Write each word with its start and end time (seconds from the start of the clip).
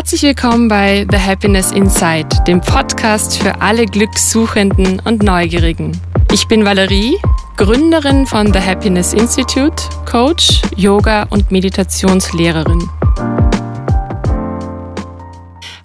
Herzlich 0.00 0.22
willkommen 0.22 0.66
bei 0.66 1.06
The 1.10 1.18
Happiness 1.18 1.72
Inside, 1.72 2.28
dem 2.46 2.62
Podcast 2.62 3.36
für 3.36 3.60
alle 3.60 3.84
Glückssuchenden 3.84 4.98
und 5.00 5.22
Neugierigen. 5.22 5.92
Ich 6.32 6.48
bin 6.48 6.64
Valerie, 6.64 7.18
Gründerin 7.58 8.24
von 8.24 8.50
The 8.50 8.60
Happiness 8.60 9.12
Institute, 9.12 9.76
Coach, 10.10 10.62
Yoga 10.74 11.24
und 11.24 11.50
Meditationslehrerin. 11.50 12.88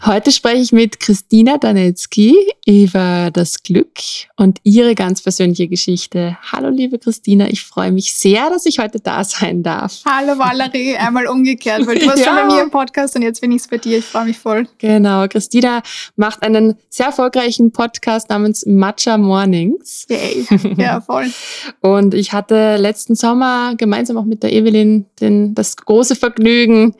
Heute 0.07 0.31
spreche 0.31 0.61
ich 0.61 0.71
mit 0.71 0.99
Christina 0.99 1.57
Danetzky 1.57 2.35
über 2.67 3.31
das 3.33 3.63
Glück 3.63 3.89
und 4.35 4.59
ihre 4.61 4.93
ganz 4.93 5.23
persönliche 5.23 5.67
Geschichte. 5.67 6.37
Hallo 6.51 6.69
liebe 6.69 6.99
Christina, 6.99 7.47
ich 7.49 7.63
freue 7.63 7.91
mich 7.91 8.13
sehr, 8.13 8.51
dass 8.51 8.67
ich 8.67 8.77
heute 8.77 8.99
da 8.99 9.23
sein 9.23 9.63
darf. 9.63 10.03
Hallo 10.07 10.37
Valerie, 10.37 10.95
einmal 10.95 11.25
umgekehrt, 11.25 11.87
weil 11.87 11.97
du 11.97 12.05
warst 12.05 12.19
ja. 12.19 12.25
schon 12.25 12.35
bei 12.35 12.45
mir 12.45 12.61
im 12.61 12.69
Podcast 12.69 13.15
und 13.15 13.23
jetzt 13.23 13.41
bin 13.41 13.51
ich 13.51 13.63
es 13.63 13.67
bei 13.67 13.79
dir. 13.79 13.97
Ich 13.97 14.05
freue 14.05 14.25
mich 14.25 14.37
voll. 14.37 14.67
Genau, 14.77 15.27
Christina 15.27 15.81
macht 16.17 16.43
einen 16.43 16.75
sehr 16.87 17.07
erfolgreichen 17.07 17.71
Podcast 17.71 18.29
namens 18.29 18.63
Matcha 18.67 19.17
Mornings. 19.17 20.05
Yay. 20.07 20.45
Ja, 20.77 21.01
voll. 21.01 21.31
und 21.81 22.13
ich 22.13 22.31
hatte 22.31 22.75
letzten 22.77 23.15
Sommer 23.15 23.73
gemeinsam 23.75 24.17
auch 24.17 24.25
mit 24.25 24.43
der 24.43 24.53
Evelyn 24.53 25.05
den, 25.19 25.55
das 25.55 25.77
große 25.77 26.15
Vergnügen, 26.15 26.93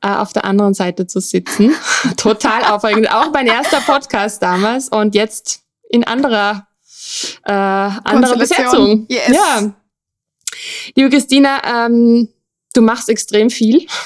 äh, 0.00 0.08
auf 0.08 0.32
der 0.32 0.44
anderen 0.44 0.74
Seite 0.74 1.08
zu 1.08 1.18
sitzen. 1.20 1.72
Total 2.16 2.51
total 2.52 2.74
aufregend. 2.74 3.10
Auch 3.10 3.32
mein 3.32 3.46
erster 3.46 3.80
Podcast 3.80 4.42
damals 4.42 4.88
und 4.88 5.14
jetzt 5.14 5.62
in 5.88 6.04
anderer, 6.04 6.66
äh, 7.44 7.52
anderer 7.52 8.36
Besetzung. 8.36 9.06
Yes. 9.08 9.28
Ja. 9.28 9.72
Liebe 10.94 11.10
Christina, 11.10 11.86
ähm, 11.86 12.28
du 12.74 12.82
machst 12.82 13.08
extrem 13.08 13.50
viel. 13.50 13.86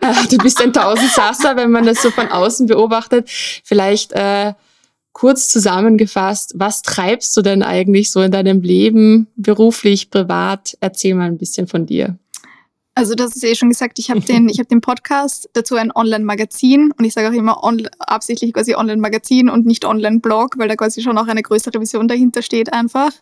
Äh, 0.00 0.26
du 0.28 0.38
bist 0.38 0.60
ein 0.60 0.72
Tausendsasser, 0.72 1.54
wenn 1.54 1.70
man 1.70 1.86
das 1.86 2.02
so 2.02 2.10
von 2.10 2.26
außen 2.26 2.66
beobachtet. 2.66 3.30
Vielleicht 3.62 4.10
äh, 4.12 4.52
kurz 5.12 5.46
zusammengefasst, 5.46 6.54
was 6.56 6.82
treibst 6.82 7.36
du 7.36 7.42
denn 7.42 7.62
eigentlich 7.62 8.10
so 8.10 8.20
in 8.20 8.32
deinem 8.32 8.62
Leben, 8.62 9.28
beruflich, 9.36 10.10
privat? 10.10 10.76
Erzähl 10.80 11.14
mal 11.14 11.28
ein 11.28 11.38
bisschen 11.38 11.68
von 11.68 11.86
dir. 11.86 12.18
Also 12.94 13.14
das 13.14 13.34
ist 13.34 13.44
eh 13.44 13.54
schon 13.54 13.70
gesagt, 13.70 13.98
ich 13.98 14.10
habe 14.10 14.20
den, 14.20 14.48
ich 14.50 14.58
hab 14.58 14.68
den 14.68 14.82
Podcast, 14.82 15.48
dazu 15.54 15.76
ein 15.76 15.90
Online-Magazin 15.94 16.92
und 16.96 17.04
ich 17.04 17.14
sage 17.14 17.28
auch 17.28 17.32
immer 17.32 17.64
on, 17.64 17.88
absichtlich 17.98 18.52
quasi 18.52 18.74
Online-Magazin 18.74 19.48
und 19.48 19.64
nicht 19.64 19.86
Online-Blog, 19.86 20.58
weil 20.58 20.68
da 20.68 20.76
quasi 20.76 21.00
schon 21.00 21.16
auch 21.16 21.26
eine 21.26 21.42
größere 21.42 21.80
Vision 21.80 22.06
dahinter 22.06 22.42
steht 22.42 22.72
einfach. 22.72 23.12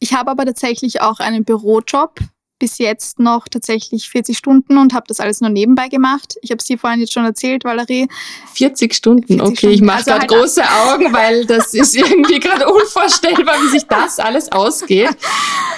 Ich 0.00 0.14
habe 0.14 0.30
aber 0.32 0.44
tatsächlich 0.44 1.00
auch 1.00 1.20
einen 1.20 1.44
Bürojob, 1.44 2.18
bis 2.58 2.78
jetzt 2.78 3.20
noch 3.20 3.46
tatsächlich 3.48 4.08
40 4.08 4.36
Stunden 4.36 4.78
und 4.78 4.92
habe 4.92 5.04
das 5.06 5.20
alles 5.20 5.40
nur 5.40 5.50
nebenbei 5.50 5.88
gemacht. 5.88 6.34
Ich 6.42 6.50
habe 6.50 6.58
es 6.58 6.64
dir 6.64 6.76
vorhin 6.76 7.00
jetzt 7.00 7.12
schon 7.12 7.24
erzählt, 7.24 7.64
Valerie. 7.64 8.08
40 8.54 8.94
Stunden, 8.94 9.26
40 9.26 9.40
okay. 9.40 9.56
Stunden. 9.56 9.74
Ich 9.74 9.80
mache 9.82 9.96
also 9.98 10.10
gerade 10.10 10.20
halt 10.22 10.30
große 10.30 10.62
Augen, 10.62 11.12
weil 11.12 11.46
das 11.46 11.72
ist 11.72 11.94
irgendwie 11.94 12.40
gerade 12.40 12.66
unvorstellbar, 12.68 13.54
wie 13.62 13.68
sich 13.68 13.84
das 13.84 14.18
alles 14.18 14.50
ausgeht. 14.50 15.10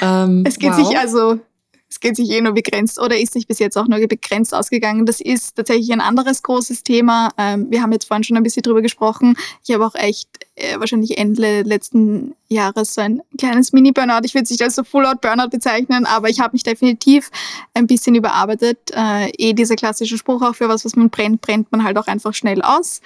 Ähm, 0.03 0.45
es 0.47 0.59
geht 0.59 0.71
wow. 0.71 0.89
sich 0.89 0.99
also 0.99 1.39
es 1.91 1.99
geht 1.99 2.15
sich 2.15 2.31
eh 2.31 2.41
nur 2.41 2.53
begrenzt 2.53 3.01
oder 3.01 3.19
ist 3.19 3.33
sich 3.33 3.49
bis 3.49 3.59
jetzt 3.59 3.77
auch 3.77 3.89
nur 3.89 3.99
begrenzt 4.07 4.55
ausgegangen. 4.55 5.07
Das 5.07 5.21
ist 5.21 5.57
tatsächlich 5.57 5.93
ein 5.93 6.01
anderes 6.01 6.43
großes 6.45 6.85
Thema. 6.85 7.31
Ähm, 7.37 7.67
wir 7.69 7.83
haben 7.83 7.91
jetzt 7.91 8.07
vorhin 8.07 8.23
schon 8.23 8.37
ein 8.37 8.45
bisschen 8.45 8.63
drüber 8.63 8.81
gesprochen. 8.81 9.37
Ich 9.67 9.75
habe 9.75 9.85
auch 9.85 9.97
echt 9.97 10.29
äh, 10.55 10.79
wahrscheinlich 10.79 11.19
Ende 11.19 11.63
letzten 11.63 12.37
Jahres 12.49 12.95
so 12.95 13.01
ein 13.01 13.23
kleines 13.39 13.73
Mini-Burnout. 13.73 14.21
Ich 14.23 14.35
würde 14.35 14.45
es 14.45 14.51
nicht 14.51 14.63
als 14.63 14.77
so 14.77 14.85
Full-Out-Burnout 14.85 15.49
bezeichnen, 15.51 16.07
aber 16.07 16.29
ich 16.29 16.39
habe 16.39 16.53
mich 16.53 16.63
definitiv 16.63 17.31
ein 17.75 17.89
bisschen 17.89 18.15
überarbeitet. 18.15 18.79
Äh, 18.95 19.31
eh 19.37 19.53
dieser 19.53 19.75
klassische 19.75 20.17
Spruch 20.17 20.43
auch 20.43 20.55
für 20.55 20.69
was, 20.69 20.85
was 20.85 20.95
man 20.95 21.11
brennt, 21.11 21.41
brennt 21.41 21.73
man 21.73 21.83
halt 21.83 21.99
auch 21.99 22.07
einfach 22.07 22.35
schnell 22.35 22.63
aus. 22.63 23.01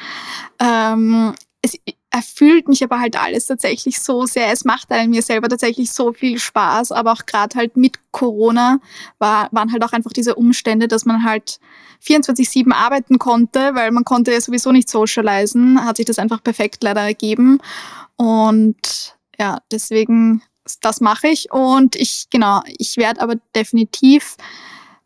Ähm, 0.60 1.34
es 1.62 1.78
erfüllt 2.14 2.68
mich 2.68 2.84
aber 2.84 3.00
halt 3.00 3.20
alles 3.20 3.46
tatsächlich 3.46 3.98
so 3.98 4.24
sehr. 4.24 4.52
Es 4.52 4.64
macht 4.64 4.92
einem 4.92 5.10
mir 5.10 5.20
selber 5.20 5.48
tatsächlich 5.48 5.90
so 5.90 6.12
viel 6.12 6.38
Spaß, 6.38 6.92
aber 6.92 7.12
auch 7.12 7.26
gerade 7.26 7.58
halt 7.58 7.76
mit 7.76 7.98
Corona 8.12 8.78
war, 9.18 9.48
waren 9.50 9.72
halt 9.72 9.82
auch 9.82 9.92
einfach 9.92 10.12
diese 10.12 10.36
Umstände, 10.36 10.86
dass 10.86 11.06
man 11.06 11.24
halt 11.24 11.58
24-7 12.06 12.72
arbeiten 12.72 13.18
konnte, 13.18 13.74
weil 13.74 13.90
man 13.90 14.04
konnte 14.04 14.32
ja 14.32 14.40
sowieso 14.40 14.70
nicht 14.70 14.88
socialisen, 14.88 15.84
hat 15.84 15.96
sich 15.96 16.06
das 16.06 16.20
einfach 16.20 16.40
perfekt 16.40 16.84
leider 16.84 17.00
ergeben. 17.00 17.58
Und 18.14 19.16
ja, 19.36 19.58
deswegen, 19.72 20.40
das 20.82 21.00
mache 21.00 21.26
ich. 21.26 21.50
Und 21.50 21.96
ich, 21.96 22.26
genau, 22.30 22.62
ich 22.78 22.96
werde 22.96 23.22
aber 23.22 23.34
definitiv 23.56 24.36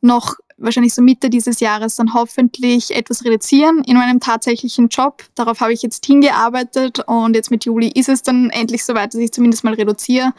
noch 0.03 0.35
wahrscheinlich 0.59 0.95
so 0.95 1.03
Mitte 1.03 1.31
dieses 1.31 1.61
Jahres 1.61 1.97
dann 1.97 2.15
hoffentlich 2.15 2.95
etwas 2.95 3.25
reduzieren 3.25 3.83
in 3.87 3.97
meinem 3.97 4.21
tatsächlichen 4.21 4.89
Job. 4.89 5.25
Darauf 5.35 5.61
habe 5.61 5.73
ich 5.73 5.83
jetzt 5.83 6.05
hingearbeitet 6.05 7.01
und 7.07 7.35
jetzt 7.35 7.51
mit 7.51 7.65
Juli 7.65 7.89
ist 7.89 8.09
es 8.09 8.23
dann 8.23 8.51
endlich 8.51 8.85
soweit, 8.85 9.15
dass 9.15 9.21
ich 9.21 9.33
zumindest 9.33 9.65
mal 9.65 9.75
reduziere, 9.75 10.33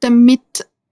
damit 0.00 0.40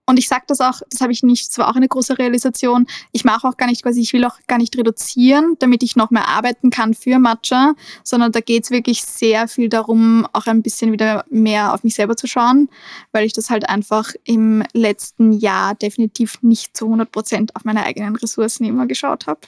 und 0.09 0.17
ich 0.17 0.27
sage 0.27 0.45
das 0.47 0.59
auch, 0.59 0.81
das 0.89 1.01
habe 1.01 1.11
ich 1.11 1.21
nicht, 1.21 1.49
das 1.49 1.59
war 1.59 1.69
auch 1.69 1.75
eine 1.75 1.87
große 1.87 2.17
Realisation. 2.17 2.87
Ich 3.11 3.25
mache 3.25 3.47
auch 3.47 3.57
gar 3.57 3.67
nicht 3.67 3.83
quasi, 3.83 4.01
ich 4.01 4.11
will 4.11 4.25
auch 4.25 4.39
gar 4.47 4.57
nicht 4.57 4.75
reduzieren, 4.75 5.55
damit 5.59 5.83
ich 5.83 5.95
noch 5.95 6.09
mehr 6.09 6.27
arbeiten 6.27 6.71
kann 6.71 6.95
für 6.95 7.19
Matcha, 7.19 7.75
sondern 8.03 8.31
da 8.31 8.39
geht 8.39 8.63
es 8.63 8.71
wirklich 8.71 9.03
sehr 9.03 9.47
viel 9.47 9.69
darum, 9.69 10.25
auch 10.33 10.47
ein 10.47 10.63
bisschen 10.63 10.91
wieder 10.91 11.25
mehr 11.29 11.75
auf 11.75 11.83
mich 11.83 11.93
selber 11.93 12.17
zu 12.17 12.25
schauen, 12.25 12.69
weil 13.11 13.23
ich 13.23 13.33
das 13.33 13.51
halt 13.51 13.69
einfach 13.69 14.11
im 14.23 14.63
letzten 14.73 15.31
Jahr 15.31 15.75
definitiv 15.75 16.41
nicht 16.41 16.75
zu 16.75 16.85
100 16.85 17.11
Prozent 17.11 17.55
auf 17.55 17.63
meine 17.63 17.83
eigenen 17.83 18.15
Ressourcen 18.15 18.63
immer 18.63 18.87
geschaut 18.87 19.27
habe. 19.27 19.41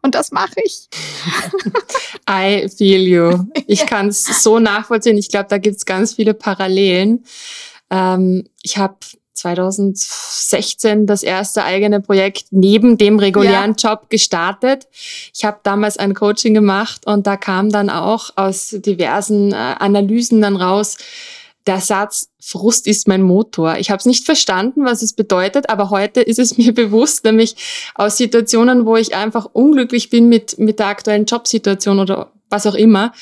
Und 0.00 0.14
das 0.14 0.30
mache 0.30 0.60
ich. 0.62 0.88
I 2.30 2.68
feel 2.68 3.02
you. 3.02 3.46
Ich 3.66 3.84
kann 3.84 4.08
es 4.08 4.44
so 4.44 4.60
nachvollziehen. 4.60 5.18
Ich 5.18 5.28
glaube, 5.28 5.48
da 5.48 5.58
gibt 5.58 5.78
es 5.78 5.86
ganz 5.86 6.14
viele 6.14 6.34
Parallelen. 6.34 7.24
Ähm, 7.90 8.44
ich 8.62 8.78
habe 8.78 8.98
2016 9.38 11.06
das 11.06 11.22
erste 11.22 11.64
eigene 11.64 12.00
Projekt 12.00 12.46
neben 12.50 12.98
dem 12.98 13.18
regulären 13.18 13.74
ja. 13.78 13.90
Job 13.90 14.10
gestartet. 14.10 14.86
Ich 15.34 15.44
habe 15.44 15.58
damals 15.62 15.96
ein 15.96 16.14
Coaching 16.14 16.54
gemacht 16.54 17.06
und 17.06 17.26
da 17.26 17.36
kam 17.36 17.70
dann 17.70 17.90
auch 17.90 18.30
aus 18.36 18.70
diversen 18.70 19.52
äh, 19.52 19.54
Analysen 19.54 20.42
dann 20.42 20.56
raus, 20.56 20.96
der 21.68 21.80
Satz, 21.80 22.30
Frust 22.40 22.86
ist 22.86 23.06
mein 23.08 23.20
Motor. 23.20 23.76
Ich 23.76 23.90
habe 23.90 23.98
es 23.98 24.06
nicht 24.06 24.24
verstanden, 24.24 24.86
was 24.86 25.02
es 25.02 25.12
bedeutet, 25.12 25.68
aber 25.68 25.90
heute 25.90 26.22
ist 26.22 26.38
es 26.38 26.56
mir 26.58 26.72
bewusst, 26.72 27.24
nämlich 27.24 27.56
aus 27.94 28.16
Situationen, 28.16 28.86
wo 28.86 28.96
ich 28.96 29.14
einfach 29.14 29.46
unglücklich 29.52 30.08
bin 30.08 30.28
mit, 30.28 30.58
mit 30.58 30.78
der 30.78 30.86
aktuellen 30.86 31.26
Jobsituation 31.26 32.00
oder 32.00 32.32
was 32.48 32.66
auch 32.66 32.74
immer, 32.74 33.12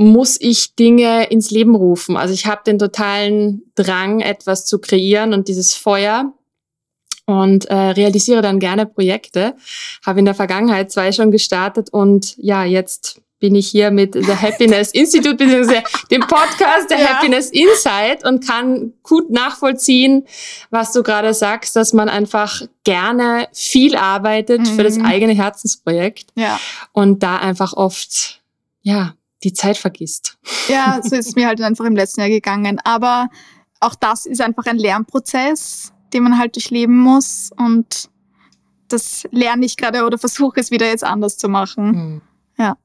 muss 0.00 0.40
ich 0.40 0.76
Dinge 0.76 1.26
ins 1.26 1.50
Leben 1.50 1.74
rufen. 1.74 2.16
Also 2.16 2.32
ich 2.32 2.46
habe 2.46 2.62
den 2.64 2.78
totalen 2.78 3.70
Drang, 3.74 4.20
etwas 4.20 4.64
zu 4.64 4.78
kreieren 4.78 5.34
und 5.34 5.46
dieses 5.46 5.74
Feuer 5.74 6.32
und 7.26 7.66
äh, 7.66 7.74
realisiere 7.74 8.40
dann 8.40 8.60
gerne 8.60 8.86
Projekte. 8.86 9.54
Habe 10.06 10.20
in 10.20 10.24
der 10.24 10.34
Vergangenheit 10.34 10.90
zwei 10.90 11.12
schon 11.12 11.30
gestartet 11.30 11.90
und 11.92 12.34
ja, 12.38 12.64
jetzt 12.64 13.20
bin 13.40 13.54
ich 13.54 13.68
hier 13.68 13.90
mit 13.90 14.14
The 14.14 14.36
Happiness 14.40 14.92
Institute 14.92 15.36
bzw. 15.36 15.82
dem 16.10 16.22
Podcast 16.22 16.88
der 16.88 16.98
ja. 16.98 17.06
Happiness 17.08 17.50
Insight 17.50 18.24
und 18.24 18.46
kann 18.46 18.94
gut 19.02 19.30
nachvollziehen, 19.30 20.26
was 20.70 20.92
du 20.92 21.02
gerade 21.02 21.34
sagst, 21.34 21.76
dass 21.76 21.92
man 21.92 22.08
einfach 22.08 22.62
gerne 22.84 23.48
viel 23.52 23.96
arbeitet 23.96 24.60
mhm. 24.60 24.64
für 24.64 24.82
das 24.82 24.96
mhm. 24.96 25.04
eigene 25.04 25.34
Herzensprojekt 25.34 26.30
ja. 26.36 26.58
und 26.92 27.22
da 27.22 27.36
einfach 27.36 27.74
oft 27.74 28.40
ja 28.80 29.12
die 29.42 29.52
Zeit 29.52 29.76
vergisst. 29.76 30.38
Ja, 30.68 31.00
so 31.02 31.16
ist 31.16 31.28
es 31.28 31.36
mir 31.36 31.46
halt 31.46 31.60
einfach 31.60 31.84
im 31.84 31.96
letzten 31.96 32.20
Jahr 32.20 32.28
gegangen. 32.28 32.78
Aber 32.84 33.28
auch 33.80 33.94
das 33.94 34.26
ist 34.26 34.40
einfach 34.40 34.66
ein 34.66 34.78
Lernprozess, 34.78 35.92
den 36.12 36.22
man 36.24 36.38
halt 36.38 36.56
durchleben 36.56 36.98
muss. 36.98 37.50
Und 37.56 38.10
das 38.88 39.24
lerne 39.30 39.64
ich 39.64 39.76
gerade 39.76 40.04
oder 40.04 40.18
versuche 40.18 40.60
es 40.60 40.70
wieder 40.70 40.86
jetzt 40.86 41.04
anders 41.04 41.38
zu 41.38 41.48
machen. 41.48 41.90
Mhm. 41.90 42.22
Ja. 42.58 42.76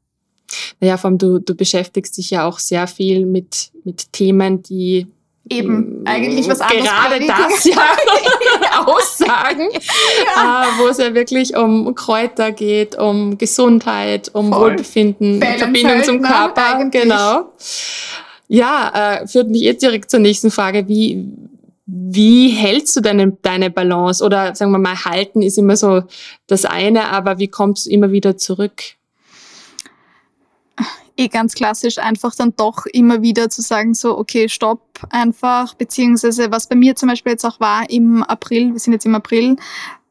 Naja, 0.79 0.97
vor 0.97 1.09
allem 1.09 1.17
du, 1.17 1.39
du 1.39 1.55
beschäftigst 1.55 2.17
dich 2.17 2.29
ja 2.29 2.45
auch 2.45 2.59
sehr 2.59 2.87
viel 2.87 3.25
mit, 3.25 3.71
mit 3.83 4.13
Themen, 4.13 4.61
die 4.61 5.07
Eben, 5.47 6.01
eigentlich 6.05 6.49
was 6.49 6.59
anderes. 6.59 6.89
Gerade 6.89 7.19
das 7.27 7.65
ja 7.65 7.75
aussagen, 8.85 9.69
ja. 9.71 10.63
Äh, 10.63 10.67
wo 10.79 10.87
es 10.87 10.97
ja 10.97 11.13
wirklich 11.13 11.55
um 11.55 11.93
Kräuter 11.93 12.51
geht, 12.51 12.97
um 12.97 13.37
Gesundheit, 13.37 14.31
um 14.33 14.51
Voll. 14.51 14.71
Wohlbefinden, 14.71 15.39
Balance 15.39 15.59
Verbindung 15.59 15.91
halt, 15.91 16.05
zum 16.05 16.21
ne, 16.21 16.27
Körper. 16.27 16.77
Ne? 16.79 16.89
Genau. 16.89 17.51
Ja, 18.47 19.19
äh, 19.21 19.27
führt 19.27 19.49
mich 19.49 19.61
jetzt 19.61 19.83
direkt 19.83 20.09
zur 20.09 20.19
nächsten 20.19 20.49
Frage. 20.49 20.87
Wie, 20.87 21.23
wie 21.85 22.49
hältst 22.49 22.95
du 22.95 23.01
deine, 23.01 23.37
deine 23.43 23.69
Balance? 23.69 24.23
Oder 24.23 24.55
sagen 24.55 24.71
wir 24.71 24.79
mal, 24.79 25.05
halten 25.05 25.43
ist 25.43 25.59
immer 25.59 25.77
so 25.77 26.01
das 26.47 26.65
eine, 26.65 27.09
aber 27.09 27.37
wie 27.37 27.49
kommst 27.49 27.85
du 27.85 27.91
immer 27.91 28.11
wieder 28.11 28.35
zurück? 28.35 28.81
Eh 31.17 31.27
ganz 31.27 31.53
klassisch 31.53 31.97
einfach 31.97 32.35
dann 32.35 32.53
doch 32.55 32.85
immer 32.87 33.21
wieder 33.21 33.49
zu 33.49 33.61
sagen, 33.61 33.93
so, 33.93 34.17
okay, 34.17 34.49
stopp 34.49 34.81
einfach, 35.09 35.73
beziehungsweise 35.75 36.51
was 36.51 36.67
bei 36.67 36.75
mir 36.75 36.95
zum 36.95 37.09
Beispiel 37.09 37.33
jetzt 37.33 37.45
auch 37.45 37.59
war 37.59 37.89
im 37.89 38.23
April, 38.23 38.73
wir 38.73 38.79
sind 38.79 38.93
jetzt 38.93 39.05
im 39.05 39.15
April, 39.15 39.55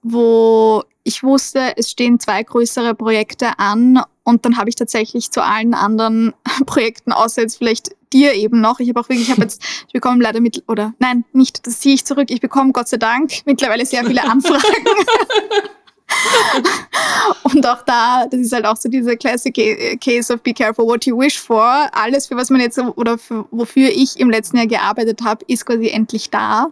wo 0.03 0.83
ich 1.03 1.23
wusste, 1.23 1.77
es 1.77 1.91
stehen 1.91 2.19
zwei 2.19 2.43
größere 2.43 2.95
Projekte 2.95 3.59
an 3.59 4.03
und 4.25 4.45
dann 4.45 4.57
habe 4.57 4.71
ich 4.71 4.75
tatsächlich 4.75 5.31
zu 5.31 5.43
allen 5.43 5.75
anderen 5.75 6.33
Projekten, 6.67 7.13
außer 7.13 7.43
jetzt 7.43 7.59
vielleicht 7.59 7.95
dir 8.13 8.33
eben 8.35 8.61
noch, 8.61 8.81
ich 8.81 8.89
habe 8.89 9.01
auch 9.01 9.09
wirklich, 9.09 9.29
ich 9.29 9.31
habe 9.31 9.43
jetzt, 9.43 9.63
ich 9.87 9.93
bekomme 9.93 10.23
leider 10.23 10.41
mit, 10.41 10.63
oder 10.69 10.95
nein, 10.99 11.25
nicht, 11.33 11.67
das 11.67 11.81
ziehe 11.81 11.95
ich 11.95 12.05
zurück, 12.05 12.31
ich 12.31 12.41
bekomme 12.41 12.73
Gott 12.73 12.89
sei 12.89 12.97
Dank 12.97 13.33
mittlerweile 13.45 13.85
sehr 13.85 14.05
viele 14.05 14.23
Anfragen. 14.31 14.63
und 17.45 17.67
auch 17.67 17.83
da, 17.83 18.27
das 18.27 18.41
ist 18.41 18.53
halt 18.53 18.67
auch 18.67 18.77
so 18.77 18.89
dieser 18.89 19.17
Classic 19.17 19.55
Case 20.01 20.33
of 20.33 20.43
Be 20.43 20.53
careful 20.53 20.87
what 20.87 21.05
you 21.07 21.19
wish 21.19 21.39
for. 21.41 21.89
Alles, 21.93 22.27
für 22.27 22.37
was 22.37 22.51
man 22.51 22.61
jetzt 22.61 22.79
oder 22.79 23.19
für, 23.19 23.47
wofür 23.51 23.89
ich 23.89 24.19
im 24.19 24.31
letzten 24.31 24.59
Jahr 24.59 24.67
gearbeitet 24.67 25.23
habe, 25.23 25.45
ist 25.49 25.67
quasi 25.67 25.89
endlich 25.89 26.31
da. 26.31 26.69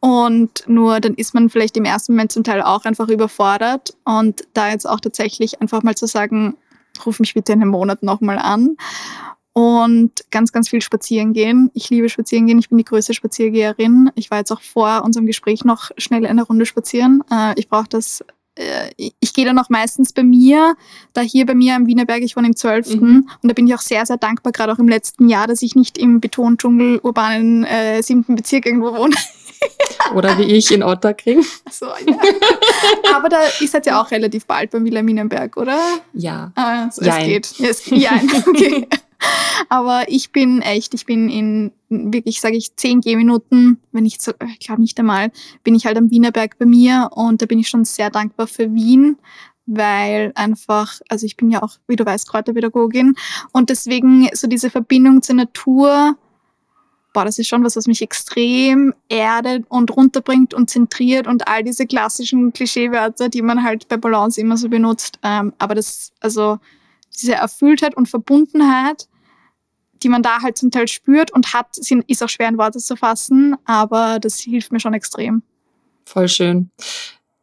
Und 0.00 0.64
nur 0.66 1.00
dann 1.00 1.14
ist 1.14 1.34
man 1.34 1.50
vielleicht 1.50 1.76
im 1.76 1.84
ersten 1.84 2.12
Moment 2.12 2.32
zum 2.32 2.44
Teil 2.44 2.62
auch 2.62 2.84
einfach 2.84 3.08
überfordert. 3.08 3.96
Und 4.04 4.46
da 4.54 4.70
jetzt 4.70 4.88
auch 4.88 5.00
tatsächlich 5.00 5.60
einfach 5.60 5.82
mal 5.82 5.96
zu 5.96 6.06
sagen, 6.06 6.56
ruf 7.04 7.18
mich 7.20 7.34
bitte 7.34 7.52
in 7.52 7.62
einem 7.62 7.70
Monat 7.70 8.02
nochmal 8.02 8.38
an 8.38 8.76
und 9.56 10.12
ganz, 10.30 10.52
ganz 10.52 10.68
viel 10.68 10.82
spazieren 10.82 11.32
gehen. 11.32 11.70
Ich 11.72 11.88
liebe 11.88 12.10
spazieren 12.10 12.46
gehen. 12.46 12.58
Ich 12.58 12.68
bin 12.68 12.76
die 12.76 12.84
größte 12.84 13.14
Spaziergeherin. 13.14 14.10
Ich 14.14 14.30
war 14.30 14.36
jetzt 14.36 14.52
auch 14.52 14.60
vor 14.60 15.02
unserem 15.02 15.24
Gespräch 15.24 15.64
noch 15.64 15.92
schnell 15.96 16.26
eine 16.26 16.42
Runde 16.42 16.66
spazieren. 16.66 17.22
Äh, 17.30 17.58
ich 17.58 17.66
brauche 17.70 17.88
das 17.88 18.20
äh, 18.20 18.24
ich 18.96 19.34
gehe 19.34 19.44
dann 19.44 19.58
auch 19.58 19.68
meistens 19.68 20.12
bei 20.12 20.22
mir, 20.22 20.76
da 21.12 21.20
hier 21.20 21.44
bei 21.44 21.54
mir 21.54 21.74
am 21.74 21.86
Wienerberg, 21.86 22.22
ich 22.22 22.36
wohne 22.36 22.48
im 22.48 22.56
12. 22.56 22.96
Mhm. 22.96 23.28
Und 23.42 23.48
da 23.48 23.52
bin 23.52 23.66
ich 23.66 23.74
auch 23.74 23.80
sehr, 23.80 24.06
sehr 24.06 24.16
dankbar, 24.16 24.52
gerade 24.52 24.72
auch 24.72 24.78
im 24.78 24.88
letzten 24.88 25.28
Jahr, 25.28 25.46
dass 25.46 25.62
ich 25.62 25.74
nicht 25.74 25.98
im 25.98 26.20
Betondschungel 26.20 26.98
urbanen 26.98 27.64
äh, 27.64 28.02
siebten 28.02 28.34
Bezirk 28.36 28.66
irgendwo 28.66 28.94
wohne. 28.94 29.14
Oder 30.14 30.38
wie 30.38 30.44
ich 30.44 30.70
in 30.70 30.82
Otterkring. 30.82 31.44
So, 31.70 31.86
ja. 31.86 32.18
Aber 33.14 33.28
da 33.28 33.38
ist 33.60 33.74
halt 33.74 33.86
ja 33.86 34.00
auch 34.00 34.10
relativ 34.10 34.46
bald 34.46 34.70
beim 34.70 34.84
Wilhelminenberg, 34.84 35.56
oder? 35.56 35.78
Ja. 36.12 36.52
Ah, 36.54 36.90
so, 36.90 37.02
es 37.02 37.16
geht. 37.18 37.60
Es, 37.60 37.86
ja, 37.86 38.12
okay. 38.46 38.86
Aber 39.68 40.04
ich 40.08 40.32
bin 40.32 40.62
echt, 40.62 40.94
ich 40.94 41.06
bin 41.06 41.28
in 41.28 41.72
wirklich, 41.88 42.40
sage 42.40 42.56
ich, 42.56 42.74
zehn 42.76 43.00
Gehminuten, 43.00 43.80
wenn 43.92 44.04
ich 44.04 44.20
so, 44.20 44.32
ich 44.48 44.60
glaube 44.60 44.80
nicht 44.80 44.98
einmal, 44.98 45.30
bin 45.64 45.74
ich 45.74 45.86
halt 45.86 45.96
am 45.96 46.10
Wienerberg 46.10 46.58
bei 46.58 46.66
mir 46.66 47.10
und 47.12 47.42
da 47.42 47.46
bin 47.46 47.58
ich 47.58 47.68
schon 47.68 47.84
sehr 47.84 48.10
dankbar 48.10 48.46
für 48.46 48.74
Wien, 48.74 49.16
weil 49.66 50.32
einfach, 50.34 51.00
also 51.08 51.26
ich 51.26 51.36
bin 51.36 51.50
ja 51.50 51.62
auch, 51.62 51.76
wie 51.88 51.96
du 51.96 52.04
weißt, 52.04 52.28
Kräuterpädagogin 52.28 53.14
und 53.52 53.70
deswegen 53.70 54.28
so 54.32 54.46
diese 54.46 54.70
Verbindung 54.70 55.22
zur 55.22 55.36
Natur, 55.36 56.16
boah, 57.12 57.24
das 57.24 57.38
ist 57.38 57.48
schon 57.48 57.64
was, 57.64 57.76
was 57.76 57.86
mich 57.86 58.02
extrem 58.02 58.92
erdet 59.08 59.64
und 59.68 59.96
runterbringt 59.96 60.52
und 60.52 60.68
zentriert 60.68 61.26
und 61.26 61.48
all 61.48 61.62
diese 61.62 61.86
klassischen 61.86 62.52
Klischeewörter, 62.52 63.28
die 63.28 63.42
man 63.42 63.62
halt 63.62 63.88
bei 63.88 63.96
Balance 63.96 64.40
immer 64.40 64.56
so 64.56 64.68
benutzt. 64.68 65.18
Ähm, 65.22 65.54
aber 65.58 65.74
das, 65.74 66.12
also 66.20 66.58
diese 67.20 67.34
Erfülltheit 67.34 67.96
und 67.96 68.08
Verbundenheit, 68.08 69.08
die 70.02 70.08
man 70.08 70.22
da 70.22 70.42
halt 70.42 70.58
zum 70.58 70.70
Teil 70.70 70.88
spürt 70.88 71.32
und 71.32 71.52
hat, 71.52 71.78
ist 71.78 72.22
auch 72.22 72.28
schwer 72.28 72.48
in 72.48 72.58
Worte 72.58 72.78
zu 72.78 72.96
fassen, 72.96 73.56
aber 73.64 74.18
das 74.20 74.38
hilft 74.40 74.72
mir 74.72 74.80
schon 74.80 74.94
extrem. 74.94 75.42
Voll 76.04 76.28
schön. 76.28 76.70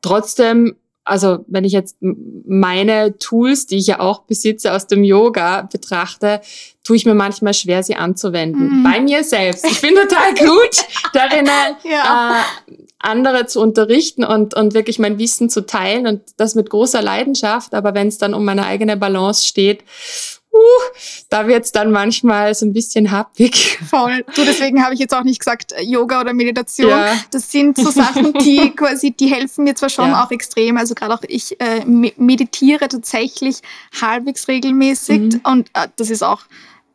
Trotzdem, 0.01 0.75
also 1.05 1.43
wenn 1.47 1.65
ich 1.65 1.73
jetzt 1.73 1.97
meine 2.01 3.17
Tools, 3.17 3.65
die 3.65 3.77
ich 3.77 3.87
ja 3.87 3.99
auch 3.99 4.23
besitze 4.23 4.73
aus 4.73 4.87
dem 4.87 5.03
Yoga 5.03 5.63
betrachte, 5.63 6.41
tue 6.83 6.95
ich 6.95 7.05
mir 7.05 7.13
manchmal 7.13 7.53
schwer, 7.53 7.83
sie 7.83 7.95
anzuwenden. 7.95 8.79
Mhm. 8.79 8.83
Bei 8.83 8.99
mir 9.01 9.23
selbst. 9.23 9.65
Ich 9.65 9.81
bin 9.81 9.95
total 9.95 10.33
gut 10.39 10.85
darin, 11.13 11.47
ja. 11.83 12.39
äh, 12.39 12.73
andere 12.99 13.45
zu 13.47 13.59
unterrichten 13.61 14.23
und, 14.23 14.53
und 14.53 14.73
wirklich 14.73 14.97
mein 14.99 15.19
Wissen 15.19 15.49
zu 15.49 15.65
teilen 15.65 16.07
und 16.07 16.21
das 16.37 16.55
mit 16.55 16.69
großer 16.69 17.01
Leidenschaft. 17.01 17.73
Aber 17.73 17.93
wenn 17.93 18.07
es 18.07 18.17
dann 18.17 18.33
um 18.33 18.45
meine 18.45 18.65
eigene 18.65 18.95
Balance 18.95 19.45
steht, 19.45 19.83
uh, 20.53 20.57
da 21.29 21.47
wird's 21.47 21.71
dann 21.71 21.91
manchmal 21.91 22.53
so 22.53 22.65
ein 22.65 22.73
bisschen 22.73 23.11
happig. 23.11 23.79
Voll. 23.89 24.23
Du, 24.35 24.43
deswegen 24.45 24.83
habe 24.83 24.93
ich 24.93 24.99
jetzt 24.99 25.13
auch 25.13 25.23
nicht 25.23 25.39
gesagt 25.39 25.71
äh, 25.71 25.83
Yoga 25.83 26.21
oder 26.21 26.33
Meditation. 26.33 26.89
Ja. 26.89 27.15
Das 27.31 27.51
sind 27.51 27.77
so 27.77 27.89
Sachen, 27.89 28.33
die 28.45 28.71
quasi, 28.71 29.11
die 29.11 29.27
helfen 29.27 29.63
mir 29.63 29.75
zwar 29.75 29.89
schon 29.89 30.09
ja. 30.09 30.23
auch 30.23 30.31
extrem. 30.31 30.77
Also 30.77 30.95
gerade 30.95 31.13
auch 31.13 31.23
ich 31.27 31.59
äh, 31.59 31.83
meditiere 31.85 32.87
tatsächlich 32.87 33.61
halbwegs 33.99 34.47
regelmäßig 34.47 35.19
mhm. 35.19 35.41
und 35.43 35.69
äh, 35.73 35.87
das 35.95 36.09
ist 36.09 36.23
auch 36.23 36.41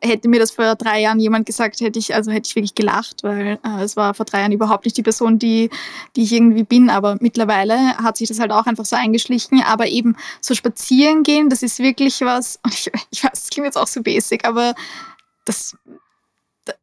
hätte 0.00 0.28
mir 0.28 0.38
das 0.38 0.50
vor 0.50 0.74
drei 0.76 1.00
Jahren 1.00 1.18
jemand 1.18 1.46
gesagt, 1.46 1.80
hätte 1.80 1.98
ich, 1.98 2.14
also 2.14 2.30
hätte 2.30 2.48
ich 2.48 2.54
wirklich 2.54 2.74
gelacht, 2.74 3.22
weil 3.22 3.58
äh, 3.64 3.82
es 3.82 3.96
war 3.96 4.14
vor 4.14 4.26
drei 4.26 4.40
Jahren 4.40 4.52
überhaupt 4.52 4.84
nicht 4.84 4.96
die 4.96 5.02
Person, 5.02 5.38
die, 5.38 5.70
die 6.16 6.22
ich 6.22 6.32
irgendwie 6.32 6.64
bin. 6.64 6.90
Aber 6.90 7.16
mittlerweile 7.20 7.96
hat 7.98 8.16
sich 8.16 8.28
das 8.28 8.38
halt 8.38 8.52
auch 8.52 8.66
einfach 8.66 8.84
so 8.84 8.96
eingeschlichen. 8.96 9.62
Aber 9.62 9.86
eben 9.88 10.16
so 10.40 10.54
spazieren 10.54 11.22
gehen, 11.22 11.48
das 11.48 11.62
ist 11.62 11.78
wirklich 11.78 12.20
was, 12.20 12.58
und 12.64 12.74
ich, 12.74 12.90
ich 13.10 13.24
weiß, 13.24 13.32
das 13.32 13.50
klingt 13.50 13.66
jetzt 13.66 13.78
auch 13.78 13.86
so 13.86 14.02
basic, 14.02 14.46
aber 14.46 14.74
das, 15.44 15.76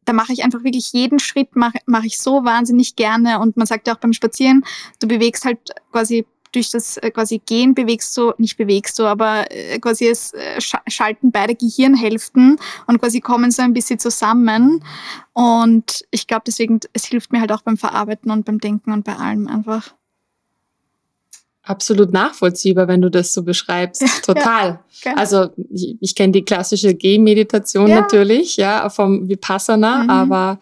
da, 0.04 0.12
mache 0.12 0.32
ich 0.32 0.44
einfach 0.44 0.64
wirklich 0.64 0.92
jeden 0.92 1.18
Schritt, 1.18 1.56
mache 1.56 1.78
mach 1.86 2.04
ich 2.04 2.18
so 2.18 2.44
wahnsinnig 2.44 2.96
gerne. 2.96 3.38
Und 3.40 3.56
man 3.56 3.66
sagt 3.66 3.86
ja 3.86 3.94
auch 3.94 4.00
beim 4.00 4.12
Spazieren, 4.12 4.64
du 4.98 5.08
bewegst 5.08 5.44
halt 5.44 5.58
quasi 5.92 6.26
durch 6.56 6.70
das 6.70 6.96
äh, 6.96 7.10
quasi 7.10 7.38
Gehen 7.38 7.74
bewegst 7.74 8.16
du, 8.16 8.32
nicht 8.38 8.56
bewegst 8.56 8.98
du, 8.98 9.04
aber 9.04 9.44
äh, 9.50 9.78
quasi 9.78 10.08
es 10.08 10.32
äh, 10.32 10.60
schalten 10.88 11.30
beide 11.30 11.54
Gehirnhälften 11.54 12.56
und 12.86 12.98
quasi 12.98 13.20
kommen 13.20 13.50
so 13.50 13.62
ein 13.62 13.74
bisschen 13.74 13.98
zusammen. 13.98 14.82
Und 15.34 16.04
ich 16.10 16.26
glaube 16.26 16.44
deswegen, 16.46 16.80
es 16.94 17.04
hilft 17.04 17.32
mir 17.32 17.40
halt 17.40 17.52
auch 17.52 17.62
beim 17.62 17.76
Verarbeiten 17.76 18.30
und 18.30 18.46
beim 18.46 18.58
Denken 18.58 18.92
und 18.92 19.04
bei 19.04 19.16
allem 19.16 19.46
einfach. 19.46 19.92
Absolut 21.62 22.12
nachvollziehbar, 22.12 22.88
wenn 22.88 23.02
du 23.02 23.10
das 23.10 23.34
so 23.34 23.42
beschreibst. 23.42 24.04
Total. 24.24 24.80
Ja, 25.04 25.14
also 25.14 25.48
ich, 25.70 25.96
ich 26.00 26.14
kenne 26.14 26.32
die 26.32 26.44
klassische 26.44 26.94
Gehmeditation 26.94 27.88
ja. 27.88 28.00
natürlich, 28.00 28.56
ja, 28.56 28.88
vom 28.88 29.28
Vipassana, 29.28 30.04
mhm. 30.04 30.10
aber 30.10 30.60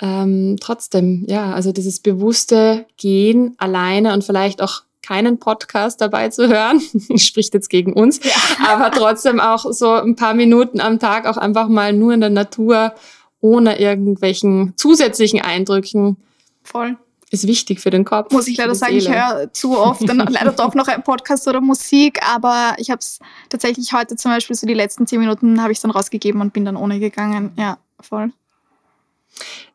ähm, 0.00 0.56
trotzdem, 0.58 1.24
ja, 1.28 1.52
also 1.52 1.72
dieses 1.72 2.00
bewusste 2.00 2.86
Gehen 2.96 3.54
alleine 3.58 4.12
und 4.12 4.24
vielleicht 4.24 4.60
auch 4.62 4.82
keinen 5.02 5.38
Podcast 5.38 6.00
dabei 6.00 6.28
zu 6.28 6.48
hören, 6.48 6.80
spricht 7.16 7.54
jetzt 7.54 7.70
gegen 7.70 7.92
uns, 7.92 8.20
ja. 8.22 8.32
aber 8.68 8.90
trotzdem 8.90 9.40
auch 9.40 9.72
so 9.72 9.92
ein 9.92 10.16
paar 10.16 10.34
Minuten 10.34 10.80
am 10.80 10.98
Tag 10.98 11.26
auch 11.26 11.36
einfach 11.36 11.68
mal 11.68 11.92
nur 11.92 12.12
in 12.12 12.20
der 12.20 12.30
Natur 12.30 12.94
ohne 13.40 13.80
irgendwelchen 13.80 14.74
zusätzlichen 14.76 15.40
Eindrücken. 15.40 16.16
Voll. 16.62 16.96
Ist 17.32 17.46
wichtig 17.46 17.78
für 17.78 17.90
den 17.90 18.04
Kopf. 18.04 18.32
Muss 18.32 18.48
ich 18.48 18.56
leider 18.56 18.74
sagen, 18.74 18.96
ich 18.96 19.08
höre 19.08 19.52
zu 19.52 19.78
oft 19.78 20.06
dann 20.08 20.18
leider 20.28 20.50
doch 20.50 20.74
noch 20.74 20.88
ein 20.88 21.02
Podcast 21.04 21.46
oder 21.46 21.60
Musik, 21.60 22.18
aber 22.26 22.74
ich 22.78 22.90
habe 22.90 22.98
es 22.98 23.20
tatsächlich 23.48 23.92
heute 23.92 24.16
zum 24.16 24.32
Beispiel 24.32 24.56
so 24.56 24.66
die 24.66 24.74
letzten 24.74 25.06
zehn 25.06 25.20
Minuten 25.20 25.62
habe 25.62 25.70
ich 25.70 25.80
dann 25.80 25.92
rausgegeben 25.92 26.40
und 26.40 26.52
bin 26.52 26.64
dann 26.64 26.76
ohne 26.76 26.98
gegangen. 26.98 27.52
Ja, 27.56 27.78
voll. 28.00 28.32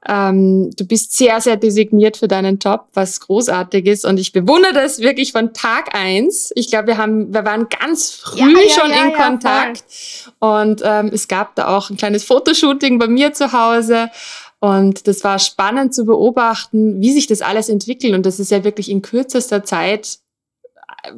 Ähm, 0.08 0.70
du 0.76 0.86
bist 0.86 1.18
sehr, 1.18 1.42
sehr 1.42 1.58
designiert 1.58 2.18
für 2.18 2.28
deinen 2.28 2.60
Job, 2.60 2.88
was 2.94 3.20
großartig 3.20 3.86
ist. 3.88 4.06
Und 4.06 4.20
ich 4.20 4.32
bewundere 4.32 4.74
das 4.74 5.00
wirklich 5.00 5.32
von 5.32 5.54
Tag 5.54 5.96
eins. 5.96 6.52
Ich 6.56 6.70
glaube, 6.70 6.88
wir 6.88 6.98
haben, 6.98 7.34
wir 7.34 7.44
waren 7.44 7.68
ganz 7.70 8.12
früh 8.12 8.40
ja, 8.40 8.48
ja, 8.48 8.70
schon 8.70 8.92
ja, 8.92 9.06
in 9.06 9.14
Kontakt. 9.14 9.84
Und 10.40 10.82
ähm, 10.84 11.10
es 11.12 11.28
gab 11.28 11.56
da 11.56 11.76
auch 11.76 11.90
ein 11.90 11.98
kleines 11.98 12.24
Fotoshooting 12.24 13.00
bei 13.00 13.08
mir 13.08 13.34
zu 13.34 13.52
Hause. 13.52 14.12
Und 14.60 15.08
das 15.08 15.24
war 15.24 15.40
spannend 15.40 15.94
zu 15.94 16.06
beobachten, 16.06 17.02
wie 17.02 17.12
sich 17.12 17.28
das 17.28 17.42
alles 17.42 17.70
entwickelt. 17.70 18.14
Und 18.14 18.26
das 18.26 18.40
ist 18.40 18.52
ja 18.52 18.64
wirklich 18.64 18.90
in 18.90 19.02
kürzester 19.02 19.64
Zeit 19.64 20.20
äh, 21.04 21.12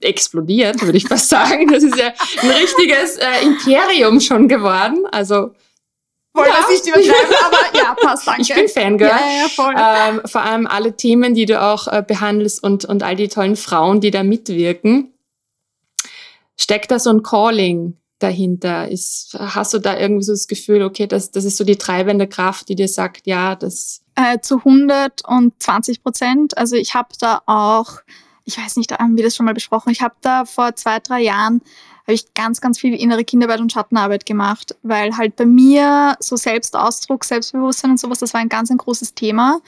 explodiert, 0.00 0.80
würde 0.82 0.98
ich 0.98 1.08
fast 1.08 1.28
sagen. 1.28 1.72
Das 1.72 1.82
ist 1.82 1.96
ja 1.96 2.12
ein 2.42 2.50
richtiges 2.50 3.16
äh, 3.16 3.44
Imperium 3.44 4.20
schon 4.20 4.46
geworden. 4.46 5.04
Also 5.10 5.50
wollte 6.38 6.50
ja. 6.50 6.56
das 6.60 6.70
nicht 6.70 6.86
übertreiben, 6.86 7.36
aber 7.44 7.78
ja, 7.78 7.94
passt, 7.94 8.26
danke. 8.26 8.42
Ich 8.42 8.54
bin 8.54 8.68
Fangirl. 8.68 9.08
Ja, 9.08 9.42
ja, 9.42 9.48
voll. 9.48 9.74
Ähm, 9.76 10.20
vor 10.24 10.42
allem 10.42 10.66
alle 10.66 10.96
Themen, 10.96 11.34
die 11.34 11.46
du 11.46 11.60
auch 11.60 11.88
äh, 11.88 12.02
behandelst 12.06 12.62
und, 12.62 12.84
und 12.84 13.02
all 13.02 13.16
die 13.16 13.28
tollen 13.28 13.56
Frauen, 13.56 14.00
die 14.00 14.10
da 14.10 14.22
mitwirken. 14.22 15.12
Steckt 16.58 16.90
da 16.90 16.98
so 16.98 17.10
ein 17.10 17.22
Calling 17.22 17.96
dahinter? 18.18 18.88
Ist, 18.88 19.36
hast 19.38 19.74
du 19.74 19.78
da 19.78 19.98
irgendwie 19.98 20.24
so 20.24 20.32
das 20.32 20.48
Gefühl, 20.48 20.82
okay, 20.82 21.06
das, 21.06 21.30
das 21.30 21.44
ist 21.44 21.56
so 21.56 21.64
die 21.64 21.76
treibende 21.76 22.26
Kraft, 22.26 22.68
die 22.68 22.74
dir 22.74 22.88
sagt, 22.88 23.26
ja, 23.26 23.54
das... 23.54 24.02
Äh, 24.14 24.40
zu 24.40 24.56
120 24.58 26.02
Prozent. 26.02 26.58
Also 26.58 26.76
ich 26.76 26.94
habe 26.94 27.08
da 27.20 27.42
auch, 27.46 28.00
ich 28.44 28.58
weiß 28.58 28.76
nicht, 28.76 28.92
haben 28.92 29.16
wir 29.16 29.24
das 29.24 29.36
schon 29.36 29.46
mal 29.46 29.54
besprochen, 29.54 29.90
ich 29.90 30.02
habe 30.02 30.16
da 30.20 30.44
vor 30.44 30.74
zwei, 30.74 30.98
drei 30.98 31.20
Jahren 31.20 31.62
habe 32.08 32.14
ich 32.14 32.32
ganz, 32.32 32.62
ganz 32.62 32.78
viel 32.78 32.94
innere 32.94 33.22
Kinderarbeit 33.22 33.60
und 33.60 33.70
Schattenarbeit 33.70 34.24
gemacht, 34.24 34.74
weil 34.82 35.18
halt 35.18 35.36
bei 35.36 35.44
mir 35.44 36.16
so 36.20 36.36
Selbstausdruck, 36.36 37.22
Selbstbewusstsein 37.22 37.90
und 37.90 38.00
sowas, 38.00 38.18
das 38.18 38.32
war 38.32 38.40
ein 38.40 38.48
ganz 38.48 38.70
ein 38.70 38.78
großes 38.78 39.12
Thema. 39.12 39.60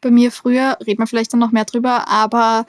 Bei 0.00 0.12
mir 0.12 0.30
früher, 0.30 0.78
reden 0.86 1.00
wir 1.02 1.08
vielleicht 1.08 1.32
dann 1.32 1.40
noch 1.40 1.50
mehr 1.50 1.64
drüber, 1.64 2.06
aber 2.06 2.66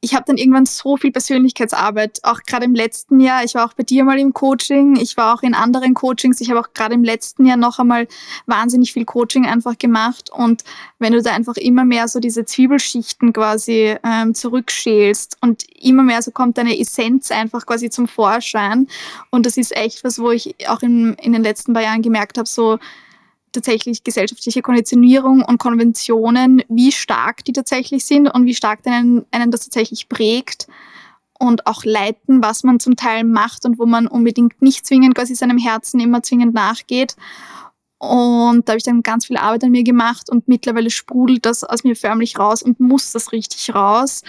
ich 0.00 0.14
habe 0.14 0.24
dann 0.26 0.36
irgendwann 0.36 0.64
so 0.64 0.96
viel 0.96 1.10
Persönlichkeitsarbeit, 1.10 2.20
auch 2.22 2.40
gerade 2.46 2.66
im 2.66 2.74
letzten 2.74 3.18
Jahr. 3.18 3.42
Ich 3.42 3.56
war 3.56 3.66
auch 3.66 3.74
bei 3.74 3.82
dir 3.82 4.04
mal 4.04 4.18
im 4.18 4.32
Coaching, 4.32 4.94
ich 4.96 5.16
war 5.16 5.34
auch 5.34 5.42
in 5.42 5.54
anderen 5.54 5.94
Coachings. 5.94 6.40
Ich 6.40 6.50
habe 6.50 6.60
auch 6.60 6.72
gerade 6.72 6.94
im 6.94 7.02
letzten 7.02 7.44
Jahr 7.44 7.56
noch 7.56 7.80
einmal 7.80 8.06
wahnsinnig 8.46 8.92
viel 8.92 9.04
Coaching 9.04 9.46
einfach 9.46 9.76
gemacht. 9.76 10.30
Und 10.30 10.62
wenn 11.00 11.12
du 11.12 11.22
da 11.22 11.32
einfach 11.32 11.56
immer 11.56 11.84
mehr 11.84 12.06
so 12.06 12.20
diese 12.20 12.44
Zwiebelschichten 12.44 13.32
quasi 13.32 13.96
ähm, 14.04 14.34
zurückschälst 14.34 15.38
und 15.40 15.64
immer 15.80 16.04
mehr 16.04 16.22
so 16.22 16.30
kommt 16.30 16.58
deine 16.58 16.78
Essenz 16.78 17.32
einfach 17.32 17.66
quasi 17.66 17.90
zum 17.90 18.06
Vorschein. 18.06 18.86
Und 19.30 19.46
das 19.46 19.56
ist 19.56 19.76
echt 19.76 20.04
was, 20.04 20.20
wo 20.20 20.30
ich 20.30 20.54
auch 20.68 20.82
in, 20.82 21.14
in 21.14 21.32
den 21.32 21.42
letzten 21.42 21.72
paar 21.72 21.82
Jahren 21.82 22.02
gemerkt 22.02 22.38
habe, 22.38 22.48
so 22.48 22.78
tatsächlich 23.52 24.04
gesellschaftliche 24.04 24.62
Konditionierung 24.62 25.42
und 25.42 25.58
Konventionen, 25.58 26.62
wie 26.68 26.92
stark 26.92 27.44
die 27.44 27.52
tatsächlich 27.52 28.04
sind 28.04 28.28
und 28.28 28.44
wie 28.44 28.54
stark 28.54 28.86
einen, 28.86 29.26
einen 29.30 29.50
das 29.50 29.64
tatsächlich 29.64 30.08
prägt 30.08 30.66
und 31.38 31.66
auch 31.66 31.84
leiten, 31.84 32.42
was 32.42 32.64
man 32.64 32.80
zum 32.80 32.96
Teil 32.96 33.24
macht 33.24 33.64
und 33.64 33.78
wo 33.78 33.86
man 33.86 34.06
unbedingt 34.06 34.60
nicht 34.60 34.86
zwingend 34.86 35.14
quasi 35.14 35.34
seinem 35.34 35.58
Herzen 35.58 36.00
immer 36.00 36.22
zwingend 36.22 36.54
nachgeht. 36.54 37.16
Und 37.98 38.68
da 38.68 38.72
habe 38.72 38.78
ich 38.78 38.84
dann 38.84 39.02
ganz 39.02 39.26
viel 39.26 39.36
Arbeit 39.36 39.64
an 39.64 39.70
mir 39.70 39.82
gemacht 39.82 40.30
und 40.30 40.46
mittlerweile 40.46 40.90
sprudelt 40.90 41.46
das 41.46 41.64
aus 41.64 41.82
mir 41.82 41.96
förmlich 41.96 42.38
raus 42.38 42.62
und 42.62 42.78
muss 42.78 43.12
das 43.12 43.32
richtig 43.32 43.74
raus. 43.74 44.22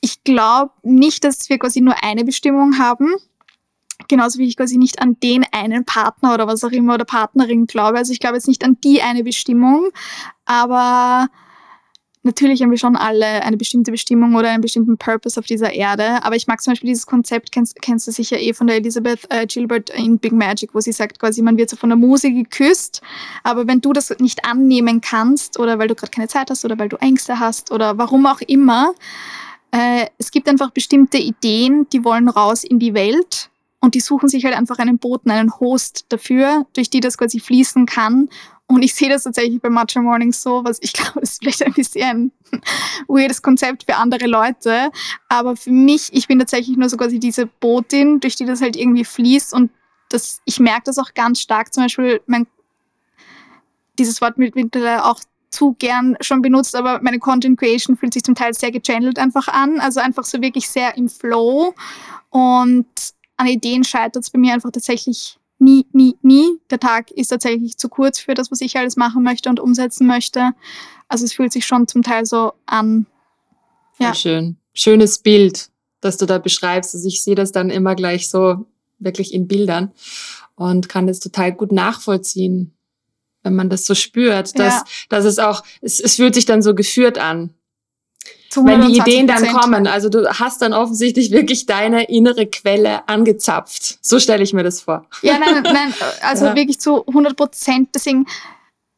Ich 0.00 0.24
glaube 0.24 0.72
nicht, 0.82 1.24
dass 1.24 1.48
wir 1.48 1.58
quasi 1.58 1.80
nur 1.80 2.02
eine 2.02 2.24
Bestimmung 2.24 2.78
haben, 2.78 3.14
Genauso 4.08 4.38
wie 4.38 4.46
ich 4.46 4.56
quasi 4.56 4.78
nicht 4.78 5.00
an 5.00 5.18
den 5.20 5.44
einen 5.52 5.84
Partner 5.84 6.34
oder 6.34 6.46
was 6.46 6.64
auch 6.64 6.70
immer 6.70 6.94
oder 6.94 7.04
Partnerin 7.04 7.66
glaube. 7.66 7.98
Also 7.98 8.12
ich 8.12 8.20
glaube 8.20 8.36
jetzt 8.36 8.48
nicht 8.48 8.64
an 8.64 8.78
die 8.82 9.02
eine 9.02 9.24
Bestimmung, 9.24 9.88
aber 10.44 11.28
natürlich 12.26 12.60
haben 12.60 12.70
wir 12.70 12.76
schon 12.76 12.96
alle 12.96 13.42
eine 13.42 13.56
bestimmte 13.56 13.90
Bestimmung 13.90 14.34
oder 14.34 14.50
einen 14.50 14.60
bestimmten 14.60 14.98
Purpose 14.98 15.40
auf 15.40 15.46
dieser 15.46 15.72
Erde. 15.72 16.22
Aber 16.22 16.36
ich 16.36 16.46
mag 16.46 16.60
zum 16.60 16.72
Beispiel 16.72 16.88
dieses 16.88 17.06
Konzept, 17.06 17.52
kennst, 17.52 17.80
kennst 17.80 18.06
du 18.06 18.12
sicher 18.12 18.38
eh 18.38 18.52
von 18.52 18.66
der 18.66 18.76
Elizabeth 18.76 19.20
äh, 19.30 19.46
Gilbert 19.46 19.88
in 19.90 20.18
Big 20.18 20.32
Magic, 20.32 20.74
wo 20.74 20.80
sie 20.80 20.92
sagt 20.92 21.18
quasi, 21.18 21.40
man 21.40 21.56
wird 21.56 21.70
so 21.70 21.76
von 21.76 21.88
der 21.88 21.96
Muse 21.96 22.30
geküsst, 22.30 23.00
aber 23.44 23.66
wenn 23.66 23.80
du 23.80 23.94
das 23.94 24.14
nicht 24.18 24.44
annehmen 24.44 25.00
kannst 25.00 25.58
oder 25.58 25.78
weil 25.78 25.88
du 25.88 25.94
gerade 25.94 26.12
keine 26.12 26.28
Zeit 26.28 26.50
hast 26.50 26.64
oder 26.64 26.78
weil 26.78 26.90
du 26.90 26.96
Ängste 26.96 27.40
hast 27.40 27.70
oder 27.70 27.96
warum 27.96 28.26
auch 28.26 28.40
immer, 28.42 28.92
äh, 29.70 30.06
es 30.18 30.30
gibt 30.30 30.48
einfach 30.48 30.70
bestimmte 30.70 31.18
Ideen, 31.18 31.86
die 31.92 32.04
wollen 32.04 32.28
raus 32.28 32.64
in 32.64 32.78
die 32.78 32.94
Welt 32.94 33.50
und 33.86 33.94
die 33.94 34.00
suchen 34.00 34.28
sich 34.28 34.44
halt 34.44 34.56
einfach 34.56 34.80
einen 34.80 34.98
Boten, 34.98 35.30
einen 35.30 35.60
Host 35.60 36.06
dafür, 36.08 36.66
durch 36.72 36.90
die 36.90 36.98
das 36.98 37.16
quasi 37.16 37.38
fließen 37.38 37.86
kann. 37.86 38.28
Und 38.66 38.82
ich 38.82 38.92
sehe 38.96 39.08
das 39.08 39.22
tatsächlich 39.22 39.62
bei 39.62 39.70
Matcha 39.70 40.02
Mornings 40.02 40.42
so, 40.42 40.64
was 40.64 40.78
ich 40.80 40.92
glaube, 40.92 41.20
ist 41.20 41.38
vielleicht 41.38 41.62
ein 41.62 41.72
bisschen 41.72 42.32
ein 42.50 42.62
weirdes 43.06 43.42
Konzept 43.42 43.84
für 43.84 43.94
andere 43.94 44.26
Leute. 44.26 44.90
Aber 45.28 45.54
für 45.54 45.70
mich, 45.70 46.08
ich 46.12 46.26
bin 46.26 46.40
tatsächlich 46.40 46.76
nur 46.76 46.88
so 46.88 46.96
quasi 46.96 47.20
diese 47.20 47.46
Botin, 47.46 48.18
durch 48.18 48.34
die 48.34 48.44
das 48.44 48.60
halt 48.60 48.74
irgendwie 48.74 49.04
fließt. 49.04 49.54
Und 49.54 49.70
das, 50.08 50.40
ich 50.46 50.58
merke 50.58 50.82
das 50.86 50.98
auch 50.98 51.14
ganz 51.14 51.40
stark. 51.40 51.72
Zum 51.72 51.84
Beispiel, 51.84 52.20
mein, 52.26 52.48
dieses 54.00 54.20
Wort 54.20 54.36
wird 54.36 54.56
mittlerweile 54.56 55.04
auch 55.04 55.20
zu 55.50 55.76
gern 55.78 56.16
schon 56.22 56.42
benutzt, 56.42 56.74
aber 56.74 57.00
meine 57.02 57.20
Content 57.20 57.56
Creation 57.56 57.96
fühlt 57.96 58.14
sich 58.14 58.24
zum 58.24 58.34
Teil 58.34 58.52
sehr 58.52 58.72
gechannelt 58.72 59.20
einfach 59.20 59.46
an. 59.46 59.78
Also 59.78 60.00
einfach 60.00 60.24
so 60.24 60.42
wirklich 60.42 60.68
sehr 60.68 60.96
im 60.96 61.08
Flow. 61.08 61.72
Und 62.30 62.86
an 63.36 63.46
Ideen 63.46 63.84
scheitert 63.84 64.24
es 64.24 64.30
bei 64.30 64.38
mir 64.38 64.54
einfach 64.54 64.70
tatsächlich 64.70 65.38
nie, 65.58 65.86
nie, 65.92 66.16
nie. 66.22 66.58
Der 66.70 66.80
Tag 66.80 67.10
ist 67.10 67.28
tatsächlich 67.28 67.76
zu 67.76 67.88
kurz 67.88 68.18
für 68.18 68.34
das, 68.34 68.50
was 68.50 68.60
ich 68.60 68.76
alles 68.76 68.96
machen 68.96 69.22
möchte 69.22 69.48
und 69.48 69.60
umsetzen 69.60 70.06
möchte. 70.06 70.50
Also 71.08 71.24
es 71.24 71.32
fühlt 71.32 71.52
sich 71.52 71.66
schon 71.66 71.86
zum 71.86 72.02
Teil 72.02 72.26
so 72.26 72.52
an. 72.66 73.06
Ja. 73.98 74.14
schön. 74.14 74.56
Schönes 74.74 75.18
Bild, 75.18 75.70
das 76.00 76.18
du 76.18 76.26
da 76.26 76.38
beschreibst. 76.38 76.94
Also 76.94 77.08
ich 77.08 77.22
sehe 77.22 77.34
das 77.34 77.52
dann 77.52 77.70
immer 77.70 77.94
gleich 77.94 78.28
so 78.28 78.66
wirklich 78.98 79.32
in 79.32 79.48
Bildern 79.48 79.92
und 80.54 80.88
kann 80.88 81.06
das 81.06 81.20
total 81.20 81.52
gut 81.52 81.72
nachvollziehen, 81.72 82.74
wenn 83.42 83.54
man 83.54 83.70
das 83.70 83.84
so 83.84 83.94
spürt, 83.94 84.58
dass, 84.58 84.74
ja. 84.74 84.84
dass 85.08 85.24
es 85.24 85.38
auch, 85.38 85.62
es, 85.80 86.00
es 86.00 86.16
fühlt 86.16 86.34
sich 86.34 86.44
dann 86.44 86.62
so 86.62 86.74
geführt 86.74 87.18
an 87.18 87.54
wenn 88.64 88.88
die 88.88 88.98
Ideen 88.98 89.26
dann 89.26 89.46
kommen. 89.48 89.86
Also 89.86 90.08
du 90.08 90.28
hast 90.28 90.62
dann 90.62 90.72
offensichtlich 90.72 91.30
wirklich 91.30 91.66
deine 91.66 92.08
innere 92.08 92.46
Quelle 92.46 93.08
angezapft. 93.08 93.98
So 94.00 94.18
stelle 94.18 94.42
ich 94.42 94.52
mir 94.52 94.62
das 94.62 94.80
vor. 94.80 95.06
Ja, 95.22 95.38
nein, 95.38 95.62
nein, 95.64 95.94
also 96.22 96.46
ja. 96.46 96.54
wirklich 96.54 96.80
zu 96.80 97.06
100 97.06 97.36
Prozent. 97.36 97.90
Deswegen, 97.94 98.26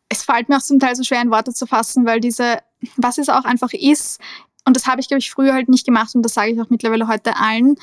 es 0.08 0.22
fällt 0.22 0.48
mir 0.48 0.56
auch 0.56 0.62
zum 0.62 0.78
Teil 0.78 0.96
so 0.96 1.02
schwer 1.02 1.22
in 1.22 1.30
Worte 1.30 1.52
zu 1.52 1.66
fassen, 1.66 2.06
weil 2.06 2.20
diese, 2.20 2.58
was 2.96 3.18
es 3.18 3.28
auch 3.28 3.44
einfach 3.44 3.72
ist, 3.72 4.20
und 4.64 4.76
das 4.76 4.86
habe 4.86 5.00
ich, 5.00 5.08
glaube 5.08 5.20
ich, 5.20 5.30
früher 5.30 5.54
halt 5.54 5.70
nicht 5.70 5.86
gemacht 5.86 6.14
und 6.14 6.22
das 6.22 6.34
sage 6.34 6.52
ich 6.52 6.60
auch 6.60 6.68
mittlerweile 6.68 7.08
heute 7.08 7.36
allen, 7.36 7.76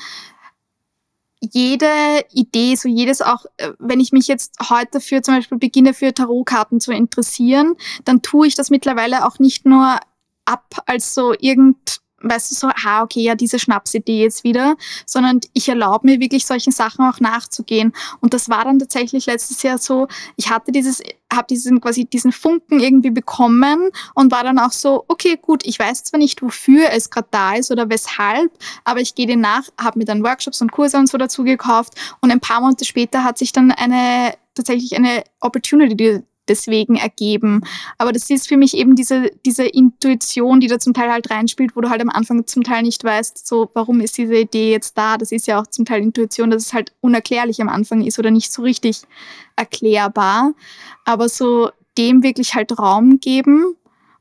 jede 1.40 1.86
Idee, 2.32 2.76
so 2.76 2.88
jedes 2.88 3.22
auch, 3.22 3.44
äh, 3.56 3.72
wenn 3.78 4.00
ich 4.00 4.12
mich 4.12 4.26
jetzt 4.26 4.54
heute 4.70 5.00
für 5.00 5.22
zum 5.22 5.34
Beispiel 5.34 5.58
beginne 5.58 5.94
für 5.94 6.14
Tarotkarten 6.14 6.80
zu 6.80 6.92
interessieren, 6.92 7.74
dann 8.04 8.22
tue 8.22 8.46
ich 8.46 8.54
das 8.54 8.70
mittlerweile 8.70 9.26
auch 9.26 9.38
nicht 9.38 9.66
nur 9.66 9.98
ab 10.46 10.82
als 10.86 11.14
so 11.14 11.34
irgend, 11.38 12.00
weißt 12.22 12.50
du, 12.50 12.54
so, 12.54 12.68
ah, 12.86 13.02
okay, 13.02 13.20
ja, 13.20 13.34
diese 13.34 13.58
Schnapsidee 13.58 14.22
jetzt 14.22 14.42
wieder, 14.42 14.76
sondern 15.04 15.40
ich 15.52 15.68
erlaube 15.68 16.06
mir 16.06 16.20
wirklich 16.20 16.46
solchen 16.46 16.72
Sachen 16.72 17.04
auch 17.04 17.20
nachzugehen. 17.20 17.92
Und 18.20 18.32
das 18.32 18.48
war 18.48 18.64
dann 18.64 18.78
tatsächlich 18.78 19.26
letztes 19.26 19.62
Jahr 19.62 19.78
so, 19.78 20.08
ich 20.36 20.50
hatte 20.50 20.72
dieses, 20.72 21.02
habe 21.32 21.46
diesen 21.48 21.80
quasi 21.80 22.06
diesen 22.06 22.32
Funken 22.32 22.80
irgendwie 22.80 23.10
bekommen 23.10 23.90
und 24.14 24.32
war 24.32 24.44
dann 24.44 24.58
auch 24.58 24.72
so, 24.72 25.04
okay, 25.08 25.38
gut, 25.40 25.66
ich 25.66 25.78
weiß 25.78 26.04
zwar 26.04 26.18
nicht, 26.18 26.40
wofür 26.42 26.90
es 26.90 27.10
gerade 27.10 27.28
da 27.30 27.54
ist 27.54 27.70
oder 27.70 27.90
weshalb, 27.90 28.50
aber 28.84 29.00
ich 29.00 29.14
gehe 29.14 29.26
den 29.26 29.40
nach, 29.40 29.64
habe 29.78 29.98
mir 29.98 30.06
dann 30.06 30.24
Workshops 30.24 30.62
und 30.62 30.72
Kurse 30.72 30.96
und 30.96 31.08
so 31.08 31.18
dazu 31.18 31.44
gekauft 31.44 31.94
und 32.20 32.30
ein 32.30 32.40
paar 32.40 32.60
Monate 32.60 32.84
später 32.84 33.24
hat 33.24 33.38
sich 33.38 33.52
dann 33.52 33.72
eine 33.72 34.34
tatsächlich 34.54 34.96
eine 34.96 35.22
Opportunity 35.40 36.22
deswegen 36.48 36.96
ergeben. 36.96 37.62
Aber 37.98 38.12
das 38.12 38.30
ist 38.30 38.48
für 38.48 38.56
mich 38.56 38.76
eben 38.76 38.94
diese, 38.94 39.30
diese 39.44 39.64
Intuition, 39.64 40.60
die 40.60 40.66
da 40.66 40.78
zum 40.78 40.94
Teil 40.94 41.10
halt 41.10 41.30
reinspielt, 41.30 41.76
wo 41.76 41.80
du 41.80 41.90
halt 41.90 42.00
am 42.00 42.10
Anfang 42.10 42.46
zum 42.46 42.62
Teil 42.62 42.82
nicht 42.82 43.02
weißt, 43.02 43.46
so, 43.46 43.70
warum 43.74 44.00
ist 44.00 44.16
diese 44.18 44.36
Idee 44.36 44.70
jetzt 44.70 44.96
da? 44.96 45.16
Das 45.16 45.32
ist 45.32 45.46
ja 45.46 45.60
auch 45.60 45.66
zum 45.66 45.84
Teil 45.84 46.02
Intuition, 46.02 46.50
dass 46.50 46.66
es 46.66 46.72
halt 46.72 46.92
unerklärlich 47.00 47.60
am 47.60 47.68
Anfang 47.68 48.02
ist 48.02 48.18
oder 48.18 48.30
nicht 48.30 48.52
so 48.52 48.62
richtig 48.62 49.02
erklärbar. 49.56 50.52
Aber 51.04 51.28
so 51.28 51.70
dem 51.98 52.22
wirklich 52.22 52.54
halt 52.54 52.78
Raum 52.78 53.20
geben 53.20 53.74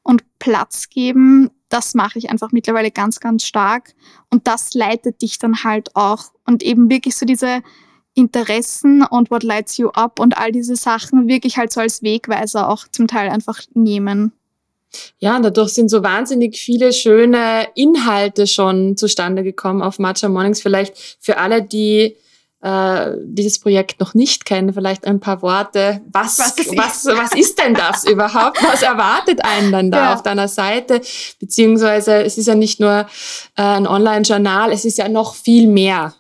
und 0.04 0.24
Platz 0.40 0.90
geben, 0.90 1.52
das 1.70 1.94
mache 1.94 2.20
ich 2.20 2.30
einfach 2.30 2.52
mittlerweile 2.52 2.92
ganz, 2.92 3.20
ganz 3.20 3.46
stark. 3.46 3.94
Und 4.30 4.48
das 4.48 4.74
leitet 4.74 5.22
dich 5.22 5.40
dann 5.40 5.64
halt 5.64 5.96
auch. 5.96 6.32
Und 6.46 6.64
eben 6.64 6.90
wirklich 6.90 7.16
so 7.16 7.26
diese, 7.26 7.62
Interessen 8.16 9.04
und 9.04 9.30
what 9.30 9.44
lights 9.44 9.78
you 9.78 9.90
up 9.90 10.20
und 10.20 10.38
all 10.38 10.52
diese 10.52 10.76
Sachen 10.76 11.28
wirklich 11.28 11.58
halt 11.58 11.72
so 11.72 11.82
als 11.82 12.02
Wegweiser 12.02 12.70
auch 12.70 12.88
zum 12.90 13.08
Teil 13.08 13.30
einfach 13.30 13.60
nehmen. 13.74 14.32
Ja, 15.20 15.36
und 15.36 15.44
dadurch 15.44 15.74
sind 15.74 15.90
so 15.90 16.04
wahnsinnig 16.04 16.58
viele 16.58 16.94
schöne 16.94 17.68
Inhalte 17.76 18.48
schon 18.48 18.96
zustande 18.98 19.44
gekommen 19.44 19.82
auf 19.82 20.00
Matcha 20.00 20.30
Mornings. 20.30 20.62
Vielleicht 20.62 21.18
für 21.20 21.38
alle, 21.38 21.62
die 21.62 22.16
äh, 22.62 23.12
dieses 23.24 23.60
Projekt 23.60 24.00
noch 24.00 24.14
nicht 24.14 24.46
kennen, 24.46 24.74
vielleicht 24.74 25.06
ein 25.06 25.20
paar 25.20 25.42
Worte. 25.42 26.02
Was, 26.12 26.40
was, 26.40 26.58
ist, 26.58 26.78
was, 26.78 27.06
was 27.06 27.34
ist 27.38 27.60
denn 27.60 27.74
das 27.74 28.06
überhaupt? 28.10 28.58
Was 28.64 28.82
erwartet 28.82 29.44
einen 29.44 29.72
dann 29.72 29.92
da 29.92 29.98
ja. 29.98 30.14
auf 30.14 30.24
deiner 30.24 30.48
Seite? 30.48 31.02
Beziehungsweise 31.40 32.24
es 32.24 32.38
ist 32.38 32.48
ja 32.48 32.56
nicht 32.56 32.80
nur 32.80 33.08
äh, 33.56 33.62
ein 33.62 33.86
Online-Journal, 33.88 34.72
es 34.72 34.86
ist 34.86 34.98
ja 34.98 35.10
noch 35.10 35.36
viel 35.36 35.68
mehr. 35.68 36.16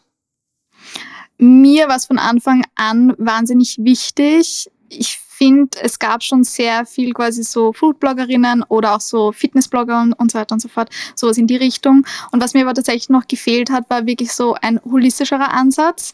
Mir 1.37 1.87
war 1.87 1.97
es 1.97 2.05
von 2.05 2.17
Anfang 2.17 2.63
an 2.75 3.13
wahnsinnig 3.17 3.77
wichtig. 3.79 4.69
Ich 4.89 5.19
finde, 5.35 5.77
es 5.81 5.99
gab 5.99 6.23
schon 6.23 6.43
sehr 6.43 6.85
viel 6.85 7.13
quasi 7.13 7.43
so 7.43 7.73
Foodbloggerinnen 7.73 8.63
oder 8.69 8.95
auch 8.95 9.01
so 9.01 9.31
Fitnessblogger 9.31 10.01
und, 10.01 10.13
und 10.13 10.31
so 10.31 10.39
weiter 10.39 10.53
und 10.53 10.61
so 10.61 10.69
fort, 10.69 10.89
sowas 11.15 11.37
in 11.37 11.47
die 11.47 11.57
Richtung. 11.57 12.05
Und 12.31 12.41
was 12.41 12.53
mir 12.53 12.63
aber 12.63 12.73
tatsächlich 12.73 13.09
noch 13.09 13.27
gefehlt 13.27 13.69
hat, 13.69 13.89
war 13.89 14.05
wirklich 14.05 14.31
so 14.31 14.55
ein 14.61 14.79
holistischerer 14.85 15.51
Ansatz. 15.51 16.13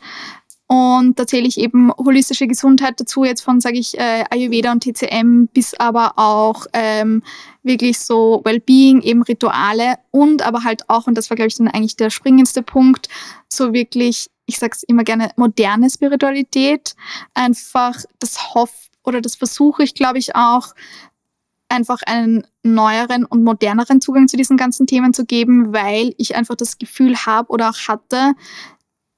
Und 0.67 1.19
da 1.19 1.27
zähle 1.27 1.49
ich 1.49 1.59
eben 1.59 1.91
holistische 1.97 2.47
Gesundheit 2.47 2.97
dazu, 2.97 3.25
jetzt 3.25 3.41
von, 3.41 3.59
sage 3.59 3.77
ich, 3.77 3.99
äh, 3.99 4.23
Ayurveda 4.29 4.71
und 4.71 4.81
TCM 4.81 5.47
bis 5.53 5.73
aber 5.73 6.13
auch 6.15 6.65
ähm, 6.71 7.23
wirklich 7.61 7.99
so 7.99 8.39
Wellbeing, 8.45 9.01
eben 9.01 9.21
Rituale 9.21 9.95
und 10.11 10.41
aber 10.41 10.63
halt 10.63 10.89
auch, 10.89 11.07
und 11.07 11.17
das 11.17 11.29
war, 11.29 11.35
glaube 11.35 11.49
ich, 11.49 11.57
dann 11.57 11.67
eigentlich 11.67 11.97
der 11.97 12.09
springendste 12.09 12.63
Punkt, 12.63 13.09
so 13.49 13.73
wirklich 13.73 14.30
ich 14.45 14.57
sage 14.57 14.73
es 14.75 14.83
immer 14.83 15.03
gerne, 15.03 15.31
moderne 15.37 15.89
Spiritualität. 15.89 16.95
Einfach 17.33 17.95
das 18.19 18.53
Hoff 18.53 18.89
oder 19.03 19.21
das 19.21 19.35
versuche 19.35 19.83
ich, 19.83 19.95
glaube 19.95 20.19
ich, 20.19 20.35
auch, 20.35 20.73
einfach 21.69 22.01
einen 22.05 22.45
neueren 22.63 23.25
und 23.25 23.43
moderneren 23.43 24.01
Zugang 24.01 24.27
zu 24.27 24.37
diesen 24.37 24.57
ganzen 24.57 24.87
Themen 24.87 25.13
zu 25.13 25.25
geben, 25.25 25.73
weil 25.73 26.13
ich 26.17 26.35
einfach 26.35 26.55
das 26.55 26.77
Gefühl 26.77 27.15
habe 27.25 27.49
oder 27.49 27.69
auch 27.69 27.87
hatte, 27.87 28.33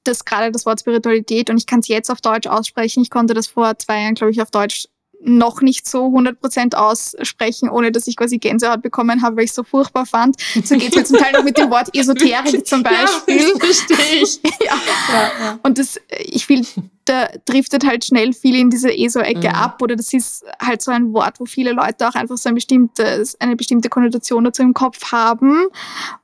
dass 0.04 0.24
gerade 0.24 0.52
das 0.52 0.64
Wort 0.64 0.80
Spiritualität, 0.80 1.50
und 1.50 1.56
ich 1.56 1.66
kann 1.66 1.80
es 1.80 1.88
jetzt 1.88 2.10
auf 2.10 2.20
Deutsch 2.20 2.46
aussprechen, 2.46 3.02
ich 3.02 3.10
konnte 3.10 3.34
das 3.34 3.48
vor 3.48 3.76
zwei 3.78 4.02
Jahren, 4.02 4.14
glaube 4.14 4.30
ich, 4.30 4.40
auf 4.40 4.50
Deutsch 4.50 4.86
noch 5.24 5.62
nicht 5.62 5.88
so 5.88 6.06
100% 6.06 6.74
aussprechen, 6.74 7.68
ohne 7.68 7.90
dass 7.90 8.06
ich 8.06 8.16
quasi 8.16 8.38
Gänsehaut 8.38 8.82
bekommen 8.82 9.22
habe, 9.22 9.36
weil 9.36 9.44
ich 9.44 9.50
es 9.50 9.56
so 9.56 9.62
furchtbar 9.62 10.06
fand. 10.06 10.36
So 10.64 10.76
geht 10.76 10.90
es 10.90 10.96
mir 10.96 11.04
zum 11.04 11.18
Teil 11.18 11.32
noch 11.32 11.44
mit 11.44 11.56
dem 11.56 11.70
Wort 11.70 11.94
Esoterik 11.94 12.66
zum 12.66 12.82
Beispiel. 12.82 13.40
Ja, 13.40 13.58
verstehe 13.58 14.22
ich. 14.22 14.40
ja. 14.64 14.74
Ja, 15.12 15.30
ja. 15.40 15.58
Und 15.62 15.78
das, 15.78 16.00
ich 16.18 16.48
will, 16.48 16.66
da 17.04 17.28
driftet 17.46 17.86
halt 17.86 18.04
schnell 18.04 18.32
viel 18.32 18.56
in 18.56 18.70
diese 18.70 18.92
ESO-Ecke 18.92 19.48
mhm. 19.48 19.54
ab 19.54 19.82
oder 19.82 19.96
das 19.96 20.12
ist 20.12 20.44
halt 20.60 20.82
so 20.82 20.90
ein 20.90 21.12
Wort, 21.14 21.40
wo 21.40 21.46
viele 21.46 21.72
Leute 21.72 22.08
auch 22.08 22.14
einfach 22.14 22.36
so 22.36 22.48
ein 22.48 22.54
bestimmtes, 22.54 23.40
eine 23.40 23.56
bestimmte 23.56 23.88
Konnotation 23.88 24.44
dazu 24.44 24.62
im 24.62 24.74
Kopf 24.74 25.12
haben 25.12 25.66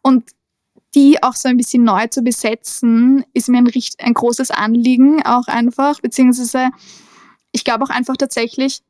und 0.02 0.24
die 0.94 1.22
auch 1.22 1.36
so 1.36 1.48
ein 1.48 1.56
bisschen 1.56 1.84
neu 1.84 2.08
zu 2.08 2.22
besetzen, 2.22 3.24
ist 3.32 3.48
mir 3.48 3.58
ein, 3.58 3.70
ein 3.98 4.14
großes 4.14 4.50
Anliegen 4.50 5.24
auch 5.24 5.46
einfach, 5.46 6.00
beziehungsweise 6.00 6.70
ich 7.52 7.64
glaube 7.64 7.84
auch 7.84 7.90
einfach 7.90 8.16
tatsächlich, 8.16 8.80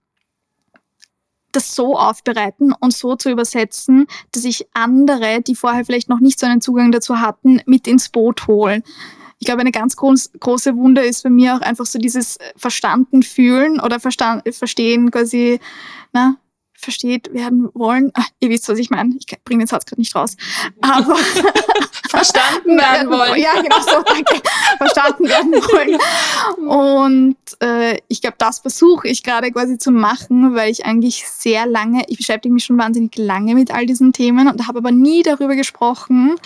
das 1.53 1.75
so 1.75 1.97
aufbereiten 1.97 2.73
und 2.79 2.93
so 2.93 3.17
zu 3.17 3.31
übersetzen, 3.31 4.07
dass 4.33 4.45
ich 4.45 4.67
andere, 4.75 5.43
die 5.43 5.55
vorher 5.55 5.85
vielleicht 5.85 6.09
noch 6.09 6.21
nicht 6.21 6.39
so 6.41 6.47
einen 6.47 6.61
Zugang 6.61 6.93
dazu 6.93 7.21
hatten, 7.21 7.61
mit 7.67 7.87
ins 7.87 8.09
Boot 8.09 8.47
hole. 8.47 8.83
Ich 9.39 9.47
glaube, 9.47 9.63
eine 9.63 9.73
ganz 9.73 9.97
groß, 9.97 10.33
große 10.39 10.77
Wunder 10.77 11.03
ist 11.03 11.23
für 11.23 11.31
mich 11.31 11.51
auch 11.51 11.63
einfach 11.63 11.87
so 11.87 11.99
dieses 11.99 12.39
Verstanden 12.57 13.23
fühlen 13.23 13.81
oder 13.81 13.99
verstand, 13.99 14.43
verstehen 14.55 15.11
quasi, 15.11 15.61
na, 16.13 16.37
versteht 16.81 17.33
werden 17.33 17.69
wollen. 17.75 18.11
Ach, 18.15 18.27
ihr 18.41 18.49
wisst, 18.49 18.69
was 18.69 18.79
ich 18.79 18.91
meine. 18.91 19.15
Ich 19.19 19.27
bringe 19.45 19.65
den 19.65 19.67
Satz 19.67 19.85
gerade 19.85 20.01
nicht 20.01 20.15
raus. 20.15 20.37
Aber 20.81 21.17
verstanden 22.11 22.77
werden 22.79 23.11
wollen. 23.11 23.41
Ja, 23.41 23.61
genau 23.61 23.81
so, 23.81 24.03
danke. 24.03 24.43
verstanden 24.79 25.29
werden 25.29 25.53
wollen. 25.53 26.67
Und 26.69 27.37
äh, 27.63 27.99
ich 28.09 28.21
glaube, 28.21 28.37
das 28.39 28.61
versuche 28.61 29.09
ich 29.09 29.23
gerade 29.23 29.51
quasi 29.53 29.79
zu 29.79 29.91
machen, 29.91 30.55
weil 30.55 30.71
ich 30.71 30.85
eigentlich 30.87 31.29
sehr 31.29 31.67
lange, 31.67 32.05
ich 32.09 32.17
beschäftige 32.17 32.53
mich 32.53 32.65
schon 32.65 32.79
wahnsinnig 32.79 33.17
lange 33.17 33.55
mit 33.55 33.71
all 33.71 33.87
diesen 33.87 34.13
Themen 34.13 34.49
und 34.49 34.67
habe 34.67 34.79
aber 34.79 34.91
nie 34.91 35.23
darüber 35.23 35.57
gesprochen, 35.57 36.37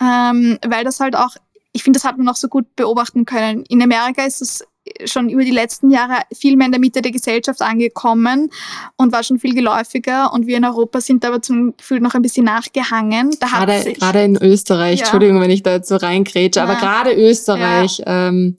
ähm, 0.00 0.58
weil 0.66 0.84
das 0.84 1.00
halt 1.00 1.16
auch, 1.16 1.34
ich 1.72 1.82
finde, 1.82 1.98
das 1.98 2.04
hat 2.04 2.18
man 2.18 2.28
auch 2.28 2.36
so 2.36 2.48
gut 2.48 2.76
beobachten 2.76 3.24
können. 3.24 3.64
In 3.68 3.82
Amerika 3.82 4.24
ist 4.24 4.42
es 4.42 4.64
schon 5.04 5.28
über 5.28 5.44
die 5.44 5.50
letzten 5.50 5.90
Jahre 5.90 6.22
viel 6.32 6.56
mehr 6.56 6.66
in 6.66 6.72
der 6.72 6.80
Mitte 6.80 7.02
der 7.02 7.12
Gesellschaft 7.12 7.62
angekommen 7.62 8.50
und 8.96 9.12
war 9.12 9.22
schon 9.22 9.38
viel 9.38 9.54
geläufiger. 9.54 10.32
Und 10.32 10.46
wir 10.46 10.56
in 10.56 10.64
Europa 10.64 11.00
sind 11.00 11.24
aber 11.24 11.42
zum 11.42 11.76
Gefühl 11.76 12.00
noch 12.00 12.14
ein 12.14 12.22
bisschen 12.22 12.44
nachgehangen. 12.44 13.36
Da 13.40 13.46
gerade, 13.46 13.92
gerade 13.92 14.22
in 14.22 14.36
Österreich, 14.36 15.00
ja. 15.00 15.04
Entschuldigung, 15.04 15.40
wenn 15.40 15.50
ich 15.50 15.62
da 15.62 15.72
jetzt 15.72 15.88
so 15.88 15.96
reingrätsche, 15.96 16.62
aber 16.62 16.76
gerade 16.76 17.12
Österreich, 17.12 17.98
ja. 17.98 18.28
ähm, 18.28 18.58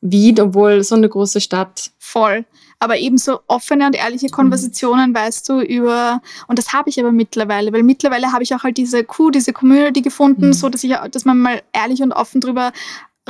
Wien, 0.00 0.40
obwohl 0.40 0.82
so 0.82 0.94
eine 0.94 1.08
große 1.08 1.40
Stadt. 1.40 1.90
Voll. 1.98 2.44
Aber 2.78 2.98
eben 2.98 3.16
so 3.16 3.40
offene 3.46 3.86
und 3.86 3.96
ehrliche 3.96 4.28
Konversationen, 4.28 5.10
mhm. 5.10 5.14
weißt 5.14 5.48
du, 5.48 5.60
über, 5.60 6.20
und 6.46 6.58
das 6.58 6.72
habe 6.72 6.90
ich 6.90 7.00
aber 7.00 7.10
mittlerweile, 7.10 7.72
weil 7.72 7.82
mittlerweile 7.82 8.32
habe 8.32 8.42
ich 8.42 8.54
auch 8.54 8.64
halt 8.64 8.76
diese 8.76 9.02
Crew, 9.02 9.30
diese 9.30 9.52
Community 9.52 10.02
gefunden, 10.02 10.48
mhm. 10.48 10.52
so 10.52 10.68
dass 10.68 10.84
ich, 10.84 10.94
dass 11.10 11.24
man 11.24 11.38
mal 11.38 11.62
ehrlich 11.72 12.02
und 12.02 12.12
offen 12.12 12.40
drüber 12.40 12.72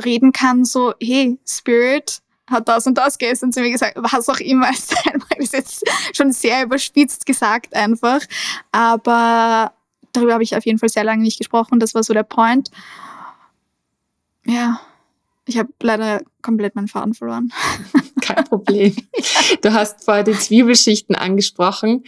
reden 0.03 0.31
kann, 0.31 0.65
so, 0.65 0.93
hey, 1.01 1.39
Spirit, 1.47 2.19
hat 2.49 2.67
das 2.67 2.87
und 2.87 2.97
das 2.97 3.17
gestern 3.17 3.51
zu 3.51 3.61
mir 3.61 3.71
gesagt, 3.71 3.93
was 3.97 4.29
auch 4.29 4.39
immer 4.39 4.69
es 4.71 4.87
sein 4.87 5.17
mag, 5.17 5.37
ist 5.37 5.53
jetzt 5.53 5.83
schon 6.13 6.31
sehr 6.31 6.63
überspitzt 6.63 7.25
gesagt 7.25 7.75
einfach. 7.75 8.21
Aber 8.71 9.73
darüber 10.13 10.33
habe 10.33 10.43
ich 10.43 10.55
auf 10.55 10.65
jeden 10.65 10.79
Fall 10.79 10.89
sehr 10.89 11.03
lange 11.03 11.23
nicht 11.23 11.37
gesprochen. 11.37 11.79
Das 11.79 11.93
war 11.93 12.03
so 12.03 12.13
der 12.13 12.23
Point. 12.23 12.71
Ja, 14.45 14.79
ich 15.45 15.57
habe 15.57 15.69
leider 15.81 16.21
komplett 16.41 16.75
meinen 16.75 16.87
Faden 16.87 17.13
verloren. 17.13 17.51
Kein 18.21 18.43
Problem. 18.45 18.95
Du 19.61 19.73
hast 19.73 20.03
vorher 20.03 20.23
die 20.23 20.37
Zwiebelschichten 20.37 21.15
angesprochen. 21.15 22.03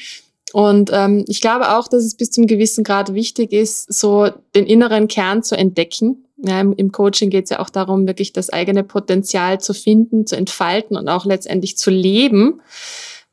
Und 0.52 0.90
ähm, 0.92 1.26
ich 1.28 1.42
glaube 1.42 1.76
auch, 1.78 1.88
dass 1.88 2.04
es 2.04 2.16
bis 2.16 2.32
zum 2.32 2.48
gewissen 2.48 2.84
Grad 2.84 3.14
wichtig 3.14 3.52
ist, 3.52 3.94
so 3.94 4.30
den 4.56 4.66
inneren 4.66 5.08
Kern 5.08 5.44
zu 5.44 5.56
entdecken 5.56 6.26
ja, 6.42 6.62
im, 6.62 6.74
im 6.74 6.92
Coaching 6.92 7.30
geht 7.30 7.46
es 7.46 7.50
ja 7.50 7.60
auch 7.60 7.70
darum, 7.70 8.08
wirklich 8.08 8.34
das 8.34 8.50
eigene 8.50 8.84
Potenzial 8.84 9.60
zu 9.60 9.74
finden, 9.74 10.26
zu 10.26 10.36
entfalten 10.36 10.96
und 10.96 11.08
auch 11.10 11.26
letztendlich 11.26 11.78
zu 11.78 11.90
leben, 11.90 12.62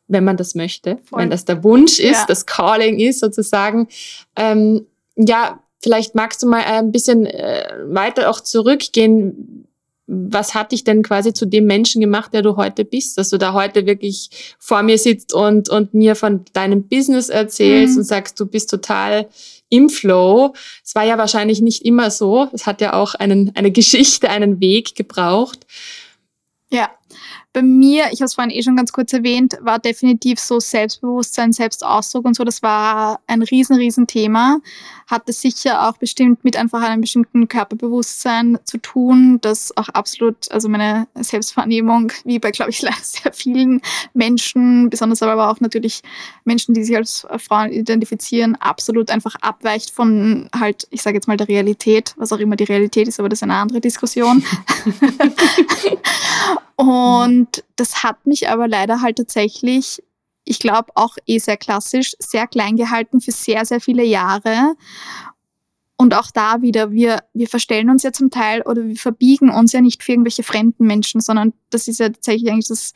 wenn 0.09 0.25
man 0.25 0.37
das 0.37 0.55
möchte, 0.55 0.99
Voll. 1.05 1.21
wenn 1.21 1.31
das 1.31 1.45
der 1.45 1.63
Wunsch 1.65 1.99
ist, 1.99 2.13
ja. 2.13 2.25
das 2.27 2.47
Calling 2.47 2.99
ist 2.99 3.21
sozusagen. 3.21 3.89
Ähm, 4.37 4.87
ja, 5.17 5.61
vielleicht 5.83 6.15
magst 6.15 6.43
du 6.43 6.49
mal 6.49 6.65
ein 6.65 6.93
bisschen 6.93 7.27
äh, 7.27 7.69
weiter 7.87 8.31
auch 8.31 8.41
zurückgehen. 8.41 9.67
Was 10.09 10.55
hat 10.55 10.71
dich 10.71 10.85
denn 10.85 11.03
quasi 11.03 11.33
zu 11.33 11.47
dem 11.47 11.65
Menschen 11.65 12.01
gemacht, 12.01 12.33
der 12.33 12.43
du 12.43 12.57
heute 12.57 12.85
bist, 12.85 13.19
dass 13.19 13.31
du 13.31 13.39
da 13.39 13.53
heute 13.53 13.87
wirklich 13.87 14.55
vor 14.61 14.83
mir 14.83 14.99
sitzt 14.99 15.35
und, 15.35 15.69
und 15.69 15.95
mir 15.95 16.15
von 16.15 16.45
deinem 16.53 16.85
Business 16.85 17.29
erzählst 17.29 17.95
mhm. 17.95 17.99
und 17.99 18.05
sagst, 18.05 18.39
du 18.39 18.47
bist 18.47 18.71
total 18.71 19.29
im 19.69 19.89
Flow. 19.89 20.55
Es 20.85 20.95
war 20.95 21.05
ja 21.05 21.19
wahrscheinlich 21.19 21.61
nicht 21.61 21.85
immer 21.85 22.11
so. 22.11 22.49
Es 22.53 22.67
hat 22.67 22.81
ja 22.81 22.93
auch 22.95 23.15
einen, 23.15 23.55
eine 23.57 23.71
Geschichte, 23.71 24.31
einen 24.31 24.61
Weg 24.61 24.95
gebraucht. 24.95 25.67
Ja, 26.71 26.91
bei 27.57 27.63
mir, 27.63 28.09
ich 28.13 28.21
habe 28.21 28.27
es 28.27 28.35
vorhin 28.35 28.55
eh 28.55 28.63
schon 28.63 28.77
ganz 28.77 28.93
kurz 28.93 29.15
erwähnt, 29.15 29.57
war 29.63 29.79
definitiv 29.79 30.39
so 30.39 30.61
Selbstbewusstsein, 30.61 31.55
Selbstausdruck 31.55 32.27
und 32.27 32.37
so, 32.37 32.45
das 32.45 32.63
war 32.63 33.19
ein 33.27 33.41
riesen, 33.41 33.77
riesen 33.77 34.07
Thema. 34.07 34.59
Hatte 35.07 35.33
sicher 35.33 35.89
auch 35.89 35.97
bestimmt 35.97 36.45
mit 36.45 36.55
einfach 36.55 36.83
einem 36.83 37.01
bestimmten 37.01 37.49
Körperbewusstsein 37.49 38.59
zu 38.65 38.77
tun, 38.77 39.39
das 39.41 39.75
auch 39.75 39.89
absolut, 39.89 40.53
also 40.53 40.69
meine 40.69 41.09
Selbstwahrnehmung, 41.15 42.13
wie 42.25 42.39
bei, 42.39 42.51
glaube 42.51 42.73
ich, 42.73 42.81
sehr 43.03 43.33
vielen 43.33 43.81
Menschen, 44.13 44.91
besonders 44.91 45.23
aber 45.23 45.51
auch 45.51 45.59
natürlich 45.61 46.03
Menschen, 46.45 46.75
die 46.75 46.85
sich 46.85 46.95
als 46.95 47.27
Frauen 47.39 47.73
identifizieren, 47.73 48.57
absolut 48.57 49.11
einfach 49.11 49.35
abweicht 49.41 49.93
von 49.93 50.51
halt, 50.55 50.87
ich 50.91 51.01
sage 51.01 51.17
jetzt 51.17 51.27
mal 51.27 51.39
der 51.39 51.49
Realität, 51.49 52.13
was 52.19 52.35
auch 52.35 52.39
immer 52.39 52.57
die 52.57 52.65
Realität 52.65 53.09
ist, 53.09 53.19
aber 53.19 53.31
das 53.31 53.39
ist 53.39 53.45
eine 53.45 53.55
andere 53.55 53.81
Diskussion. 53.81 54.45
Und 56.77 57.46
das 57.77 58.03
hat 58.03 58.27
mich 58.27 58.49
aber 58.49 58.69
leider 58.69 59.01
halt 59.03 59.17
tatsächlich, 59.17 60.03
ich 60.45 60.59
glaube 60.59 60.93
auch 60.95 61.17
eh 61.27 61.39
sehr 61.39 61.57
klassisch, 61.57 62.13
sehr 62.19 62.47
klein 62.47 62.77
gehalten 62.77 63.21
für 63.21 63.33
sehr, 63.33 63.65
sehr 63.65 63.81
viele 63.81 64.05
Jahre. 64.05 64.75
Und 65.97 66.15
auch 66.15 66.31
da 66.31 66.61
wieder, 66.61 66.93
wir, 66.93 67.21
wir 67.33 67.49
verstellen 67.49 67.89
uns 67.89 68.03
ja 68.03 68.13
zum 68.13 68.31
Teil 68.31 68.63
oder 68.63 68.87
wir 68.87 68.97
verbiegen 68.97 69.51
uns 69.51 69.73
ja 69.73 69.81
nicht 69.81 70.03
für 70.03 70.13
irgendwelche 70.13 70.43
fremden 70.43 70.87
Menschen, 70.87 71.21
sondern 71.21 71.55
das 71.71 71.89
ist 71.89 72.01
ja 72.01 72.11
tatsächlich 72.11 72.51
eigentlich 72.51 72.69
das, 72.69 72.93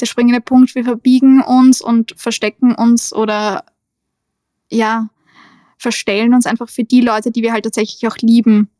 der 0.00 0.06
springende 0.06 0.40
Punkt. 0.40 0.74
Wir 0.74 0.84
verbiegen 0.84 1.42
uns 1.42 1.82
und 1.82 2.14
verstecken 2.16 2.74
uns 2.74 3.12
oder 3.12 3.64
ja, 4.70 5.08
verstellen 5.76 6.34
uns 6.34 6.46
einfach 6.46 6.68
für 6.68 6.84
die 6.84 7.00
Leute, 7.00 7.30
die 7.30 7.42
wir 7.42 7.52
halt 7.52 7.64
tatsächlich 7.64 8.06
auch 8.06 8.16
lieben 8.18 8.70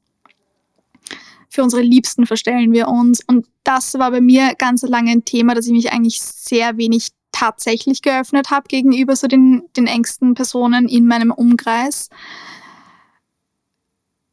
für 1.48 1.62
unsere 1.62 1.82
Liebsten 1.82 2.26
verstellen 2.26 2.72
wir 2.72 2.88
uns. 2.88 3.20
Und 3.26 3.46
das 3.64 3.94
war 3.94 4.10
bei 4.10 4.20
mir 4.20 4.54
ganz 4.56 4.82
lange 4.82 5.12
ein 5.12 5.24
Thema, 5.24 5.54
dass 5.54 5.66
ich 5.66 5.72
mich 5.72 5.92
eigentlich 5.92 6.20
sehr 6.20 6.76
wenig 6.76 7.08
tatsächlich 7.32 8.02
geöffnet 8.02 8.50
habe 8.50 8.68
gegenüber 8.68 9.14
so 9.14 9.26
den, 9.26 9.62
den 9.76 9.86
engsten 9.86 10.34
Personen 10.34 10.88
in 10.88 11.06
meinem 11.06 11.30
Umkreis. 11.30 12.08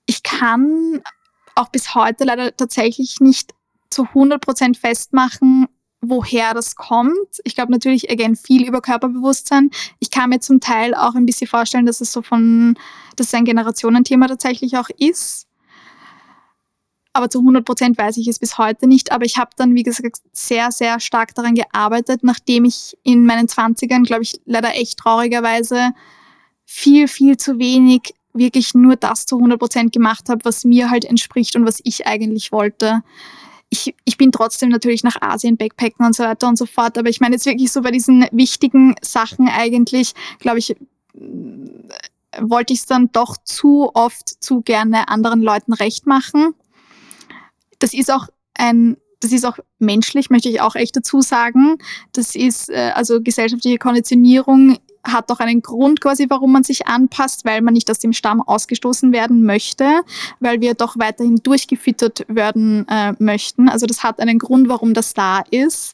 Ich 0.05 0.23
kann 0.23 1.01
auch 1.55 1.69
bis 1.69 1.95
heute 1.95 2.23
leider 2.23 2.55
tatsächlich 2.55 3.19
nicht 3.19 3.53
zu 3.89 4.03
100% 4.03 4.77
festmachen, 4.77 5.67
woher 6.01 6.53
das 6.53 6.75
kommt. 6.75 7.39
Ich 7.43 7.55
glaube 7.55 7.71
natürlich, 7.71 8.09
again, 8.09 8.35
viel 8.35 8.65
über 8.67 8.81
Körperbewusstsein. 8.81 9.69
Ich 9.99 10.09
kann 10.09 10.29
mir 10.29 10.39
zum 10.39 10.59
Teil 10.59 10.95
auch 10.95 11.15
ein 11.15 11.25
bisschen 11.25 11.47
vorstellen, 11.47 11.85
dass 11.85 12.01
es 12.01 12.11
so 12.11 12.21
von, 12.21 12.77
dass 13.15 13.27
es 13.27 13.33
ein 13.33 13.45
Generationenthema 13.45 14.27
tatsächlich 14.27 14.77
auch 14.77 14.89
ist 14.97 15.47
aber 17.13 17.29
zu 17.29 17.39
100 17.39 17.63
Prozent 17.63 17.97
weiß 17.97 18.17
ich 18.17 18.27
es 18.27 18.39
bis 18.39 18.57
heute 18.57 18.87
nicht. 18.87 19.11
Aber 19.11 19.23
ich 19.23 19.37
habe 19.37 19.51
dann, 19.55 19.75
wie 19.75 19.83
gesagt, 19.83 20.17
sehr, 20.33 20.71
sehr 20.71 20.99
stark 20.99 21.35
daran 21.35 21.53
gearbeitet, 21.53 22.23
nachdem 22.23 22.65
ich 22.65 22.97
in 23.03 23.25
meinen 23.25 23.47
20ern, 23.47 24.03
glaube 24.03 24.23
ich, 24.23 24.41
leider 24.45 24.75
echt 24.75 24.97
traurigerweise 24.97 25.91
viel, 26.65 27.07
viel 27.07 27.37
zu 27.37 27.59
wenig 27.59 28.15
wirklich 28.33 28.73
nur 28.73 28.95
das 28.95 29.27
zu 29.27 29.37
100 29.37 29.59
Prozent 29.59 29.93
gemacht 29.93 30.27
habe, 30.27 30.43
was 30.43 30.65
mir 30.65 30.89
halt 30.89 31.05
entspricht 31.05 31.55
und 31.55 31.67
was 31.67 31.79
ich 31.83 32.07
eigentlich 32.07 32.51
wollte. 32.51 33.03
Ich, 33.69 33.93
ich 34.05 34.17
bin 34.17 34.31
trotzdem 34.31 34.69
natürlich 34.69 35.03
nach 35.03 35.21
Asien 35.21 35.55
backpacken 35.55 36.05
und 36.05 36.15
so 36.15 36.23
weiter 36.23 36.47
und 36.47 36.57
so 36.57 36.65
fort. 36.65 36.97
Aber 36.97 37.09
ich 37.09 37.21
meine 37.21 37.35
jetzt 37.35 37.45
wirklich 37.45 37.71
so 37.71 37.83
bei 37.83 37.91
diesen 37.91 38.25
wichtigen 38.31 38.95
Sachen 39.03 39.47
eigentlich, 39.47 40.13
glaube 40.39 40.57
ich, 40.57 40.75
wollte 42.39 42.73
ich 42.73 42.79
es 42.79 42.85
dann 42.87 43.11
doch 43.11 43.37
zu 43.37 43.91
oft, 43.93 44.43
zu 44.43 44.61
gerne 44.61 45.09
anderen 45.09 45.43
Leuten 45.43 45.73
recht 45.73 46.07
machen 46.07 46.55
das 47.83 47.93
ist 47.93 48.09
auch 48.09 48.27
ein, 48.53 48.95
das 49.19 49.33
ist 49.33 49.45
auch 49.45 49.59
menschlich, 49.77 50.29
möchte 50.29 50.47
ich 50.47 50.61
auch 50.61 50.75
echt 50.75 50.95
dazu 50.95 51.21
sagen. 51.21 51.77
Das 52.13 52.33
ist, 52.33 52.69
äh, 52.69 52.91
also 52.95 53.21
gesellschaftliche 53.21 53.77
Konditionierung 53.77 54.77
hat 55.03 55.29
doch 55.29 55.39
einen 55.39 55.61
Grund 55.61 55.99
quasi, 55.99 56.27
warum 56.29 56.53
man 56.53 56.63
sich 56.63 56.87
anpasst, 56.87 57.43
weil 57.43 57.61
man 57.61 57.73
nicht 57.73 57.91
aus 57.91 57.99
dem 57.99 58.13
Stamm 58.13 58.41
ausgestoßen 58.41 59.11
werden 59.11 59.43
möchte, 59.43 60.01
weil 60.39 60.61
wir 60.61 60.75
doch 60.75 60.97
weiterhin 60.97 61.35
durchgefüttert 61.43 62.25
werden 62.29 62.87
äh, 62.87 63.11
möchten. 63.19 63.67
Also 63.67 63.85
das 63.85 64.01
hat 64.01 64.21
einen 64.21 64.39
Grund, 64.39 64.69
warum 64.69 64.93
das 64.93 65.13
da 65.13 65.43
ist. 65.51 65.93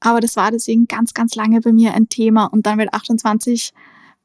Aber 0.00 0.20
das 0.20 0.36
war 0.36 0.50
deswegen 0.50 0.86
ganz, 0.88 1.14
ganz 1.14 1.36
lange 1.36 1.62
bei 1.62 1.72
mir 1.72 1.94
ein 1.94 2.10
Thema. 2.10 2.44
Und 2.44 2.66
dann 2.66 2.76
mit 2.76 2.92
28 2.92 3.72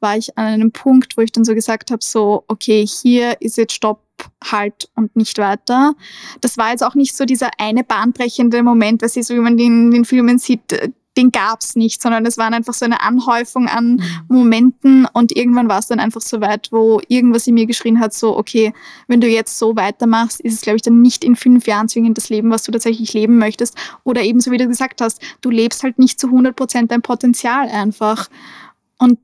war 0.00 0.18
ich 0.18 0.36
an 0.36 0.44
einem 0.44 0.70
Punkt, 0.70 1.16
wo 1.16 1.22
ich 1.22 1.32
dann 1.32 1.46
so 1.46 1.54
gesagt 1.54 1.90
habe, 1.90 2.04
so, 2.04 2.44
okay, 2.46 2.86
hier 2.86 3.40
ist 3.40 3.56
jetzt 3.56 3.72
Stopp, 3.72 4.03
halt 4.44 4.88
und 4.94 5.14
nicht 5.16 5.38
weiter. 5.38 5.94
Das 6.40 6.58
war 6.58 6.70
jetzt 6.70 6.82
auch 6.82 6.94
nicht 6.94 7.16
so 7.16 7.24
dieser 7.24 7.50
eine 7.58 7.84
bahnbrechende 7.84 8.62
Moment, 8.62 9.02
was 9.02 9.14
so 9.14 9.34
wie 9.34 9.40
man 9.40 9.56
den 9.56 9.86
in 9.86 9.90
den 9.90 10.04
Filmen 10.04 10.38
sieht, 10.38 10.72
äh, 10.72 10.90
den 11.16 11.30
gab's 11.30 11.76
nicht, 11.76 12.02
sondern 12.02 12.26
es 12.26 12.38
waren 12.38 12.54
einfach 12.54 12.74
so 12.74 12.84
eine 12.84 13.00
Anhäufung 13.00 13.68
an 13.68 13.96
mhm. 13.96 14.02
Momenten 14.28 15.06
und 15.12 15.36
irgendwann 15.36 15.68
war 15.68 15.78
es 15.78 15.86
dann 15.86 16.00
einfach 16.00 16.20
so 16.20 16.40
weit, 16.40 16.68
wo 16.72 17.00
irgendwas 17.08 17.46
in 17.46 17.54
mir 17.54 17.66
geschrien 17.66 18.00
hat, 18.00 18.12
so, 18.12 18.36
okay, 18.36 18.72
wenn 19.06 19.20
du 19.20 19.28
jetzt 19.28 19.58
so 19.58 19.76
weitermachst, 19.76 20.40
ist 20.40 20.54
es, 20.54 20.60
glaube 20.62 20.76
ich, 20.76 20.82
dann 20.82 21.02
nicht 21.02 21.24
in 21.24 21.36
fünf 21.36 21.66
Jahren 21.66 21.88
zwingend 21.88 22.18
das 22.18 22.30
Leben, 22.30 22.50
was 22.50 22.64
du 22.64 22.72
tatsächlich 22.72 23.12
leben 23.12 23.38
möchtest. 23.38 23.76
Oder 24.02 24.22
eben, 24.22 24.40
so 24.40 24.50
wie 24.50 24.58
du 24.58 24.66
gesagt 24.66 25.00
hast, 25.00 25.22
du 25.40 25.50
lebst 25.50 25.82
halt 25.82 25.98
nicht 25.98 26.18
zu 26.18 26.26
100 26.26 26.56
Prozent 26.56 26.90
dein 26.90 27.02
Potenzial 27.02 27.68
einfach. 27.68 28.28
Und 28.98 29.18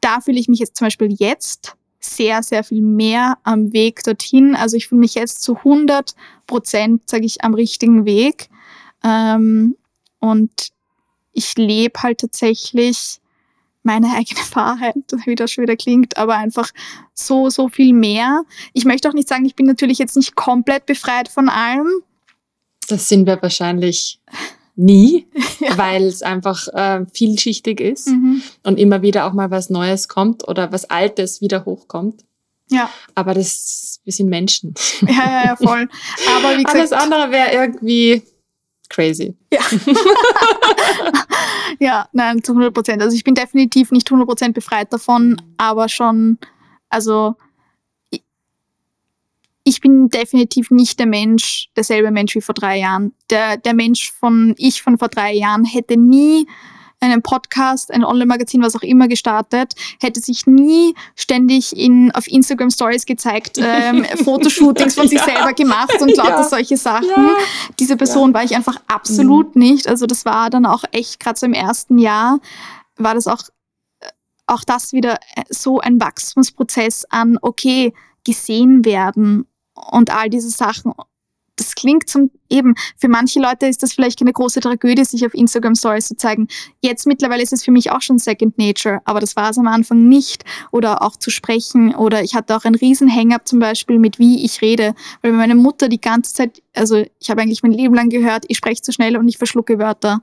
da 0.00 0.20
fühle 0.20 0.38
ich 0.38 0.48
mich 0.48 0.60
jetzt 0.60 0.76
zum 0.76 0.86
Beispiel 0.86 1.12
jetzt 1.18 1.76
sehr, 2.06 2.42
sehr 2.42 2.64
viel 2.64 2.82
mehr 2.82 3.38
am 3.42 3.72
Weg 3.72 4.02
dorthin. 4.04 4.54
Also 4.54 4.76
ich 4.76 4.88
fühle 4.88 5.00
mich 5.00 5.14
jetzt 5.14 5.42
zu 5.42 5.56
100 5.56 6.14
Prozent, 6.46 7.08
sage 7.08 7.26
ich, 7.26 7.42
am 7.42 7.54
richtigen 7.54 8.04
Weg. 8.04 8.48
Ähm, 9.02 9.76
und 10.20 10.68
ich 11.32 11.56
lebe 11.56 12.02
halt 12.02 12.18
tatsächlich 12.18 13.20
meine 13.82 14.08
eigene 14.14 14.40
Wahrheit, 14.52 14.96
wie 15.24 15.34
das 15.34 15.52
schon 15.52 15.62
wieder 15.62 15.76
klingt, 15.76 16.16
aber 16.16 16.36
einfach 16.36 16.70
so, 17.14 17.48
so 17.50 17.68
viel 17.68 17.94
mehr. 17.94 18.42
Ich 18.72 18.84
möchte 18.84 19.08
auch 19.08 19.14
nicht 19.14 19.28
sagen, 19.28 19.44
ich 19.44 19.54
bin 19.54 19.66
natürlich 19.66 19.98
jetzt 19.98 20.16
nicht 20.16 20.34
komplett 20.34 20.86
befreit 20.86 21.28
von 21.28 21.48
allem. 21.48 21.88
Das 22.88 23.08
sind 23.08 23.26
wir 23.26 23.40
wahrscheinlich 23.42 24.20
nie, 24.76 25.26
ja. 25.60 25.76
weil 25.76 26.04
es 26.04 26.22
einfach 26.22 26.68
äh, 26.68 27.06
vielschichtig 27.12 27.80
ist 27.80 28.08
mhm. 28.08 28.42
und 28.62 28.78
immer 28.78 29.02
wieder 29.02 29.26
auch 29.26 29.32
mal 29.32 29.50
was 29.50 29.70
Neues 29.70 30.08
kommt 30.08 30.46
oder 30.46 30.70
was 30.70 30.88
Altes 30.88 31.40
wieder 31.40 31.64
hochkommt. 31.64 32.24
Ja. 32.70 32.90
Aber 33.14 33.34
das, 33.34 34.00
wir 34.04 34.12
sind 34.12 34.28
Menschen. 34.28 34.74
Ja, 35.02 35.30
ja, 35.30 35.44
ja, 35.46 35.56
voll. 35.56 35.88
Aber 36.36 36.58
wie 36.58 36.62
gesagt, 36.64 36.76
Alles 36.76 36.92
andere 36.92 37.30
wäre 37.30 37.52
irgendwie 37.52 38.22
crazy. 38.88 39.36
Ja. 39.52 39.60
ja, 41.78 42.08
nein, 42.12 42.42
zu 42.42 42.52
100 42.52 42.74
Prozent. 42.74 43.02
Also 43.02 43.16
ich 43.16 43.24
bin 43.24 43.34
definitiv 43.34 43.90
nicht 43.92 44.08
100 44.08 44.28
Prozent 44.28 44.54
befreit 44.54 44.92
davon, 44.92 45.40
aber 45.58 45.88
schon, 45.88 46.38
also 46.88 47.36
ich 49.68 49.80
bin 49.80 50.08
definitiv 50.08 50.70
nicht 50.70 51.00
der 51.00 51.06
Mensch, 51.06 51.70
derselbe 51.76 52.12
Mensch 52.12 52.36
wie 52.36 52.40
vor 52.40 52.54
drei 52.54 52.78
Jahren. 52.78 53.12
Der, 53.30 53.56
der 53.56 53.74
Mensch 53.74 54.12
von 54.12 54.54
ich 54.58 54.80
von 54.80 54.96
vor 54.96 55.08
drei 55.08 55.34
Jahren 55.34 55.64
hätte 55.64 55.96
nie 55.96 56.46
einen 57.00 57.20
Podcast, 57.20 57.92
ein 57.92 58.04
Online-Magazin, 58.04 58.62
was 58.62 58.76
auch 58.76 58.82
immer 58.82 59.08
gestartet, 59.08 59.74
hätte 60.00 60.20
sich 60.20 60.46
nie 60.46 60.94
ständig 61.16 61.76
in, 61.76 62.12
auf 62.12 62.28
Instagram 62.28 62.70
Stories 62.70 63.06
gezeigt, 63.06 63.58
ähm, 63.60 64.04
Fotoshootings 64.24 64.94
von 64.94 65.08
sich 65.08 65.18
ja. 65.18 65.24
selber 65.24 65.52
gemacht 65.52 66.00
und 66.00 66.16
lauter 66.16 66.42
ja. 66.42 66.48
solche 66.48 66.76
Sachen. 66.76 67.08
Ja. 67.08 67.36
Diese 67.80 67.96
Person 67.96 68.32
war 68.32 68.44
ich 68.44 68.54
einfach 68.54 68.80
absolut 68.86 69.56
mhm. 69.56 69.62
nicht. 69.62 69.88
Also 69.88 70.06
das 70.06 70.24
war 70.24 70.48
dann 70.48 70.64
auch 70.64 70.84
echt, 70.92 71.18
gerade 71.18 71.36
so 71.36 71.44
im 71.44 71.54
ersten 71.54 71.98
Jahr, 71.98 72.38
war 72.98 73.14
das 73.14 73.26
auch, 73.26 73.42
äh, 73.98 74.06
auch 74.46 74.62
das 74.62 74.92
wieder 74.92 75.14
äh, 75.34 75.42
so 75.50 75.80
ein 75.80 76.00
Wachstumsprozess 76.00 77.04
an, 77.10 77.36
okay, 77.42 77.92
gesehen 78.24 78.84
werden 78.84 79.46
und 79.90 80.10
all 80.10 80.30
diese 80.30 80.50
Sachen 80.50 80.92
das 81.56 81.74
klingt 81.74 82.08
zum 82.08 82.30
eben, 82.48 82.74
für 82.96 83.08
manche 83.08 83.40
Leute 83.40 83.66
ist 83.66 83.82
das 83.82 83.92
vielleicht 83.92 84.18
keine 84.18 84.32
große 84.32 84.60
Tragödie, 84.60 85.04
sich 85.04 85.26
auf 85.26 85.34
Instagram 85.34 85.74
Stories 85.74 86.06
zu 86.06 86.16
zeigen. 86.16 86.48
Jetzt 86.80 87.06
mittlerweile 87.06 87.42
ist 87.42 87.52
es 87.52 87.64
für 87.64 87.72
mich 87.72 87.90
auch 87.90 88.02
schon 88.02 88.18
Second 88.18 88.56
Nature, 88.58 89.00
aber 89.04 89.20
das 89.20 89.34
war 89.34 89.50
es 89.50 89.58
am 89.58 89.66
Anfang 89.66 90.06
nicht. 90.08 90.44
Oder 90.70 91.02
auch 91.02 91.16
zu 91.16 91.30
sprechen. 91.30 91.94
Oder 91.94 92.22
ich 92.22 92.34
hatte 92.34 92.54
auch 92.56 92.64
einen 92.64 92.76
riesen 92.76 93.12
Hang-up 93.12 93.48
zum 93.48 93.58
Beispiel 93.58 93.98
mit 93.98 94.18
wie 94.18 94.44
ich 94.44 94.60
rede. 94.60 94.94
Weil 95.22 95.32
meine 95.32 95.54
Mutter 95.54 95.88
die 95.88 96.00
ganze 96.00 96.34
Zeit, 96.34 96.62
also 96.74 97.04
ich 97.18 97.30
habe 97.30 97.40
eigentlich 97.40 97.62
mein 97.62 97.72
Leben 97.72 97.94
lang 97.94 98.10
gehört, 98.10 98.44
ich 98.48 98.58
spreche 98.58 98.82
zu 98.82 98.92
schnell 98.92 99.16
und 99.16 99.26
ich 99.26 99.38
verschlucke 99.38 99.78
Wörter 99.78 100.20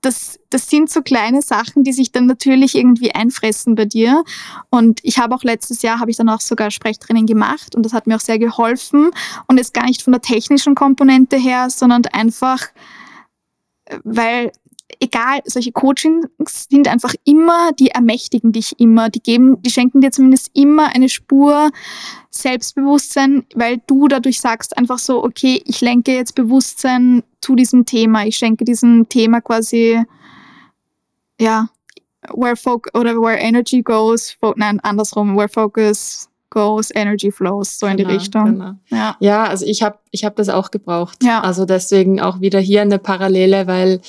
das, 0.00 0.38
das 0.48 0.70
sind 0.70 0.90
so 0.90 1.02
kleine 1.02 1.42
Sachen, 1.42 1.84
die 1.84 1.92
sich 1.92 2.10
dann 2.10 2.26
natürlich 2.26 2.74
irgendwie 2.74 3.14
einfressen 3.14 3.74
bei 3.74 3.84
dir. 3.84 4.24
Und 4.70 5.00
ich 5.02 5.18
habe 5.18 5.34
auch 5.34 5.42
letztes 5.42 5.82
Jahr, 5.82 6.00
habe 6.00 6.10
ich 6.10 6.16
dann 6.16 6.28
auch 6.28 6.40
sogar 6.40 6.70
Sprechtraining 6.70 7.26
gemacht 7.26 7.74
und 7.74 7.84
das 7.84 7.92
hat 7.92 8.06
mir 8.06 8.16
auch 8.16 8.20
sehr 8.20 8.38
geholfen. 8.38 9.10
Und 9.46 9.58
jetzt 9.58 9.74
gar 9.74 9.84
nicht 9.84 10.02
von 10.02 10.12
der 10.12 10.22
technischen 10.22 10.74
Komponente 10.74 11.36
her, 11.36 11.68
sondern 11.68 12.06
einfach, 12.06 12.68
weil 14.04 14.52
egal, 14.98 15.40
solche 15.44 15.72
Coachings 15.72 16.28
sind 16.68 16.88
einfach 16.88 17.14
immer, 17.24 17.72
die 17.72 17.88
ermächtigen 17.88 18.52
dich 18.52 18.78
immer, 18.78 19.10
die 19.10 19.22
geben, 19.22 19.60
die 19.62 19.70
schenken 19.70 20.00
dir 20.00 20.10
zumindest 20.10 20.50
immer 20.54 20.94
eine 20.94 21.08
Spur 21.08 21.70
Selbstbewusstsein, 22.30 23.44
weil 23.54 23.80
du 23.86 24.08
dadurch 24.08 24.40
sagst 24.40 24.76
einfach 24.76 24.98
so, 24.98 25.22
okay, 25.22 25.62
ich 25.66 25.80
lenke 25.80 26.12
jetzt 26.12 26.34
Bewusstsein 26.34 27.22
zu 27.40 27.54
diesem 27.54 27.86
Thema, 27.86 28.26
ich 28.26 28.36
schenke 28.36 28.64
diesem 28.64 29.08
Thema 29.08 29.40
quasi, 29.40 30.02
ja, 31.40 31.68
where 32.34 32.56
focus 32.56 32.94
oder 32.94 33.14
where 33.16 33.38
energy 33.38 33.82
goes, 33.82 34.36
nein, 34.56 34.80
andersrum, 34.80 35.36
where 35.36 35.48
focus 35.48 36.28
goes, 36.50 36.90
energy 36.94 37.30
flows, 37.30 37.78
so 37.78 37.86
in 37.86 37.96
die 37.96 38.02
genau, 38.02 38.14
Richtung. 38.14 38.44
Genau. 38.44 38.72
Ja. 38.88 39.16
ja, 39.20 39.44
also 39.44 39.64
ich 39.64 39.82
habe 39.82 39.98
ich 40.10 40.24
hab 40.24 40.36
das 40.36 40.48
auch 40.48 40.70
gebraucht. 40.70 41.22
Ja. 41.22 41.40
Also 41.40 41.64
deswegen 41.64 42.20
auch 42.20 42.40
wieder 42.40 42.58
hier 42.58 42.82
eine 42.82 42.98
Parallele, 42.98 43.66
weil 43.66 44.00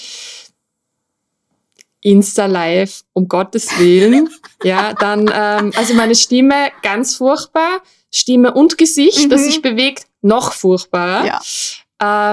Insta 2.01 2.47
Live, 2.47 3.03
um 3.13 3.27
Gottes 3.27 3.79
Willen. 3.79 4.29
ja, 4.63 4.93
dann, 4.93 5.31
ähm, 5.33 5.71
also 5.75 5.93
meine 5.93 6.15
Stimme 6.15 6.69
ganz 6.81 7.15
furchtbar. 7.15 7.81
Stimme 8.11 8.53
und 8.53 8.77
Gesicht, 8.77 9.25
mhm. 9.25 9.29
das 9.29 9.45
sich 9.45 9.61
bewegt, 9.61 10.05
noch 10.21 10.51
furchtbarer. 10.51 11.25
Ja. 11.25 11.41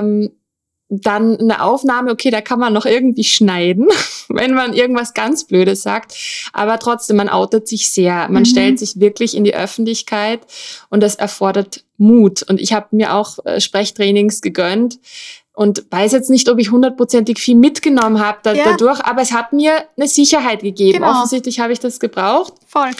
Ähm, 0.00 0.30
dann 0.90 1.38
eine 1.38 1.62
Aufnahme, 1.62 2.10
okay, 2.10 2.30
da 2.30 2.40
kann 2.40 2.58
man 2.58 2.72
noch 2.72 2.86
irgendwie 2.86 3.24
schneiden, 3.24 3.88
wenn 4.28 4.54
man 4.54 4.72
irgendwas 4.72 5.12
ganz 5.12 5.44
Blödes 5.44 5.82
sagt. 5.82 6.14
Aber 6.52 6.78
trotzdem, 6.78 7.16
man 7.16 7.28
outet 7.28 7.68
sich 7.68 7.90
sehr. 7.90 8.28
Man 8.28 8.42
mhm. 8.42 8.46
stellt 8.46 8.78
sich 8.78 8.98
wirklich 8.98 9.36
in 9.36 9.44
die 9.44 9.54
Öffentlichkeit 9.54 10.40
und 10.88 11.02
das 11.02 11.14
erfordert 11.14 11.84
Mut. 11.98 12.42
Und 12.42 12.60
ich 12.60 12.72
habe 12.72 12.86
mir 12.92 13.14
auch 13.14 13.44
äh, 13.44 13.60
Sprechtrainings 13.60 14.40
gegönnt, 14.40 14.98
und 15.58 15.86
weiß 15.90 16.12
jetzt 16.12 16.30
nicht, 16.30 16.48
ob 16.48 16.60
ich 16.60 16.70
hundertprozentig 16.70 17.40
viel 17.40 17.56
mitgenommen 17.56 18.20
habe 18.20 18.38
da, 18.44 18.52
ja. 18.52 18.62
dadurch, 18.64 19.00
aber 19.00 19.22
es 19.22 19.32
hat 19.32 19.52
mir 19.52 19.88
eine 19.96 20.06
Sicherheit 20.06 20.62
gegeben. 20.62 20.98
Genau. 20.98 21.10
Offensichtlich 21.10 21.58
habe 21.58 21.72
ich 21.72 21.80
das 21.80 21.98
gebraucht. 21.98 22.52
Voll. 22.64 22.90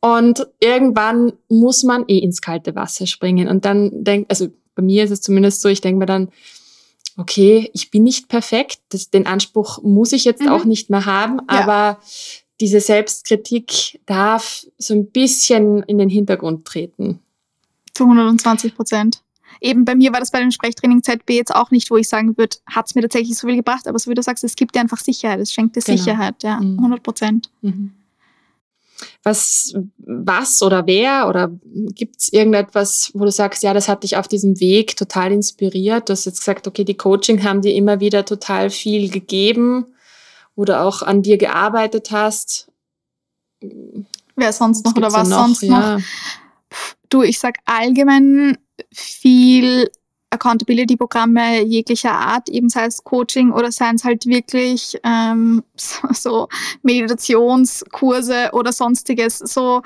Und 0.00 0.46
irgendwann 0.60 1.32
muss 1.48 1.82
man 1.82 2.04
eh 2.06 2.18
ins 2.18 2.40
kalte 2.40 2.76
Wasser 2.76 3.08
springen. 3.08 3.48
Und 3.48 3.64
dann 3.64 3.90
denkt, 4.04 4.30
also 4.30 4.46
bei 4.76 4.82
mir 4.82 5.02
ist 5.02 5.10
es 5.10 5.20
zumindest 5.20 5.62
so, 5.62 5.68
ich 5.68 5.80
denke 5.80 5.98
mir 5.98 6.06
dann, 6.06 6.28
okay, 7.16 7.70
ich 7.74 7.90
bin 7.90 8.04
nicht 8.04 8.28
perfekt, 8.28 8.78
das, 8.90 9.10
den 9.10 9.26
Anspruch 9.26 9.82
muss 9.82 10.12
ich 10.12 10.24
jetzt 10.24 10.42
mhm. 10.42 10.50
auch 10.50 10.64
nicht 10.64 10.90
mehr 10.90 11.06
haben, 11.06 11.40
ja. 11.50 11.60
aber 11.60 11.98
diese 12.60 12.78
Selbstkritik 12.78 14.00
darf 14.06 14.64
so 14.78 14.94
ein 14.94 15.10
bisschen 15.10 15.82
in 15.82 15.98
den 15.98 16.08
Hintergrund 16.08 16.66
treten. 16.66 17.18
Zu 17.94 18.04
120 18.04 18.76
Prozent 18.76 19.22
eben 19.60 19.84
bei 19.84 19.94
mir 19.94 20.12
war 20.12 20.20
das 20.20 20.30
bei 20.30 20.40
dem 20.40 20.50
Sprechtraining 20.50 21.02
ZB 21.02 21.30
jetzt 21.30 21.54
auch 21.54 21.70
nicht, 21.70 21.90
wo 21.90 21.96
ich 21.96 22.08
sagen 22.08 22.36
würde, 22.36 22.56
hat 22.66 22.86
es 22.86 22.94
mir 22.94 23.02
tatsächlich 23.02 23.36
so 23.36 23.46
viel 23.46 23.56
gebracht, 23.56 23.86
aber 23.86 23.98
so 23.98 24.10
wie 24.10 24.14
du 24.14 24.22
sagst, 24.22 24.44
es 24.44 24.56
gibt 24.56 24.74
dir 24.74 24.80
einfach 24.80 24.98
Sicherheit, 24.98 25.40
es 25.40 25.52
schenkt 25.52 25.76
dir 25.76 25.80
genau. 25.80 25.96
Sicherheit, 25.96 26.42
ja, 26.42 26.56
100 26.56 27.00
mhm. 27.00 27.02
Prozent. 27.02 27.50
Mhm. 27.62 27.92
Was, 29.22 29.74
was 29.98 30.62
oder 30.62 30.86
wer 30.86 31.28
oder 31.28 31.50
gibt 31.64 32.20
es 32.20 32.32
irgendetwas, 32.32 33.10
wo 33.12 33.24
du 33.24 33.30
sagst, 33.30 33.62
ja, 33.62 33.74
das 33.74 33.88
hat 33.88 34.04
dich 34.04 34.16
auf 34.16 34.28
diesem 34.28 34.58
Weg 34.60 34.96
total 34.96 35.32
inspiriert? 35.32 36.08
Du 36.08 36.12
hast 36.12 36.24
jetzt 36.24 36.38
gesagt, 36.38 36.66
okay, 36.66 36.84
die 36.84 36.96
Coaching 36.96 37.44
haben 37.44 37.60
dir 37.60 37.74
immer 37.74 38.00
wieder 38.00 38.24
total 38.24 38.70
viel 38.70 39.10
gegeben 39.10 39.86
oder 40.54 40.82
auch 40.82 41.02
an 41.02 41.22
dir 41.22 41.36
gearbeitet 41.36 42.10
hast. 42.10 42.68
Wer 44.36 44.52
sonst 44.52 44.84
noch 44.84 44.96
oder 44.96 45.12
was 45.12 45.28
noch? 45.28 45.46
sonst 45.46 45.62
ja. 45.62 45.96
noch? 45.96 46.02
Du, 47.08 47.22
ich 47.22 47.38
sag 47.38 47.58
allgemein 47.64 48.56
viel 48.92 49.90
Accountability-Programme 50.30 51.62
jeglicher 51.62 52.12
Art, 52.12 52.48
eben 52.48 52.68
sei 52.68 52.86
es 52.86 53.04
Coaching 53.04 53.52
oder 53.52 53.70
seien 53.72 53.96
es 53.96 54.04
halt 54.04 54.26
wirklich 54.26 54.98
ähm, 55.04 55.62
so, 55.76 56.08
so 56.12 56.48
Meditationskurse 56.82 58.50
oder 58.52 58.72
sonstiges, 58.72 59.38
so 59.38 59.82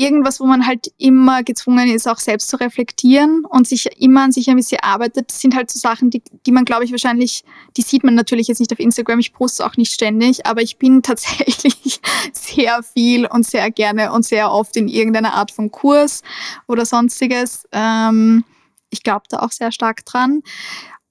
irgendwas, 0.00 0.40
wo 0.40 0.46
man 0.46 0.66
halt 0.66 0.92
immer 0.96 1.42
gezwungen 1.42 1.90
ist, 1.90 2.08
auch 2.08 2.18
selbst 2.18 2.48
zu 2.48 2.56
reflektieren 2.56 3.44
und 3.44 3.68
sich 3.68 4.00
immer 4.00 4.22
an 4.22 4.32
sich 4.32 4.48
ein 4.48 4.56
bisschen 4.56 4.80
arbeitet. 4.80 5.30
Sind 5.30 5.54
halt 5.54 5.70
so 5.70 5.78
Sachen, 5.78 6.08
die, 6.08 6.22
die 6.46 6.52
man, 6.52 6.64
glaube 6.64 6.84
ich, 6.84 6.90
wahrscheinlich, 6.90 7.44
die 7.76 7.82
sieht 7.82 8.02
man 8.02 8.14
natürlich 8.14 8.48
jetzt 8.48 8.60
nicht 8.60 8.72
auf 8.72 8.78
Instagram, 8.78 9.18
ich 9.18 9.34
poste 9.34 9.64
auch 9.64 9.76
nicht 9.76 9.92
ständig, 9.92 10.46
aber 10.46 10.62
ich 10.62 10.78
bin 10.78 11.02
tatsächlich 11.10 12.00
sehr 12.32 12.82
viel 12.82 13.26
und 13.26 13.46
sehr 13.46 13.70
gerne 13.70 14.12
und 14.12 14.24
sehr 14.24 14.50
oft 14.50 14.76
in 14.76 14.88
irgendeiner 14.88 15.34
Art 15.34 15.50
von 15.50 15.70
Kurs 15.70 16.22
oder 16.66 16.86
sonstiges. 16.86 17.68
Ähm, 17.72 18.44
ich 18.88 19.02
glaube 19.02 19.24
da 19.28 19.40
auch 19.40 19.52
sehr 19.52 19.70
stark 19.70 20.04
dran. 20.06 20.42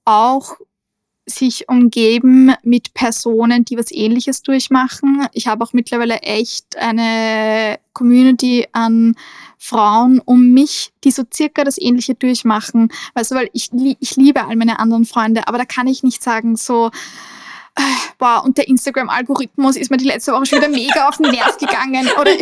Auch 0.04 0.56
sich 1.30 1.68
umgeben 1.68 2.52
mit 2.62 2.92
Personen, 2.94 3.64
die 3.64 3.78
was 3.78 3.90
Ähnliches 3.90 4.42
durchmachen. 4.42 5.26
Ich 5.32 5.46
habe 5.46 5.64
auch 5.64 5.72
mittlerweile 5.72 6.18
echt 6.20 6.76
eine 6.76 7.78
Community 7.92 8.66
an 8.72 9.14
Frauen 9.58 10.20
um 10.24 10.52
mich, 10.52 10.92
die 11.04 11.10
so 11.10 11.22
circa 11.32 11.64
das 11.64 11.78
Ähnliche 11.78 12.14
durchmachen. 12.14 12.90
Weißt 13.14 13.30
du, 13.30 13.34
weil 13.36 13.50
ich, 13.52 13.70
ich 14.00 14.16
liebe 14.16 14.44
all 14.44 14.56
meine 14.56 14.78
anderen 14.78 15.04
Freunde, 15.04 15.48
aber 15.48 15.58
da 15.58 15.64
kann 15.64 15.86
ich 15.86 16.02
nicht 16.02 16.22
sagen 16.22 16.56
so, 16.56 16.90
boah, 18.18 18.42
und 18.44 18.58
der 18.58 18.68
Instagram-Algorithmus 18.68 19.76
ist 19.76 19.90
mir 19.90 19.96
die 19.96 20.04
letzte 20.04 20.32
Woche 20.32 20.46
schon 20.46 20.58
wieder 20.58 20.68
mega 20.68 21.08
auf 21.08 21.16
den 21.16 21.30
Nerv 21.30 21.56
gegangen. 21.58 22.08
Oder, 22.20 22.32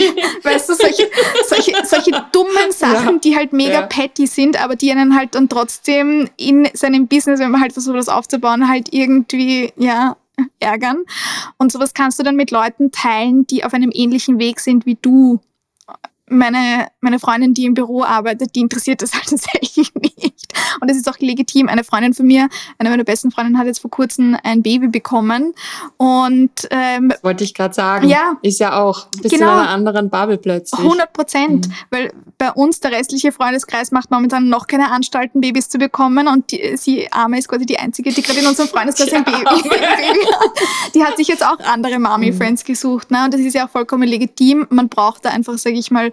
weißt 0.43 0.69
du, 0.69 0.75
solche, 0.75 1.09
solche, 1.49 1.73
solche 1.85 2.11
dummen 2.33 2.71
Sachen, 2.71 3.15
ja. 3.15 3.19
die 3.19 3.37
halt 3.37 3.53
mega 3.53 3.81
ja. 3.81 3.83
petty 3.83 4.27
sind, 4.27 4.63
aber 4.63 4.77
die 4.77 4.91
einen 4.91 5.17
halt 5.17 5.35
dann 5.35 5.49
trotzdem 5.49 6.29
in 6.37 6.69
seinem 6.75 7.07
Business, 7.07 7.41
wenn 7.41 7.51
man 7.51 7.61
halt 7.61 7.73
versucht, 7.73 7.97
das 7.97 8.09
aufzubauen, 8.09 8.69
halt 8.69 8.93
irgendwie, 8.93 9.73
ja, 9.77 10.17
ärgern. 10.61 11.05
Und 11.57 11.73
sowas 11.73 11.95
kannst 11.95 12.19
du 12.19 12.23
dann 12.23 12.37
mit 12.37 12.51
Leuten 12.51 12.93
teilen, 12.93 13.47
die 13.47 13.65
auf 13.65 13.75
einem 13.75 13.91
ähnlichen 13.93 14.39
Weg 14.39 14.61
sind 14.61 14.87
wie 14.87 14.97
du 15.01 15.41
meine, 16.31 16.89
meine 17.01 17.19
Freundin, 17.19 17.55
die 17.55 17.65
im 17.65 17.75
Büro 17.75 18.03
arbeitet, 18.03 18.55
die 18.55 18.61
interessiert 18.61 19.03
das 19.03 19.15
halt 19.15 19.25
tatsächlich 19.31 19.95
nicht. 19.95 20.38
Und 20.81 20.91
es 20.91 20.97
ist 20.97 21.09
auch 21.09 21.19
legitim. 21.19 21.69
Eine 21.69 21.85
Freundin 21.85 22.15
von 22.15 22.27
mir, 22.27 22.49
eine 22.79 22.91
meiner 22.91 23.05
besten 23.05 23.31
Freundinnen, 23.31 23.59
hat 23.59 23.67
jetzt 23.67 23.81
vor 23.81 23.91
kurzem 23.91 24.37
ein 24.43 24.63
Baby 24.63 24.89
bekommen. 24.89 25.55
Und 25.97 26.51
ähm, 26.71 27.09
das 27.11 27.23
wollte 27.23 27.45
ich 27.45 27.55
gerade 27.55 27.75
sagen. 27.75 28.09
Ja, 28.09 28.37
ist 28.43 28.61
ja 28.61 28.81
auch 28.81 29.07
ein 29.07 29.23
bisschen 29.23 29.41
genau, 29.41 29.53
in 29.53 29.59
einer 29.59 29.71
anderen 29.71 30.11
Bubble 30.11 30.39
plötzlich. 30.39 30.81
100 30.81 31.13
Prozent. 31.13 31.69
Mhm. 31.69 31.73
Weil 31.91 32.13
bei 32.39 32.53
uns 32.53 32.81
der 32.81 32.93
restliche 32.93 33.33
Freundeskreis 33.33 33.91
macht 33.91 34.11
momentan 34.11 34.49
noch 34.49 34.67
keine 34.67 34.91
Anstalten, 34.91 35.41
Babys 35.41 35.69
zu 35.69 35.79
bekommen. 35.79 36.29
Und 36.29 36.51
die, 36.53 36.77
sie, 36.77 37.11
Arme, 37.13 37.39
ist 37.39 37.49
quasi 37.49 37.67
die 37.67 37.79
Einzige, 37.79 38.13
die 38.13 38.23
gerade 38.23 38.41
in 38.41 38.47
unserem 38.47 38.69
Freundeskreis 38.69 39.13
ein 39.13 39.25
Baby, 39.25 39.47
ein 39.47 39.63
Baby 39.63 40.27
hat. 40.27 40.95
Die 40.95 41.05
hat 41.05 41.17
sich 41.17 41.29
jetzt 41.29 41.45
auch 41.45 41.59
andere 41.61 41.99
Mami-Friends 41.99 42.65
mhm. 42.65 42.67
gesucht. 42.67 43.11
Ne? 43.11 43.25
Und 43.25 43.35
das 43.35 43.41
ist 43.41 43.55
ja 43.55 43.67
auch 43.67 43.71
vollkommen 43.71 44.09
legitim. 44.09 44.67
Man 44.71 44.89
braucht 44.89 45.25
da 45.25 45.31
einfach, 45.31 45.59
sage 45.59 45.77
ich 45.77 45.91
mal, 45.91 46.13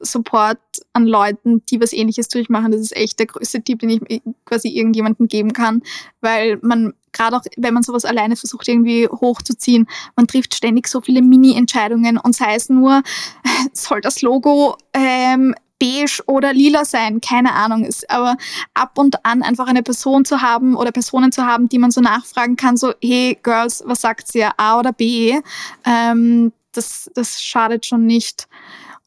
Support 0.00 0.58
an 0.92 1.06
Leuten, 1.06 1.62
die 1.70 1.80
was 1.80 1.92
ähnliches 1.92 2.28
durchmachen. 2.28 2.72
Das 2.72 2.80
ist 2.80 2.96
echt 2.96 3.18
der 3.18 3.26
größte 3.26 3.62
Tipp, 3.62 3.80
den 3.80 3.90
ich 3.90 4.22
quasi 4.44 4.68
irgendjemandem 4.68 5.28
geben 5.28 5.52
kann, 5.52 5.82
weil 6.20 6.58
man 6.62 6.94
gerade 7.12 7.36
auch, 7.36 7.42
wenn 7.56 7.74
man 7.74 7.82
sowas 7.82 8.04
alleine 8.04 8.36
versucht 8.36 8.68
irgendwie 8.68 9.08
hochzuziehen, 9.08 9.88
man 10.16 10.26
trifft 10.26 10.54
ständig 10.54 10.88
so 10.88 11.00
viele 11.00 11.22
Mini-Entscheidungen 11.22 12.18
und 12.18 12.34
sei 12.34 12.54
es 12.54 12.68
nur, 12.68 13.02
soll 13.72 14.00
das 14.00 14.22
Logo 14.22 14.76
ähm, 14.94 15.54
beige 15.80 16.22
oder 16.26 16.52
lila 16.52 16.84
sein, 16.84 17.20
keine 17.20 17.54
Ahnung 17.54 17.84
ist. 17.84 18.08
Aber 18.10 18.36
ab 18.74 18.98
und 18.98 19.24
an 19.24 19.42
einfach 19.42 19.66
eine 19.66 19.82
Person 19.82 20.24
zu 20.24 20.42
haben 20.42 20.76
oder 20.76 20.92
Personen 20.92 21.32
zu 21.32 21.46
haben, 21.46 21.68
die 21.68 21.78
man 21.78 21.90
so 21.90 22.00
nachfragen 22.00 22.56
kann, 22.56 22.76
so, 22.76 22.92
hey 23.02 23.38
Girls, 23.42 23.82
was 23.86 24.02
sagt 24.02 24.34
ihr, 24.34 24.52
A 24.58 24.78
oder 24.78 24.92
B? 24.92 25.40
Ähm, 25.84 26.52
das, 26.72 27.10
das 27.14 27.42
schadet 27.42 27.86
schon 27.86 28.06
nicht. 28.06 28.46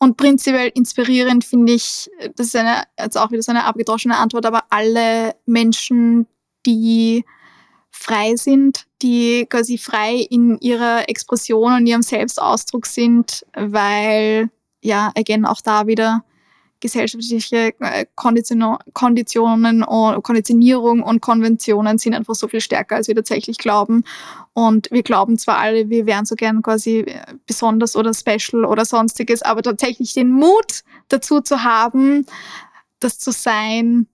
Und 0.03 0.17
prinzipiell 0.17 0.69
inspirierend 0.75 1.45
finde 1.45 1.71
ich, 1.71 2.11
das 2.35 2.47
ist 2.47 2.57
eine, 2.57 2.83
jetzt 2.99 3.17
auch 3.17 3.31
wieder 3.31 3.41
so 3.41 3.53
eine 3.53 3.63
abgedroschene 3.63 4.17
Antwort, 4.17 4.45
aber 4.45 4.65
alle 4.69 5.33
Menschen, 5.45 6.27
die 6.65 7.23
frei 7.89 8.35
sind, 8.35 8.85
die 9.01 9.45
quasi 9.49 9.77
frei 9.77 10.15
in 10.15 10.59
ihrer 10.59 11.07
Expression 11.07 11.71
und 11.71 11.87
ihrem 11.87 12.01
Selbstausdruck 12.01 12.85
sind, 12.85 13.45
weil, 13.55 14.49
ja, 14.81 15.13
again, 15.15 15.45
auch 15.45 15.61
da 15.61 15.87
wieder 15.87 16.25
gesellschaftliche 16.83 17.73
äh, 17.79 18.05
Konditionen 18.13 19.83
und 19.83 20.21
Konditionierung 20.21 21.01
und 21.01 21.21
Konventionen 21.21 21.97
sind 21.97 22.13
einfach 22.13 22.35
so 22.35 22.49
viel 22.49 22.59
stärker, 22.59 22.97
als 22.97 23.07
wir 23.07 23.15
tatsächlich 23.15 23.57
glauben. 23.57 24.03
Und 24.51 24.91
wir 24.91 25.01
glauben 25.01 25.37
zwar 25.37 25.59
alle, 25.59 25.89
wir 25.89 26.05
wären 26.05 26.25
so 26.25 26.35
gern 26.35 26.61
quasi 26.61 26.99
äh, 26.99 27.21
besonders 27.47 27.95
oder 27.95 28.13
special 28.13 28.65
oder 28.65 28.83
sonstiges, 28.83 29.41
aber 29.41 29.63
tatsächlich 29.63 30.13
den 30.13 30.29
Mut 30.29 30.83
dazu 31.07 31.39
zu 31.39 31.63
haben, 31.63 32.25
das 32.99 33.17
zu 33.17 33.31
sein, 33.31 34.07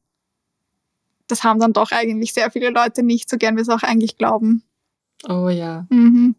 das 1.26 1.44
haben 1.44 1.60
dann 1.60 1.74
doch 1.74 1.92
eigentlich 1.92 2.34
sehr 2.34 2.52
viele 2.52 2.70
Leute 2.70 3.02
nicht, 3.02 3.32
so 3.32 3.38
gern 3.38 3.56
wir 3.56 3.64
es 3.64 3.70
auch 3.70 3.82
eigentlich 3.82 4.16
glauben. 4.16 4.62
Oh 5.28 5.50
ja. 5.50 5.88
Mhm. 5.90 6.36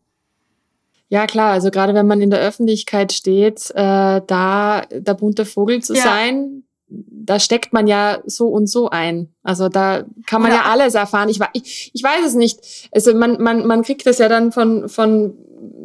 Ja, 1.10 1.26
klar, 1.26 1.50
also 1.50 1.72
gerade 1.72 1.92
wenn 1.92 2.06
man 2.06 2.20
in 2.20 2.30
der 2.30 2.40
Öffentlichkeit 2.40 3.12
steht, 3.12 3.70
äh, 3.74 4.20
da 4.24 4.82
der 4.90 5.14
bunte 5.14 5.44
Vogel 5.44 5.82
zu 5.82 5.94
ja. 5.94 6.02
sein, 6.02 6.62
da 6.88 7.40
steckt 7.40 7.72
man 7.72 7.88
ja 7.88 8.20
so 8.26 8.46
und 8.46 8.68
so 8.68 8.90
ein. 8.90 9.28
Also 9.42 9.68
da 9.68 10.04
kann 10.26 10.40
man 10.40 10.52
ja, 10.52 10.58
ja 10.58 10.64
alles 10.64 10.94
erfahren. 10.94 11.28
Ich, 11.28 11.40
ich, 11.52 11.90
ich 11.92 12.02
weiß 12.02 12.26
es 12.26 12.34
nicht. 12.34 12.88
Also 12.92 13.12
man, 13.14 13.42
man, 13.42 13.66
man 13.66 13.82
kriegt 13.82 14.06
das 14.06 14.18
ja 14.18 14.28
dann 14.28 14.52
von, 14.52 14.88
von 14.88 15.34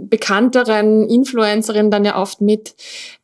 bekannteren 0.10 1.08
Influencerinnen 1.10 1.92
dann 1.92 2.06
ja 2.06 2.20
oft 2.20 2.42
mit, 2.42 2.76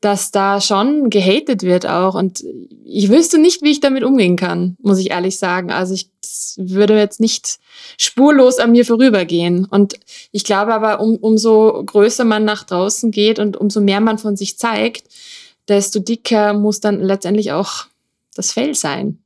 dass 0.01 0.31
da 0.31 0.61
schon 0.61 1.09
gehatet 1.09 1.63
wird 1.63 1.85
auch. 1.85 2.15
Und 2.15 2.43
ich 2.85 3.09
wüsste 3.09 3.37
nicht, 3.37 3.61
wie 3.61 3.71
ich 3.71 3.79
damit 3.79 4.03
umgehen 4.03 4.35
kann, 4.35 4.77
muss 4.81 4.99
ich 4.99 5.11
ehrlich 5.11 5.37
sagen. 5.37 5.71
Also 5.71 5.93
ich 5.93 6.09
würde 6.57 6.97
jetzt 6.97 7.19
nicht 7.19 7.59
spurlos 7.97 8.59
an 8.59 8.71
mir 8.71 8.85
vorübergehen. 8.85 9.65
Und 9.65 9.95
ich 10.31 10.43
glaube 10.43 10.73
aber, 10.73 10.99
um, 10.99 11.15
umso 11.15 11.83
größer 11.85 12.25
man 12.25 12.45
nach 12.45 12.63
draußen 12.63 13.11
geht 13.11 13.39
und 13.39 13.57
umso 13.57 13.81
mehr 13.81 14.01
man 14.01 14.17
von 14.17 14.35
sich 14.35 14.57
zeigt, 14.57 15.03
desto 15.67 15.99
dicker 15.99 16.53
muss 16.53 16.79
dann 16.79 17.01
letztendlich 17.01 17.51
auch 17.51 17.85
das 18.35 18.51
Fell 18.51 18.75
sein. 18.75 19.19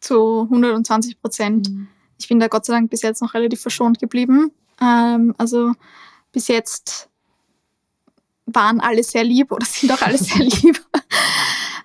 Zu 0.00 0.42
120 0.42 1.20
Prozent. 1.20 1.70
Mhm. 1.70 1.88
Ich 2.18 2.28
bin 2.28 2.40
da 2.40 2.48
Gott 2.48 2.66
sei 2.66 2.74
Dank 2.74 2.90
bis 2.90 3.02
jetzt 3.02 3.22
noch 3.22 3.34
relativ 3.34 3.60
verschont 3.60 3.98
geblieben. 3.98 4.50
Ähm, 4.80 5.34
also 5.38 5.72
bis 6.32 6.48
jetzt 6.48 7.08
waren 8.46 8.80
alle 8.80 9.02
sehr 9.02 9.24
lieb 9.24 9.52
oder 9.52 9.66
sind 9.66 9.92
auch 9.92 10.02
alle 10.02 10.18
sehr 10.18 10.38
lieb. 10.44 10.84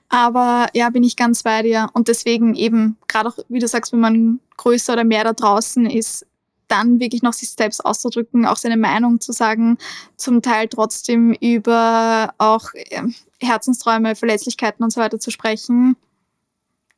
Aber 0.09 0.67
ja, 0.73 0.89
bin 0.89 1.03
ich 1.03 1.15
ganz 1.15 1.43
bei 1.43 1.63
dir. 1.63 1.89
Und 1.93 2.07
deswegen 2.07 2.55
eben, 2.55 2.97
gerade 3.07 3.29
auch, 3.29 3.37
wie 3.49 3.59
du 3.59 3.67
sagst, 3.67 3.91
wenn 3.93 3.99
man 3.99 4.39
größer 4.57 4.93
oder 4.93 5.03
mehr 5.03 5.23
da 5.23 5.33
draußen 5.33 5.85
ist, 5.87 6.25
dann 6.67 6.99
wirklich 6.99 7.21
noch 7.21 7.33
sich 7.33 7.49
selbst 7.49 7.83
auszudrücken, 7.83 8.45
auch 8.45 8.57
seine 8.57 8.77
Meinung 8.77 9.19
zu 9.19 9.31
sagen, 9.31 9.77
zum 10.15 10.41
Teil 10.41 10.67
trotzdem 10.69 11.33
über 11.33 12.33
auch 12.37 12.69
ähm, 12.91 13.13
Herzensträume, 13.39 14.15
Verletzlichkeiten 14.15 14.83
und 14.83 14.91
so 14.91 15.01
weiter 15.01 15.19
zu 15.19 15.29
sprechen. 15.29 15.97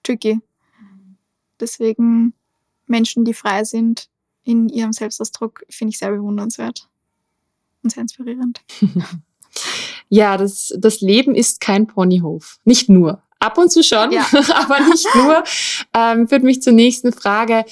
Tricky. 0.03 0.39
Deswegen 1.60 2.34
Menschen, 2.86 3.25
die 3.25 3.34
frei 3.34 3.63
sind 3.63 4.10
in 4.43 4.69
ihrem 4.69 4.93
Selbstausdruck, 4.93 5.65
finde 5.69 5.91
ich 5.91 5.97
sehr 5.97 6.12
bewundernswert 6.12 6.88
und 7.86 7.91
sehr 7.91 8.02
inspirierend. 8.02 8.62
ja, 10.10 10.36
das, 10.36 10.74
das 10.78 11.00
Leben 11.00 11.34
ist 11.36 11.62
kein 11.62 11.88
Ponyhof. 11.88 12.60
Nicht 12.65 12.89
nur. 12.89 13.21
Ab 13.39 13.58
und 13.58 13.71
zu 13.71 13.84
schon, 13.84 14.12
ja. 14.12 14.26
aber 14.56 14.80
nicht 14.82 15.08
nur. 15.15 15.43
Ähm, 15.93 16.28
führt 16.28 16.43
mich 16.43 16.62
zur 16.62 16.74
nächsten 16.74 17.13
Frage. 17.13 17.63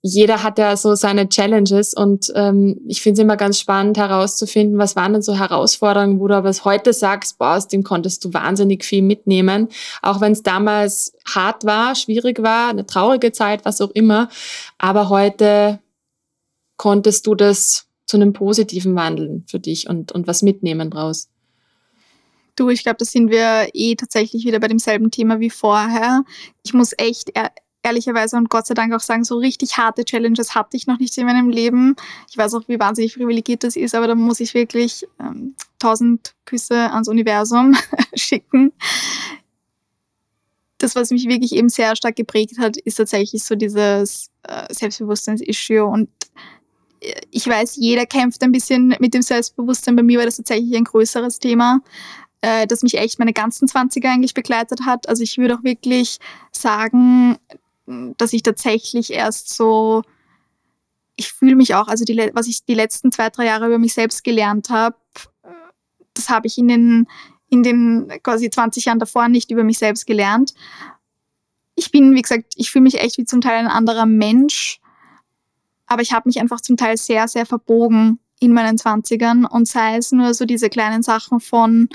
Jeder 0.00 0.44
hat 0.44 0.58
ja 0.58 0.76
so 0.76 0.94
seine 0.94 1.28
Challenges 1.28 1.92
und 1.92 2.32
ähm, 2.36 2.80
ich 2.86 3.02
finde 3.02 3.20
es 3.20 3.24
immer 3.24 3.36
ganz 3.36 3.58
spannend 3.58 3.98
herauszufinden, 3.98 4.78
was 4.78 4.94
waren 4.94 5.12
denn 5.12 5.22
so 5.22 5.36
Herausforderungen, 5.36 6.20
wo 6.20 6.28
du 6.28 6.36
aber 6.36 6.52
heute 6.64 6.92
sagst, 6.92 7.36
boah, 7.38 7.56
aus 7.56 7.66
dem 7.66 7.82
konntest 7.82 8.24
du 8.24 8.32
wahnsinnig 8.32 8.84
viel 8.84 9.02
mitnehmen, 9.02 9.68
auch 10.00 10.20
wenn 10.20 10.32
es 10.32 10.44
damals 10.44 11.14
hart 11.26 11.64
war, 11.64 11.96
schwierig 11.96 12.40
war, 12.44 12.70
eine 12.70 12.86
traurige 12.86 13.32
Zeit, 13.32 13.64
was 13.64 13.80
auch 13.80 13.90
immer, 13.90 14.28
aber 14.78 15.08
heute 15.08 15.80
konntest 16.76 17.26
du 17.26 17.34
das 17.34 17.87
zu 18.08 18.16
einem 18.16 18.32
positiven 18.32 18.96
wandeln 18.96 19.44
für 19.46 19.60
dich 19.60 19.88
und, 19.88 20.10
und 20.12 20.26
was 20.26 20.42
mitnehmen 20.42 20.90
draus? 20.90 21.28
Du, 22.56 22.70
ich 22.70 22.82
glaube, 22.82 22.96
da 22.98 23.04
sind 23.04 23.30
wir 23.30 23.68
eh 23.74 23.94
tatsächlich 23.94 24.44
wieder 24.44 24.58
bei 24.58 24.66
demselben 24.66 25.12
Thema 25.12 25.38
wie 25.38 25.50
vorher. 25.50 26.24
Ich 26.64 26.74
muss 26.74 26.92
echt 26.96 27.30
ehr 27.36 27.52
ehrlicherweise 27.84 28.36
und 28.36 28.50
Gott 28.50 28.66
sei 28.66 28.74
Dank 28.74 28.92
auch 28.92 29.00
sagen, 29.00 29.22
so 29.22 29.38
richtig 29.38 29.78
harte 29.78 30.04
Challenges 30.04 30.56
hatte 30.56 30.76
ich 30.76 30.88
noch 30.88 30.98
nicht 30.98 31.16
in 31.16 31.26
meinem 31.26 31.48
Leben. 31.48 31.94
Ich 32.28 32.36
weiß 32.36 32.54
auch, 32.54 32.62
wie 32.66 32.80
wahnsinnig 32.80 33.14
privilegiert 33.14 33.62
das 33.62 33.76
ist, 33.76 33.94
aber 33.94 34.08
da 34.08 34.16
muss 34.16 34.40
ich 34.40 34.52
wirklich 34.52 35.06
ähm, 35.20 35.54
tausend 35.78 36.34
Küsse 36.44 36.90
ans 36.90 37.08
Universum 37.08 37.76
schicken. 38.14 38.72
Das, 40.78 40.96
was 40.96 41.10
mich 41.10 41.28
wirklich 41.28 41.52
eben 41.54 41.68
sehr 41.68 41.94
stark 41.94 42.16
geprägt 42.16 42.58
hat, 42.58 42.76
ist 42.76 42.96
tatsächlich 42.96 43.44
so 43.44 43.54
dieses 43.54 44.30
äh, 44.42 44.72
Selbstbewusstseins-Issue 44.72 45.84
und 45.84 46.08
ich 47.30 47.46
weiß, 47.46 47.76
jeder 47.76 48.06
kämpft 48.06 48.42
ein 48.42 48.52
bisschen 48.52 48.94
mit 48.98 49.14
dem 49.14 49.22
Selbstbewusstsein. 49.22 49.96
Bei 49.96 50.02
mir 50.02 50.18
war 50.18 50.26
das 50.26 50.36
tatsächlich 50.36 50.76
ein 50.76 50.84
größeres 50.84 51.38
Thema, 51.38 51.80
äh, 52.40 52.66
das 52.66 52.82
mich 52.82 52.98
echt 52.98 53.18
meine 53.18 53.32
ganzen 53.32 53.68
20er 53.68 54.08
eigentlich 54.08 54.34
begleitet 54.34 54.80
hat. 54.84 55.08
Also 55.08 55.22
ich 55.22 55.38
würde 55.38 55.56
auch 55.56 55.64
wirklich 55.64 56.18
sagen, 56.52 57.38
dass 58.16 58.32
ich 58.32 58.42
tatsächlich 58.42 59.12
erst 59.12 59.54
so, 59.54 60.02
ich 61.16 61.32
fühle 61.32 61.56
mich 61.56 61.74
auch, 61.74 61.88
also 61.88 62.04
die, 62.04 62.30
was 62.34 62.46
ich 62.46 62.64
die 62.64 62.74
letzten 62.74 63.12
zwei, 63.12 63.30
drei 63.30 63.46
Jahre 63.46 63.66
über 63.66 63.78
mich 63.78 63.94
selbst 63.94 64.24
gelernt 64.24 64.70
habe, 64.70 64.96
das 66.14 66.28
habe 66.28 66.46
ich 66.46 66.58
in 66.58 66.68
den, 66.68 67.06
in 67.48 67.62
den 67.62 68.12
quasi 68.22 68.50
20 68.50 68.86
Jahren 68.86 68.98
davor 68.98 69.28
nicht 69.28 69.50
über 69.50 69.64
mich 69.64 69.78
selbst 69.78 70.06
gelernt. 70.06 70.52
Ich 71.76 71.92
bin, 71.92 72.14
wie 72.14 72.22
gesagt, 72.22 72.54
ich 72.56 72.70
fühle 72.70 72.82
mich 72.82 73.00
echt 73.00 73.18
wie 73.18 73.24
zum 73.24 73.40
Teil 73.40 73.56
ein 73.56 73.68
anderer 73.68 74.04
Mensch 74.04 74.80
aber 75.88 76.02
ich 76.02 76.12
habe 76.12 76.28
mich 76.28 76.40
einfach 76.40 76.60
zum 76.60 76.76
Teil 76.76 76.96
sehr, 76.96 77.26
sehr 77.28 77.46
verbogen 77.46 78.18
in 78.40 78.52
meinen 78.52 78.78
Zwanzigern. 78.78 79.44
Und 79.44 79.66
sei 79.66 79.96
es 79.96 80.12
nur 80.12 80.34
so 80.34 80.44
diese 80.44 80.68
kleinen 80.68 81.02
Sachen 81.02 81.40
von, 81.40 81.88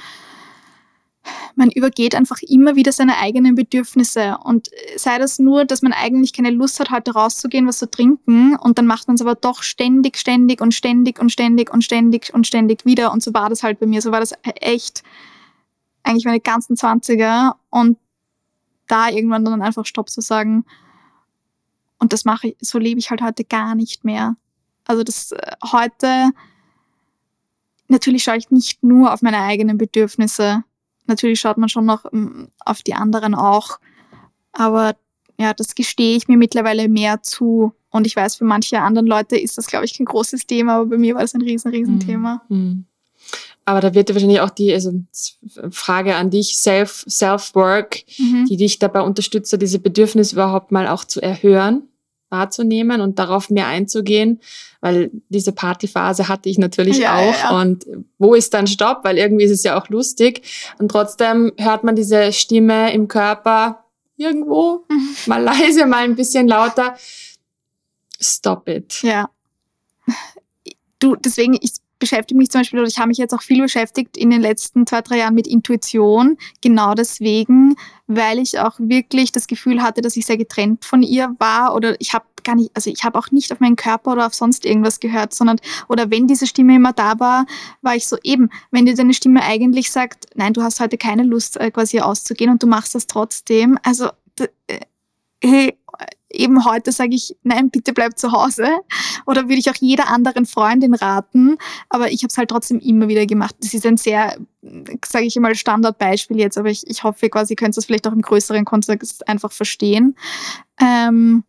man 1.56 1.70
übergeht 1.70 2.16
einfach 2.16 2.42
immer 2.42 2.76
wieder 2.76 2.92
seine 2.92 3.18
eigenen 3.20 3.56
Bedürfnisse. 3.56 4.38
Und 4.44 4.70
sei 4.98 5.20
das 5.20 5.40
nur, 5.40 5.64
dass 5.64 5.84
man 5.84 5.94
eigentlich 5.94 6.34
keine 6.34 6.50
Lust 6.50 6.80
hat, 6.80 6.90
heute 6.90 7.14
rauszugehen, 7.14 7.68
was 7.68 7.78
zu 7.78 7.90
trinken. 7.90 8.56
Und 8.56 8.80
dann 8.80 8.88
macht 8.88 9.08
man 9.08 9.16
es 9.16 9.22
aber 9.22 9.36
doch 9.36 9.62
ständig, 9.62 10.18
ständig 10.18 10.60
und 10.60 10.74
ständig 10.74 11.20
und 11.20 11.32
ständig 11.32 11.72
und 11.72 11.84
ständig 11.84 12.34
und 12.34 12.48
ständig 12.48 12.86
wieder. 12.86 13.14
Und 13.14 13.22
so 13.24 13.34
war 13.34 13.50
das 13.50 13.64
halt 13.64 13.80
bei 13.80 13.86
mir, 13.86 14.02
so 14.02 14.12
war 14.12 14.20
das 14.20 14.34
echt 14.44 15.04
eigentlich 16.02 16.26
meine 16.26 16.42
ganzen 16.42 16.76
Zwanziger. 16.76 17.58
Und 17.70 17.98
da 18.88 19.10
irgendwann 19.10 19.46
dann 19.46 19.62
einfach 19.62 19.86
Stopp 19.86 20.10
zu 20.10 20.20
sagen 20.20 20.66
und 22.04 22.12
das 22.12 22.26
mache 22.26 22.50
ich, 22.50 22.58
so 22.60 22.80
lebe 22.80 23.00
ich 23.00 23.12
halt 23.12 23.22
heute 23.22 23.46
gar 23.46 23.76
nicht 23.76 24.04
mehr. 24.04 24.36
Also 24.84 25.06
das 25.06 25.32
äh, 25.32 25.52
heute, 25.72 26.32
natürlich 27.88 28.24
schaue 28.24 28.36
ich 28.36 28.52
nicht 28.52 28.84
nur 28.84 29.14
auf 29.14 29.22
meine 29.22 29.38
eigenen 29.38 29.78
Bedürfnisse. 29.78 30.66
Natürlich 31.08 31.40
schaut 31.40 31.58
man 31.58 31.70
schon 31.70 31.86
noch 31.86 32.04
mm, 32.12 32.48
auf 32.60 32.82
die 32.82 32.94
anderen 32.94 33.36
auch. 33.36 33.80
Aber 34.52 34.98
ja, 35.40 35.54
das 35.54 35.76
gestehe 35.76 36.18
ich 36.18 36.28
mir 36.28 36.36
mittlerweile 36.36 36.90
mehr 36.90 37.24
zu. 37.24 37.72
Und 37.90 38.06
ich 38.06 38.18
weiß, 38.18 38.36
für 38.36 38.44
manche 38.44 38.82
anderen 38.82 39.08
Leute 39.08 39.38
ist 39.38 39.58
das, 39.58 39.68
glaube 39.68 39.86
ich, 39.86 39.98
kein 39.98 40.06
großes 40.06 40.46
Thema, 40.46 40.76
aber 40.76 40.88
bei 40.88 40.98
mir 40.98 41.16
war 41.16 41.22
das 41.22 41.36
ein 41.36 41.42
riesen, 41.42 41.72
riesen 41.72 42.02
Thema. 42.02 42.42
Mhm. 42.50 42.84
Aber 43.64 43.80
da 43.80 43.94
wird 43.94 44.10
ja 44.10 44.16
wahrscheinlich 44.16 44.42
auch 44.42 44.50
die 44.50 44.74
also 44.74 44.92
Frage 45.72 46.18
an 46.18 46.32
dich, 46.32 46.58
Self, 46.58 47.06
Self-Work, 47.08 48.04
mhm. 48.18 48.46
die 48.50 48.58
dich 48.58 48.80
dabei 48.80 49.00
unterstützt, 49.00 49.56
diese 49.62 49.80
Bedürfnisse 49.80 50.36
überhaupt 50.36 50.74
mal 50.74 50.90
auch 50.90 51.06
zu 51.06 51.22
erhören 51.22 51.88
wahrzunehmen 52.34 53.00
und 53.00 53.20
darauf 53.20 53.50
mehr 53.50 53.68
einzugehen, 53.68 54.42
weil 54.82 55.12
diese 55.30 55.54
Partyphase 55.54 56.28
hatte 56.28 56.50
ich 56.50 56.58
natürlich 56.58 56.98
ja, 56.98 57.16
auch. 57.16 57.40
Ja. 57.40 57.62
Und 57.62 57.86
wo 58.18 58.34
ist 58.34 58.54
dann 58.54 58.68
Stopp? 58.68 59.06
Weil 59.06 59.18
irgendwie 59.18 59.46
ist 59.46 59.52
es 59.52 59.64
ja 59.64 59.80
auch 59.80 59.88
lustig. 59.88 60.42
Und 60.80 60.90
trotzdem 60.90 61.54
hört 61.58 61.86
man 61.86 61.96
diese 61.96 62.34
Stimme 62.34 62.92
im 62.92 63.08
Körper 63.08 63.86
irgendwo, 64.18 64.86
mal 65.28 65.42
leise, 65.42 65.86
mal 65.86 66.04
ein 66.04 66.16
bisschen 66.16 66.50
lauter. 66.50 66.98
Stop 68.20 68.68
it. 68.68 69.02
Ja. 69.04 69.30
Du, 71.00 71.16
deswegen, 71.16 71.58
ich 71.62 71.83
beschäftige 72.04 72.38
mich 72.38 72.52
zum 72.52 72.62
Beispiel, 72.62 72.80
oder 72.80 72.88
ich 72.90 72.98
habe 72.98 73.08
mich 73.08 73.18
jetzt 73.18 73.34
auch 73.34 73.42
viel 73.42 73.62
beschäftigt 73.62 74.18
in 74.18 74.30
den 74.30 74.42
letzten 74.42 74.86
zwei, 74.86 75.02
drei 75.02 75.20
Jahren 75.20 75.36
mit 75.36 75.48
Intuition. 75.48 76.38
Genau 76.60 76.96
deswegen, 76.96 77.76
weil 78.08 78.40
ich 78.40 78.60
auch 78.60 78.78
wirklich 78.78 79.32
das 79.32 79.48
Gefühl 79.48 79.82
hatte, 79.82 80.02
dass 80.02 80.18
ich 80.18 80.26
sehr 80.26 80.36
getrennt 80.36 80.84
von 80.84 81.02
ihr 81.02 81.34
war 81.40 81.74
oder 81.74 81.96
ich 82.02 82.14
habe 82.14 82.26
gar 82.44 82.56
nicht, 82.56 82.72
also 82.74 82.90
ich 82.90 83.06
habe 83.06 83.18
auch 83.18 83.32
nicht 83.32 83.54
auf 83.54 83.62
meinen 83.62 83.78
Körper 83.78 84.12
oder 84.12 84.26
auf 84.26 84.34
sonst 84.34 84.66
irgendwas 84.66 85.00
gehört, 85.00 85.34
sondern, 85.34 85.62
oder 85.88 86.12
wenn 86.12 86.28
diese 86.28 86.46
Stimme 86.46 86.76
immer 86.76 86.92
da 86.92 87.20
war, 87.22 87.46
war 87.82 87.96
ich 87.96 88.06
so 88.06 88.18
eben, 88.22 88.50
wenn 88.72 88.86
dir 88.86 88.96
deine 88.96 89.14
Stimme 89.14 89.42
eigentlich 89.42 89.90
sagt, 89.90 90.26
nein, 90.36 90.52
du 90.52 90.62
hast 90.62 90.82
heute 90.82 90.98
keine 90.98 91.24
Lust 91.24 91.56
äh, 91.56 91.72
quasi 91.72 92.02
auszugehen 92.02 92.52
und 92.52 92.62
du 92.62 92.68
machst 92.68 92.96
das 92.96 93.08
trotzdem, 93.08 93.80
also 93.82 94.10
äh, 94.68 94.80
hey, 95.42 95.78
eben 96.34 96.66
heute 96.66 96.92
sage 96.92 97.16
ich, 97.16 97.36
nein, 97.44 97.70
bitte 97.70 97.94
bleib 97.94 98.18
zu 98.18 98.32
Hause. 98.32 98.68
Oder 99.26 99.44
würde 99.44 99.56
ich 99.56 99.70
auch 99.70 99.76
jeder 99.76 100.10
anderen 100.10 100.46
Freundin 100.46 100.94
raten. 100.94 101.58
Aber 101.90 102.12
ich 102.12 102.24
habe 102.24 102.30
es 102.30 102.38
halt 102.38 102.50
trotzdem 102.50 102.80
immer 102.80 103.08
wieder 103.08 103.26
gemacht. 103.26 103.56
Das 103.62 103.74
ist 103.74 103.86
ein 103.86 103.98
sehr, 103.98 104.38
sage 105.06 105.26
ich 105.26 105.36
mal, 105.38 105.56
Standardbeispiel 105.56 106.40
jetzt, 106.40 106.58
aber 106.58 106.70
ich, 106.70 106.84
ich 106.88 107.04
hoffe 107.04 107.30
quasi, 107.30 107.54
ihr 107.54 107.58
könnt 107.58 107.78
das 107.78 107.86
vielleicht 107.86 108.08
auch 108.08 108.14
im 108.14 108.22
größeren 108.22 108.66
Kontext 108.66 109.28
einfach 109.28 109.52
verstehen. 109.52 110.16
Ähm, 110.80 111.44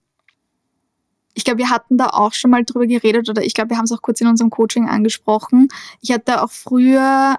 ich 1.34 1.44
glaube, 1.44 1.58
wir 1.58 1.70
hatten 1.70 1.98
da 1.98 2.08
auch 2.08 2.32
schon 2.32 2.50
mal 2.50 2.64
drüber 2.64 2.86
geredet 2.86 3.28
oder 3.28 3.42
ich 3.42 3.54
glaube, 3.54 3.70
wir 3.70 3.76
haben 3.76 3.84
es 3.84 3.92
auch 3.92 4.02
kurz 4.02 4.20
in 4.20 4.28
unserem 4.28 4.50
Coaching 4.50 4.88
angesprochen. 4.88 5.68
Ich 6.00 6.12
hatte 6.12 6.42
auch 6.42 6.52
früher 6.52 7.38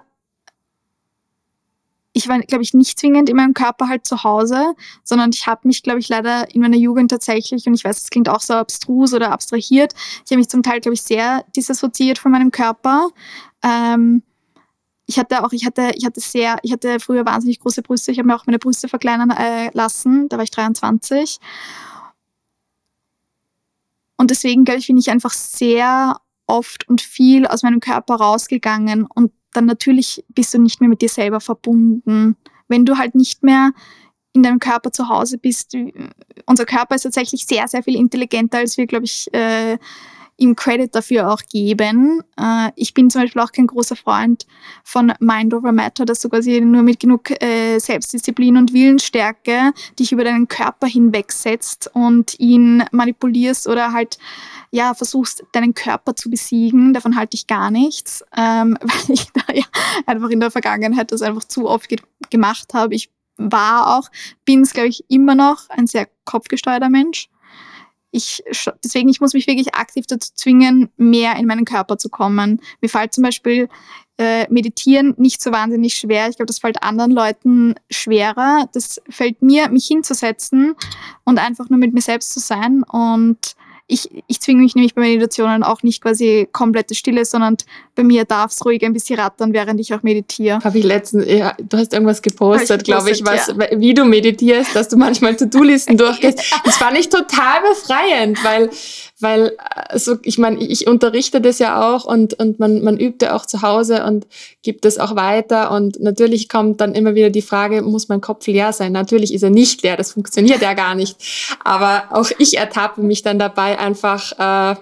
ich 2.16 2.28
war, 2.28 2.38
glaube 2.38 2.64
ich, 2.64 2.72
nicht 2.72 2.98
zwingend 2.98 3.28
in 3.28 3.36
meinem 3.36 3.52
Körper 3.52 3.88
halt 3.88 4.06
zu 4.06 4.24
Hause, 4.24 4.74
sondern 5.04 5.30
ich 5.34 5.46
habe 5.46 5.68
mich, 5.68 5.82
glaube 5.82 5.98
ich, 5.98 6.08
leider 6.08 6.52
in 6.54 6.62
meiner 6.62 6.78
Jugend 6.78 7.10
tatsächlich, 7.10 7.66
und 7.66 7.74
ich 7.74 7.84
weiß, 7.84 8.04
es 8.04 8.08
klingt 8.08 8.30
auch 8.30 8.40
so 8.40 8.54
abstrus 8.54 9.12
oder 9.12 9.32
abstrahiert, 9.32 9.92
ich 10.24 10.30
habe 10.30 10.38
mich 10.38 10.48
zum 10.48 10.62
Teil, 10.62 10.80
glaube 10.80 10.94
ich, 10.94 11.02
sehr 11.02 11.44
disassoziiert 11.54 12.18
von 12.18 12.32
meinem 12.32 12.50
Körper. 12.50 13.10
Ähm, 13.62 14.22
ich 15.04 15.18
hatte 15.18 15.44
auch, 15.44 15.52
ich 15.52 15.66
hatte, 15.66 15.90
ich 15.94 16.06
hatte 16.06 16.20
sehr, 16.20 16.56
ich 16.62 16.72
hatte 16.72 17.00
früher 17.00 17.26
wahnsinnig 17.26 17.60
große 17.60 17.82
Brüste. 17.82 18.12
Ich 18.12 18.18
habe 18.18 18.26
mir 18.26 18.34
auch 18.34 18.46
meine 18.46 18.58
Brüste 18.58 18.88
verkleinern 18.88 19.30
äh, 19.30 19.70
lassen. 19.74 20.30
Da 20.30 20.38
war 20.38 20.44
ich 20.44 20.50
23. 20.50 21.38
Und 24.16 24.30
deswegen, 24.30 24.64
glaube 24.64 24.80
ich, 24.80 24.86
bin 24.86 24.96
ich 24.96 25.10
einfach 25.10 25.32
sehr 25.32 26.16
oft 26.46 26.88
und 26.88 27.02
viel 27.02 27.46
aus 27.46 27.62
meinem 27.62 27.80
Körper 27.80 28.14
rausgegangen 28.14 29.04
und 29.04 29.32
dann 29.56 29.66
natürlich 29.66 30.24
bist 30.28 30.52
du 30.54 30.58
nicht 30.58 30.80
mehr 30.80 30.90
mit 30.90 31.00
dir 31.00 31.08
selber 31.08 31.40
verbunden. 31.40 32.36
Wenn 32.68 32.84
du 32.84 32.98
halt 32.98 33.14
nicht 33.14 33.42
mehr 33.42 33.72
in 34.32 34.42
deinem 34.42 34.58
Körper 34.58 34.92
zu 34.92 35.08
Hause 35.08 35.38
bist, 35.38 35.74
unser 36.44 36.66
Körper 36.66 36.94
ist 36.94 37.02
tatsächlich 37.02 37.46
sehr, 37.46 37.66
sehr 37.68 37.82
viel 37.82 37.96
intelligenter, 37.96 38.58
als 38.58 38.76
wir, 38.76 38.86
glaube 38.86 39.06
ich, 39.06 39.32
äh, 39.32 39.78
ihm 40.38 40.54
Credit 40.54 40.94
dafür 40.94 41.32
auch 41.32 41.42
geben. 41.50 42.22
Äh, 42.38 42.70
ich 42.76 42.94
bin 42.94 43.10
zum 43.10 43.22
Beispiel 43.22 43.42
auch 43.42 43.52
kein 43.52 43.66
großer 43.66 43.96
Freund 43.96 44.46
von 44.84 45.12
Mind 45.18 45.54
over 45.54 45.72
Matter, 45.72 46.04
dass 46.04 46.20
du 46.20 46.28
quasi 46.28 46.60
nur 46.60 46.82
mit 46.82 47.00
genug 47.00 47.30
äh, 47.42 47.78
Selbstdisziplin 47.78 48.56
und 48.56 48.72
Willensstärke 48.72 49.72
dich 49.98 50.12
über 50.12 50.24
deinen 50.24 50.48
Körper 50.48 50.86
hinwegsetzt 50.86 51.90
und 51.94 52.38
ihn 52.38 52.84
manipulierst 52.92 53.66
oder 53.66 53.92
halt 53.92 54.18
ja, 54.70 54.94
versuchst, 54.94 55.44
deinen 55.52 55.74
Körper 55.74 56.14
zu 56.16 56.28
besiegen. 56.28 56.92
Davon 56.92 57.16
halte 57.16 57.34
ich 57.34 57.46
gar 57.46 57.70
nichts, 57.70 58.24
ähm, 58.36 58.76
weil 58.82 59.14
ich 59.14 59.28
da 59.32 59.54
ja 59.54 59.64
einfach 60.06 60.28
in 60.28 60.40
der 60.40 60.50
Vergangenheit 60.50 61.12
das 61.12 61.22
einfach 61.22 61.44
zu 61.44 61.68
oft 61.68 61.88
ge 61.88 61.98
gemacht 62.30 62.74
habe. 62.74 62.94
Ich 62.94 63.10
war 63.36 63.96
auch, 63.96 64.10
bin 64.44 64.62
es, 64.62 64.72
glaube 64.72 64.88
ich, 64.88 65.04
immer 65.08 65.34
noch 65.34 65.68
ein 65.68 65.86
sehr 65.86 66.08
kopfgesteuerter 66.24 66.88
Mensch 66.88 67.28
ich, 68.10 68.42
deswegen, 68.82 69.08
ich 69.08 69.20
muss 69.20 69.34
mich 69.34 69.46
wirklich 69.46 69.74
aktiv 69.74 70.06
dazu 70.06 70.30
zwingen, 70.34 70.90
mehr 70.96 71.36
in 71.36 71.46
meinen 71.46 71.64
Körper 71.64 71.98
zu 71.98 72.08
kommen. 72.08 72.60
Mir 72.80 72.88
fällt 72.88 73.12
zum 73.12 73.24
Beispiel 73.24 73.68
äh, 74.18 74.50
Meditieren 74.50 75.14
nicht 75.18 75.42
so 75.42 75.52
wahnsinnig 75.52 75.94
schwer. 75.94 76.28
Ich 76.28 76.36
glaube, 76.36 76.46
das 76.46 76.60
fällt 76.60 76.82
anderen 76.82 77.10
Leuten 77.10 77.74
schwerer. 77.90 78.68
Das 78.72 79.00
fällt 79.10 79.42
mir, 79.42 79.68
mich 79.68 79.86
hinzusetzen 79.86 80.74
und 81.24 81.38
einfach 81.38 81.68
nur 81.68 81.78
mit 81.78 81.92
mir 81.92 82.00
selbst 82.00 82.32
zu 82.32 82.40
sein 82.40 82.82
und 82.82 83.56
ich, 83.88 84.10
ich 84.26 84.40
zwinge 84.40 84.62
mich 84.62 84.74
nämlich 84.74 84.94
bei 84.94 85.02
Meditationen 85.02 85.62
auch 85.62 85.82
nicht 85.82 86.02
quasi 86.02 86.48
komplette 86.50 86.94
Stille, 86.94 87.24
sondern 87.24 87.56
bei 87.94 88.02
mir 88.02 88.24
darf 88.24 88.50
es 88.50 88.64
ruhig 88.64 88.84
ein 88.84 88.92
bisschen 88.92 89.18
rattern, 89.18 89.52
während 89.52 89.80
ich 89.80 89.94
auch 89.94 90.02
meditiere. 90.02 90.58
Habe 90.62 90.78
ich 90.78 90.84
letztens, 90.84 91.26
ja, 91.26 91.54
du 91.58 91.76
hast 91.76 91.92
irgendwas 91.92 92.20
gepostet, 92.20 92.84
glaube 92.84 93.10
ich, 93.10 93.24
was, 93.24 93.48
ja. 93.48 93.54
wie 93.76 93.94
du 93.94 94.04
meditierst, 94.04 94.74
dass 94.74 94.88
du 94.88 94.96
manchmal 94.96 95.36
To-Do-Listen 95.36 95.96
durchgehst. 95.96 96.42
Das 96.64 96.76
fand 96.78 96.98
ich 96.98 97.08
total 97.08 97.60
befreiend, 97.70 98.42
weil 98.42 98.70
weil 99.18 99.52
also 99.58 100.16
ich 100.22 100.36
meine, 100.36 100.62
ich 100.62 100.86
unterrichte 100.86 101.40
das 101.40 101.58
ja 101.58 101.94
auch 101.94 102.04
und, 102.04 102.34
und 102.34 102.58
man, 102.58 102.82
man 102.82 102.98
übt 102.98 103.24
ja 103.24 103.34
auch 103.34 103.46
zu 103.46 103.62
Hause 103.62 104.04
und 104.04 104.26
gibt 104.62 104.84
es 104.84 104.98
auch 104.98 105.16
weiter 105.16 105.70
und 105.70 106.00
natürlich 106.00 106.48
kommt 106.48 106.80
dann 106.80 106.94
immer 106.94 107.14
wieder 107.14 107.30
die 107.30 107.42
Frage, 107.42 107.80
muss 107.82 108.08
mein 108.08 108.20
Kopf 108.20 108.46
leer 108.46 108.72
sein? 108.72 108.92
Natürlich 108.92 109.32
ist 109.32 109.42
er 109.42 109.50
nicht 109.50 109.82
leer, 109.82 109.96
das 109.96 110.12
funktioniert 110.12 110.60
ja 110.60 110.74
gar 110.74 110.94
nicht. 110.94 111.16
Aber 111.64 112.04
auch 112.10 112.30
ich 112.38 112.58
ertappe 112.58 113.02
mich 113.02 113.22
dann 113.22 113.38
dabei, 113.38 113.78
einfach 113.78 114.32
äh, 114.32 114.76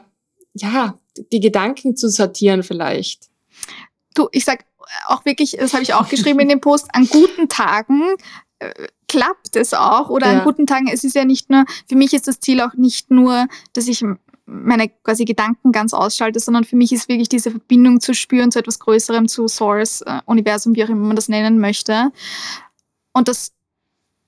ja 0.54 0.98
die 1.30 1.40
Gedanken 1.40 1.96
zu 1.96 2.08
sortieren 2.08 2.64
vielleicht. 2.64 3.28
Du, 4.14 4.28
ich 4.32 4.44
sag 4.44 4.64
auch 5.06 5.24
wirklich, 5.24 5.56
das 5.58 5.72
habe 5.72 5.82
ich 5.82 5.94
auch 5.94 6.08
geschrieben 6.08 6.40
in 6.40 6.48
dem 6.48 6.60
Post, 6.60 6.88
an 6.92 7.08
guten 7.08 7.48
Tagen 7.48 8.02
äh, 8.58 8.72
klappt 9.08 9.54
es 9.54 9.74
auch 9.74 10.08
oder 10.10 10.26
ja. 10.26 10.38
an 10.38 10.44
guten 10.44 10.66
Tagen, 10.66 10.88
es 10.92 11.04
ist 11.04 11.14
ja 11.14 11.24
nicht 11.24 11.50
nur, 11.50 11.64
für 11.88 11.94
mich 11.94 12.12
ist 12.14 12.26
das 12.26 12.40
Ziel 12.40 12.60
auch 12.60 12.74
nicht 12.74 13.10
nur, 13.10 13.46
dass 13.72 13.86
ich 13.86 14.02
meine 14.46 14.88
quasi 14.88 15.24
Gedanken 15.24 15.72
ganz 15.72 15.94
ausschalte, 15.94 16.38
sondern 16.38 16.64
für 16.64 16.76
mich 16.76 16.92
ist 16.92 17.08
wirklich 17.08 17.28
diese 17.28 17.50
Verbindung 17.50 18.00
zu 18.00 18.14
spüren 18.14 18.50
zu 18.50 18.58
etwas 18.58 18.78
Größerem, 18.78 19.28
zu 19.28 19.48
Source, 19.48 20.02
äh, 20.02 20.20
Universum, 20.26 20.74
wie 20.74 20.84
auch 20.84 20.88
immer 20.88 21.06
man 21.06 21.16
das 21.16 21.28
nennen 21.28 21.58
möchte. 21.58 22.12
Und 23.12 23.28
das 23.28 23.52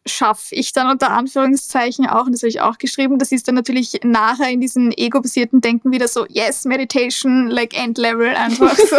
schaffe 0.07 0.55
ich 0.55 0.73
dann 0.73 0.89
unter 0.89 1.11
Anführungszeichen 1.11 2.07
auch, 2.07 2.27
und 2.27 2.33
das 2.33 2.43
habe 2.43 2.49
ich 2.49 2.61
auch 2.61 2.79
geschrieben, 2.79 3.19
das 3.19 3.33
ist 3.33 3.49
dann 3.49 3.57
natürlich 3.57 4.01
nachher 4.05 4.49
in 4.51 4.61
diesem 4.61 4.93
ego-basierten 4.93 5.61
Denken 5.61 5.91
wieder 5.91 6.09
so, 6.09 6.25
yes, 6.29 6.65
Meditation, 6.65 7.49
like 7.49 7.77
Endlevel, 7.77 8.29
einfach 8.29 8.77
so. 8.77 8.97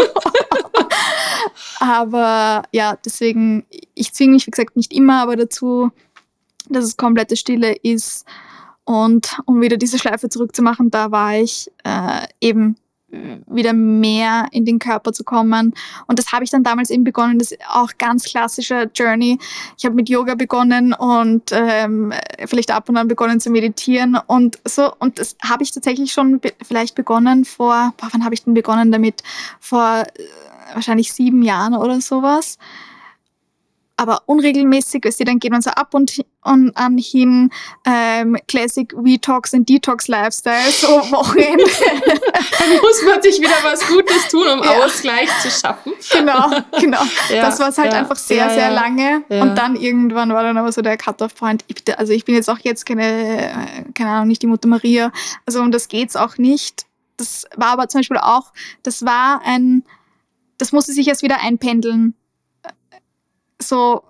aber 1.79 2.63
ja, 2.71 2.97
deswegen, 3.05 3.65
ich 3.93 4.13
zwinge 4.13 4.33
mich, 4.33 4.47
wie 4.47 4.51
gesagt, 4.51 4.75
nicht 4.75 4.93
immer, 4.93 5.21
aber 5.21 5.37
dazu, 5.37 5.91
dass 6.69 6.83
es 6.83 6.97
komplette 6.97 7.37
Stille 7.37 7.73
ist 7.73 8.25
und 8.87 9.37
um 9.45 9.59
wieder 9.59 9.75
diese 9.75 9.99
Schleife 9.99 10.29
zurückzumachen, 10.29 10.89
da 10.91 11.11
war 11.11 11.35
ich 11.35 11.69
äh, 11.83 12.25
eben 12.39 12.77
wieder 13.09 13.73
mehr 13.73 14.47
in 14.51 14.63
den 14.63 14.79
Körper 14.79 15.11
zu 15.11 15.25
kommen. 15.25 15.73
Und 16.07 16.19
das 16.19 16.31
habe 16.31 16.45
ich 16.45 16.51
dann 16.51 16.63
damals 16.63 16.89
eben 16.89 17.03
begonnen. 17.03 17.37
Das 17.37 17.51
ist 17.51 17.61
auch 17.69 17.91
ganz 17.97 18.23
klassischer 18.23 18.85
Journey. 18.85 19.39
Ich 19.77 19.83
habe 19.83 19.93
mit 19.93 20.07
Yoga 20.07 20.35
begonnen 20.35 20.93
und 20.93 21.51
ähm, 21.51 22.13
vielleicht 22.45 22.71
ab 22.71 22.87
und 22.87 22.95
an 22.95 23.09
begonnen 23.09 23.41
zu 23.41 23.49
meditieren 23.49 24.17
und 24.25 24.57
so. 24.63 24.93
Und 24.99 25.19
das 25.19 25.35
habe 25.43 25.63
ich 25.63 25.71
tatsächlich 25.71 26.13
schon 26.13 26.39
be 26.39 26.53
vielleicht 26.65 26.95
begonnen 26.95 27.43
vor, 27.43 27.93
boah, 27.97 28.07
wann 28.11 28.23
habe 28.23 28.35
ich 28.35 28.45
denn 28.45 28.53
begonnen 28.53 28.93
damit? 28.93 29.21
Vor 29.59 30.03
äh, 30.03 30.73
wahrscheinlich 30.73 31.11
sieben 31.11 31.41
Jahren 31.41 31.75
oder 31.75 31.99
sowas 31.99 32.57
aber 33.97 34.21
unregelmäßig, 34.27 35.01
du, 35.01 35.25
dann 35.25 35.39
geht 35.39 35.51
man 35.51 35.63
so 35.63 35.71
ab 35.71 35.95
und, 35.95 36.23
und 36.43 36.77
an 36.77 36.99
hin, 36.99 37.49
ähm, 37.83 38.37
Classic 38.47 38.93
Retox 38.95 39.53
und 39.53 39.67
Detox 39.67 40.07
Lifestyle, 40.07 40.71
so 40.71 40.87
Wochenende. 41.11 41.63
dann 42.59 42.69
muss 42.79 43.03
man 43.03 43.21
sich 43.23 43.41
wieder 43.41 43.55
was 43.63 43.85
Gutes 43.87 44.27
tun, 44.29 44.47
um 44.47 44.63
ja. 44.63 44.85
Ausgleich 44.85 45.29
zu 45.41 45.49
schaffen. 45.49 45.93
Genau, 46.11 46.49
genau. 46.79 47.01
Ja, 47.29 47.41
das 47.41 47.59
war 47.59 47.69
es 47.69 47.77
halt 47.77 47.91
ja, 47.91 47.99
einfach 47.99 48.15
sehr, 48.15 48.49
sehr 48.51 48.71
lange. 48.71 49.23
Und 49.29 49.55
dann 49.55 49.75
irgendwann 49.75 50.31
war 50.31 50.43
dann 50.43 50.57
aber 50.57 50.71
so 50.71 50.81
der 50.81 50.95
Cut-Off-Point. 50.95 51.65
Also 51.97 52.13
ich 52.13 52.23
bin 52.23 52.35
jetzt 52.35 52.49
auch 52.49 52.59
jetzt 52.59 52.85
keine, 52.85 53.67
keine 53.93 54.11
Ahnung, 54.11 54.27
nicht 54.27 54.43
die 54.43 54.47
Mutter 54.47 54.67
Maria. 54.67 55.11
Also 55.45 55.59
um 55.59 55.71
das 55.71 55.87
geht's 55.87 56.15
auch 56.15 56.37
nicht. 56.37 56.85
Das 57.17 57.45
war 57.55 57.69
aber 57.69 57.89
zum 57.89 57.99
Beispiel 57.99 58.17
auch, 58.17 58.53
das 58.83 59.03
war 59.03 59.41
ein, 59.43 59.83
das 60.57 60.71
musste 60.71 60.93
sich 60.93 61.07
erst 61.07 61.23
wieder 61.23 61.41
einpendeln 61.41 62.13
so, 63.61 64.03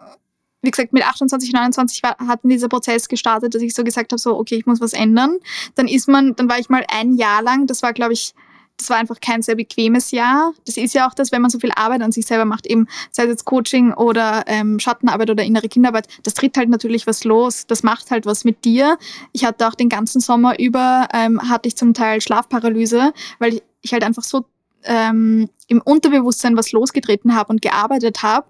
wie 0.61 0.71
gesagt, 0.71 0.93
mit 0.93 1.05
28, 1.05 1.53
29 1.53 2.03
war, 2.03 2.17
hat 2.27 2.41
dieser 2.43 2.67
Prozess 2.67 3.07
gestartet, 3.07 3.55
dass 3.55 3.61
ich 3.61 3.73
so 3.73 3.83
gesagt 3.83 4.11
habe, 4.11 4.19
so, 4.19 4.37
okay, 4.37 4.55
ich 4.55 4.65
muss 4.65 4.81
was 4.81 4.93
ändern. 4.93 5.37
Dann 5.75 5.87
ist 5.87 6.07
man, 6.07 6.35
dann 6.35 6.49
war 6.49 6.59
ich 6.59 6.69
mal 6.69 6.85
ein 6.89 7.13
Jahr 7.13 7.41
lang, 7.41 7.67
das 7.67 7.83
war, 7.83 7.93
glaube 7.93 8.13
ich, 8.13 8.33
das 8.77 8.91
war 8.91 8.97
einfach 8.97 9.19
kein 9.19 9.41
sehr 9.41 9.55
bequemes 9.55 10.11
Jahr. 10.11 10.53
Das 10.65 10.77
ist 10.77 10.93
ja 10.93 11.07
auch 11.07 11.15
das, 11.15 11.31
wenn 11.31 11.41
man 11.41 11.49
so 11.49 11.59
viel 11.59 11.71
Arbeit 11.75 12.01
an 12.01 12.11
sich 12.11 12.27
selber 12.27 12.45
macht, 12.45 12.67
eben 12.67 12.87
sei 13.11 13.23
es 13.23 13.29
jetzt 13.29 13.45
Coaching 13.45 13.91
oder 13.93 14.43
ähm, 14.45 14.79
Schattenarbeit 14.79 15.31
oder 15.31 15.43
innere 15.43 15.67
Kinderarbeit, 15.67 16.07
das 16.23 16.35
tritt 16.35 16.57
halt 16.57 16.69
natürlich 16.69 17.07
was 17.07 17.23
los. 17.23 17.65
Das 17.65 17.81
macht 17.81 18.11
halt 18.11 18.27
was 18.27 18.43
mit 18.43 18.65
dir. 18.65 18.99
Ich 19.31 19.45
hatte 19.45 19.67
auch 19.67 19.73
den 19.73 19.89
ganzen 19.89 20.21
Sommer 20.21 20.59
über, 20.59 21.07
ähm, 21.13 21.49
hatte 21.49 21.67
ich 21.67 21.75
zum 21.75 21.95
Teil 21.95 22.21
Schlafparalyse, 22.21 23.13
weil 23.39 23.55
ich, 23.55 23.63
ich 23.81 23.93
halt 23.93 24.03
einfach 24.03 24.23
so 24.23 24.45
ähm, 24.83 25.49
im 25.67 25.81
Unterbewusstsein 25.81 26.55
was 26.55 26.71
losgetreten 26.71 27.35
habe 27.35 27.51
und 27.51 27.63
gearbeitet 27.63 28.21
habe, 28.21 28.47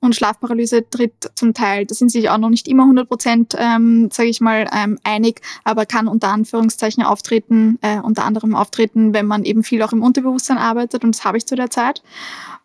und 0.00 0.16
Schlafparalyse 0.16 0.88
tritt 0.88 1.30
zum 1.34 1.52
Teil, 1.54 1.86
da 1.86 1.94
sind 1.94 2.10
sich 2.10 2.30
auch 2.30 2.38
noch 2.38 2.48
nicht 2.48 2.68
immer 2.68 2.84
100 2.84 3.08
Prozent, 3.08 3.54
ähm, 3.58 4.08
sage 4.10 4.30
ich 4.30 4.40
mal, 4.40 4.66
ähm, 4.74 4.98
einig, 5.04 5.42
aber 5.64 5.86
kann 5.86 6.08
unter 6.08 6.28
Anführungszeichen 6.28 7.02
auftreten, 7.02 7.78
äh, 7.82 8.00
unter 8.00 8.24
anderem 8.24 8.54
auftreten, 8.54 9.12
wenn 9.12 9.26
man 9.26 9.44
eben 9.44 9.62
viel 9.62 9.82
auch 9.82 9.92
im 9.92 10.02
Unterbewusstsein 10.02 10.58
arbeitet 10.58 11.04
und 11.04 11.14
das 11.14 11.24
habe 11.24 11.36
ich 11.38 11.46
zu 11.46 11.54
der 11.54 11.70
Zeit. 11.70 12.02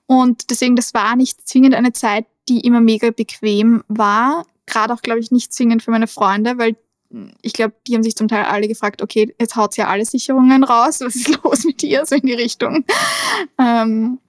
Und 0.07 0.49
deswegen, 0.49 0.75
das 0.75 0.93
war 0.93 1.15
nicht 1.15 1.47
zwingend 1.47 1.75
eine 1.75 1.91
Zeit, 1.91 2.25
die 2.47 2.61
immer 2.61 2.79
mega 2.79 3.11
bequem 3.11 3.83
war, 3.87 4.45
gerade 4.65 4.93
auch, 4.93 5.01
glaube 5.01 5.19
ich, 5.19 5.31
nicht 5.31 5.53
zwingend 5.53 5.83
für 5.83 5.91
meine 5.91 6.07
Freunde, 6.07 6.57
weil 6.57 6.75
ich 7.41 7.53
glaube, 7.53 7.73
die 7.87 7.95
haben 7.95 8.03
sich 8.03 8.15
zum 8.15 8.27
Teil 8.27 8.45
alle 8.45 8.67
gefragt, 8.67 9.01
okay, 9.01 9.33
jetzt 9.39 9.55
haut 9.55 9.77
ja 9.77 9.87
alle 9.87 10.05
Sicherungen 10.05 10.63
raus, 10.63 11.01
was 11.01 11.15
ist 11.15 11.39
los 11.43 11.63
mit 11.63 11.81
ihr, 11.83 12.05
so 12.05 12.15
in 12.15 12.25
die 12.25 12.33
Richtung. 12.33 12.83
Ähm, 13.57 14.19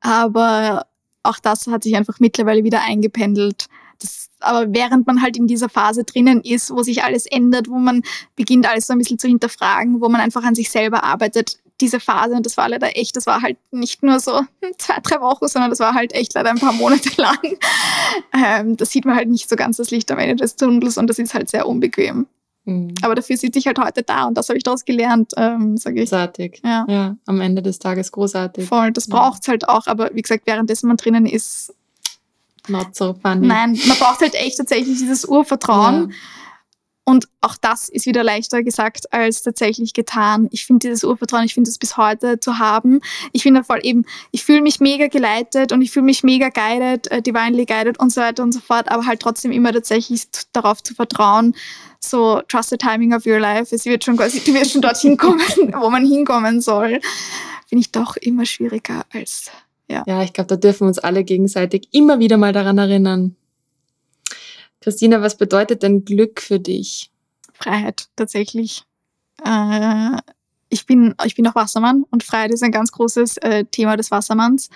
aber 0.00 0.86
auch 1.22 1.38
das 1.38 1.66
hat 1.66 1.82
sich 1.82 1.96
einfach 1.96 2.20
mittlerweile 2.20 2.64
wieder 2.64 2.82
eingependelt. 2.82 3.66
Das, 4.00 4.28
aber 4.40 4.72
während 4.74 5.06
man 5.06 5.22
halt 5.22 5.36
in 5.36 5.46
dieser 5.46 5.68
Phase 5.68 6.04
drinnen 6.04 6.40
ist, 6.40 6.70
wo 6.70 6.82
sich 6.82 7.04
alles 7.04 7.26
ändert, 7.26 7.68
wo 7.68 7.78
man 7.78 8.02
beginnt, 8.34 8.68
alles 8.68 8.88
so 8.88 8.92
ein 8.92 8.98
bisschen 8.98 9.18
zu 9.18 9.28
hinterfragen, 9.28 10.00
wo 10.00 10.08
man 10.08 10.20
einfach 10.20 10.42
an 10.42 10.54
sich 10.54 10.70
selber 10.70 11.04
arbeitet, 11.04 11.58
diese 11.80 12.00
Phase, 12.00 12.34
und 12.34 12.46
das 12.46 12.56
war 12.56 12.68
leider 12.68 12.96
echt, 12.96 13.16
das 13.16 13.26
war 13.26 13.42
halt 13.42 13.58
nicht 13.70 14.02
nur 14.02 14.20
so 14.20 14.42
zwei, 14.78 14.98
drei 15.02 15.20
Wochen, 15.20 15.48
sondern 15.48 15.70
das 15.70 15.80
war 15.80 15.94
halt 15.94 16.12
echt 16.12 16.34
leider 16.34 16.50
ein 16.50 16.58
paar 16.58 16.72
Monate 16.72 17.10
lang. 17.16 17.38
Ähm, 18.32 18.76
da 18.76 18.84
sieht 18.84 19.04
man 19.04 19.16
halt 19.16 19.28
nicht 19.28 19.48
so 19.48 19.56
ganz 19.56 19.76
das 19.76 19.90
Licht 19.90 20.10
am 20.10 20.18
Ende 20.18 20.36
des 20.36 20.56
Tunnels 20.56 20.96
und 20.96 21.08
das 21.08 21.18
ist 21.18 21.34
halt 21.34 21.50
sehr 21.50 21.66
unbequem. 21.66 22.26
Mhm. 22.64 22.94
Aber 23.02 23.14
dafür 23.14 23.36
sitze 23.36 23.58
ich 23.58 23.66
halt 23.66 23.78
heute 23.78 24.02
da 24.02 24.24
und 24.24 24.34
das 24.34 24.48
habe 24.48 24.56
ich 24.56 24.64
daraus 24.64 24.84
gelernt, 24.84 25.32
ähm, 25.36 25.76
sage 25.76 26.02
ich. 26.02 26.10
Großartig. 26.10 26.60
Ja. 26.64 26.86
ja, 26.88 27.16
am 27.26 27.40
Ende 27.40 27.62
des 27.62 27.78
Tages 27.78 28.12
großartig. 28.12 28.68
Voll, 28.68 28.92
das 28.92 29.08
ja. 29.08 29.16
braucht 29.16 29.42
es 29.42 29.48
halt 29.48 29.68
auch, 29.68 29.86
aber 29.86 30.10
wie 30.14 30.22
gesagt, 30.22 30.46
währenddessen 30.46 30.86
man 30.88 30.96
drinnen 30.96 31.26
ist. 31.26 31.74
Not 32.68 32.94
so 32.94 33.14
funny. 33.14 33.46
Nein, 33.46 33.78
man 33.86 33.96
braucht 33.98 34.20
halt 34.20 34.34
echt 34.34 34.58
tatsächlich 34.58 34.98
dieses 34.98 35.24
Urvertrauen. 35.24 36.10
Ja. 36.10 36.16
Und 37.04 37.26
auch 37.40 37.56
das 37.60 37.88
ist 37.88 38.06
wieder 38.06 38.22
leichter 38.22 38.62
gesagt 38.62 39.12
als 39.12 39.42
tatsächlich 39.42 39.92
getan. 39.92 40.48
Ich 40.52 40.66
finde 40.66 40.86
dieses 40.86 41.02
Urvertrauen, 41.02 41.44
ich 41.44 41.54
finde 41.54 41.68
es 41.68 41.78
bis 41.78 41.96
heute 41.96 42.38
zu 42.38 42.60
haben. 42.60 43.00
Ich 43.32 43.42
finde 43.42 43.64
voll 43.64 43.80
eben, 43.82 44.04
ich 44.30 44.44
fühle 44.44 44.60
mich 44.60 44.78
mega 44.78 45.08
geleitet 45.08 45.72
und 45.72 45.82
ich 45.82 45.90
fühle 45.90 46.04
mich 46.04 46.22
mega 46.22 46.48
guided, 46.48 47.10
äh, 47.10 47.20
divinely 47.20 47.64
guided 47.64 47.98
und 47.98 48.10
so 48.10 48.20
weiter 48.20 48.44
und 48.44 48.52
so 48.52 48.60
fort, 48.60 48.88
aber 48.88 49.04
halt 49.04 49.18
trotzdem 49.18 49.50
immer 49.50 49.72
tatsächlich 49.72 50.28
darauf 50.52 50.80
zu 50.80 50.94
vertrauen, 50.94 51.56
so 52.04 52.42
trust 52.48 52.70
the 52.70 52.76
timing 52.76 53.14
of 53.14 53.26
your 53.26 53.38
life. 53.38 53.74
Es 53.74 53.84
wird 53.84 54.04
schon 54.04 54.16
quasi, 54.16 54.40
du 54.40 54.54
wirst 54.54 54.72
schon 54.72 54.82
dorthin 54.82 55.16
kommen, 55.16 55.40
wo 55.80 55.90
man 55.90 56.04
hinkommen 56.04 56.60
soll. 56.60 57.00
Finde 57.68 57.80
ich 57.80 57.92
doch 57.92 58.16
immer 58.16 58.44
schwieriger 58.44 59.04
als, 59.12 59.50
ja. 59.88 60.04
Ja, 60.06 60.22
ich 60.22 60.32
glaube, 60.32 60.48
da 60.48 60.56
dürfen 60.56 60.80
wir 60.80 60.88
uns 60.88 60.98
alle 60.98 61.24
gegenseitig 61.24 61.88
immer 61.92 62.18
wieder 62.18 62.36
mal 62.36 62.52
daran 62.52 62.78
erinnern. 62.78 63.36
Christina, 64.80 65.22
was 65.22 65.36
bedeutet 65.36 65.82
denn 65.82 66.04
Glück 66.04 66.40
für 66.40 66.58
dich? 66.58 67.10
Freiheit, 67.54 68.08
tatsächlich. 68.16 68.84
Äh, 69.44 70.16
ich, 70.68 70.86
bin, 70.86 71.14
ich 71.24 71.36
bin 71.36 71.46
auch 71.46 71.54
Wassermann 71.54 72.04
und 72.10 72.24
Freiheit 72.24 72.52
ist 72.52 72.62
ein 72.62 72.72
ganz 72.72 72.90
großes 72.90 73.36
äh, 73.38 73.64
Thema 73.64 73.96
des 73.96 74.10
Wassermanns. 74.10 74.70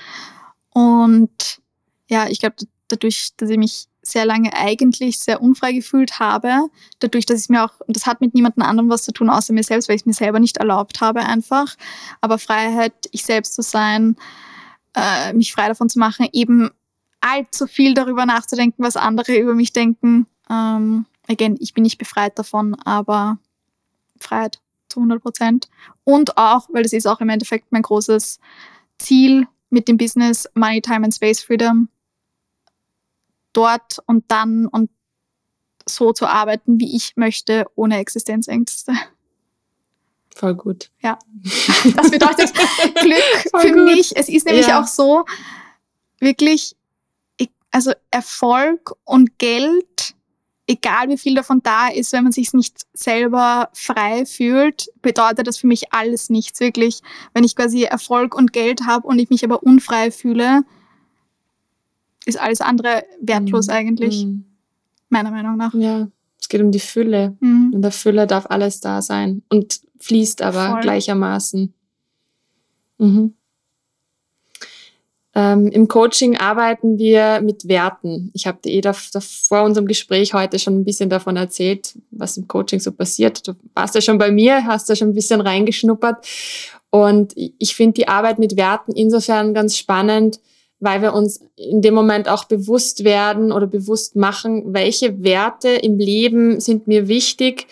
Und 0.70 1.60
ja, 2.08 2.28
ich 2.28 2.38
glaube, 2.38 2.56
dadurch, 2.88 3.30
dass 3.36 3.50
ich 3.50 3.58
mich 3.58 3.88
sehr 4.10 4.24
lange 4.24 4.52
eigentlich 4.54 5.18
sehr 5.18 5.42
unfrei 5.42 5.72
gefühlt 5.72 6.18
habe, 6.18 6.68
dadurch, 6.98 7.26
dass 7.26 7.42
ich 7.42 7.48
mir 7.48 7.64
auch, 7.64 7.80
und 7.86 7.96
das 7.96 8.06
hat 8.06 8.20
mit 8.20 8.34
niemandem 8.34 8.62
anderem 8.62 8.88
was 8.90 9.02
zu 9.02 9.12
tun, 9.12 9.30
außer 9.30 9.52
mir 9.52 9.62
selbst, 9.62 9.88
weil 9.88 9.96
ich 9.96 10.02
es 10.02 10.06
mir 10.06 10.14
selber 10.14 10.40
nicht 10.40 10.58
erlaubt 10.58 11.00
habe 11.00 11.20
einfach, 11.20 11.76
aber 12.20 12.38
Freiheit, 12.38 12.94
ich 13.12 13.24
selbst 13.24 13.54
zu 13.54 13.62
sein, 13.62 14.16
äh, 14.94 15.32
mich 15.32 15.52
frei 15.52 15.68
davon 15.68 15.88
zu 15.88 15.98
machen, 15.98 16.28
eben 16.32 16.70
allzu 17.20 17.66
viel 17.66 17.94
darüber 17.94 18.26
nachzudenken, 18.26 18.84
was 18.84 18.96
andere 18.96 19.36
über 19.36 19.54
mich 19.54 19.72
denken. 19.72 20.26
Ähm, 20.48 21.06
again, 21.28 21.56
ich 21.60 21.74
bin 21.74 21.82
nicht 21.82 21.98
befreit 21.98 22.38
davon, 22.38 22.74
aber 22.84 23.38
Freiheit 24.18 24.60
zu 24.88 25.00
100 25.00 25.20
Prozent. 25.22 25.68
Und 26.04 26.36
auch, 26.36 26.68
weil 26.72 26.82
das 26.82 26.92
ist 26.92 27.06
auch 27.06 27.20
im 27.20 27.28
Endeffekt 27.28 27.72
mein 27.72 27.82
großes 27.82 28.38
Ziel 28.98 29.46
mit 29.70 29.88
dem 29.88 29.96
Business 29.96 30.48
Money, 30.54 30.80
Time 30.80 31.04
and 31.04 31.14
Space 31.14 31.42
Freedom, 31.42 31.88
dort 33.56 33.98
und 34.06 34.24
dann 34.28 34.66
und 34.66 34.90
so 35.88 36.12
zu 36.12 36.26
arbeiten, 36.26 36.80
wie 36.80 36.96
ich 36.96 37.12
möchte, 37.16 37.66
ohne 37.74 37.98
Existenzängste. 37.98 38.92
Voll 40.34 40.54
gut. 40.54 40.90
Ja. 41.00 41.18
Das 41.96 42.10
bedeutet 42.10 42.52
Glück 43.00 43.22
Voll 43.50 43.60
für 43.62 43.72
gut. 43.72 43.84
mich. 43.84 44.16
Es 44.16 44.28
ist 44.28 44.46
nämlich 44.46 44.66
ja. 44.66 44.82
auch 44.82 44.86
so, 44.86 45.24
wirklich, 46.20 46.76
also 47.70 47.92
Erfolg 48.10 48.92
und 49.04 49.38
Geld, 49.38 50.14
egal 50.66 51.08
wie 51.08 51.16
viel 51.16 51.36
davon 51.36 51.62
da 51.62 51.88
ist, 51.88 52.12
wenn 52.12 52.24
man 52.24 52.32
sich 52.32 52.52
nicht 52.52 52.86
selber 52.92 53.70
frei 53.72 54.26
fühlt, 54.26 54.88
bedeutet 55.00 55.46
das 55.46 55.58
für 55.58 55.68
mich 55.68 55.92
alles 55.92 56.28
nichts. 56.28 56.60
Wirklich, 56.60 57.00
wenn 57.32 57.44
ich 57.44 57.56
quasi 57.56 57.84
Erfolg 57.84 58.34
und 58.34 58.52
Geld 58.52 58.82
habe 58.86 59.06
und 59.06 59.18
ich 59.18 59.30
mich 59.30 59.44
aber 59.44 59.62
unfrei 59.62 60.10
fühle, 60.10 60.64
ist 62.26 62.38
alles 62.38 62.60
andere 62.60 63.04
wertlos 63.20 63.68
mhm. 63.68 63.72
eigentlich. 63.72 64.26
Mhm. 64.26 64.44
Meiner 65.08 65.30
Meinung 65.30 65.56
nach. 65.56 65.72
Ja, 65.72 66.08
es 66.38 66.48
geht 66.48 66.60
um 66.60 66.72
die 66.72 66.80
Fülle. 66.80 67.36
Mhm. 67.40 67.70
In 67.74 67.82
der 67.82 67.92
Fülle 67.92 68.26
darf 68.26 68.46
alles 68.50 68.80
da 68.80 69.00
sein 69.00 69.42
und 69.48 69.80
fließt 69.98 70.42
aber 70.42 70.72
Voll. 70.72 70.80
gleichermaßen. 70.80 71.72
Mhm. 72.98 73.34
Ähm, 75.34 75.68
Im 75.68 75.86
Coaching 75.86 76.36
arbeiten 76.38 76.98
wir 76.98 77.42
mit 77.42 77.68
Werten. 77.68 78.30
Ich 78.32 78.46
habe 78.46 78.58
dir 78.64 78.72
eh 78.72 78.92
vor 79.20 79.64
unserem 79.64 79.86
Gespräch 79.86 80.32
heute 80.32 80.58
schon 80.58 80.78
ein 80.78 80.84
bisschen 80.84 81.10
davon 81.10 81.36
erzählt, 81.36 81.94
was 82.10 82.38
im 82.38 82.48
Coaching 82.48 82.80
so 82.80 82.90
passiert. 82.90 83.46
Du 83.46 83.52
warst 83.74 83.94
ja 83.94 84.00
schon 84.00 84.16
bei 84.16 84.30
mir, 84.30 84.64
hast 84.64 84.88
da 84.88 84.96
schon 84.96 85.08
ein 85.08 85.14
bisschen 85.14 85.42
reingeschnuppert. 85.42 86.26
Und 86.88 87.34
ich 87.36 87.76
finde 87.76 87.94
die 87.94 88.08
Arbeit 88.08 88.38
mit 88.38 88.56
Werten 88.56 88.92
insofern 88.92 89.52
ganz 89.52 89.76
spannend, 89.76 90.40
weil 90.80 91.02
wir 91.02 91.14
uns 91.14 91.40
in 91.56 91.80
dem 91.80 91.94
Moment 91.94 92.28
auch 92.28 92.44
bewusst 92.44 93.04
werden 93.04 93.52
oder 93.52 93.66
bewusst 93.66 94.16
machen, 94.16 94.74
welche 94.74 95.22
Werte 95.22 95.68
im 95.68 95.98
Leben 95.98 96.60
sind 96.60 96.86
mir 96.86 97.08
wichtig 97.08 97.66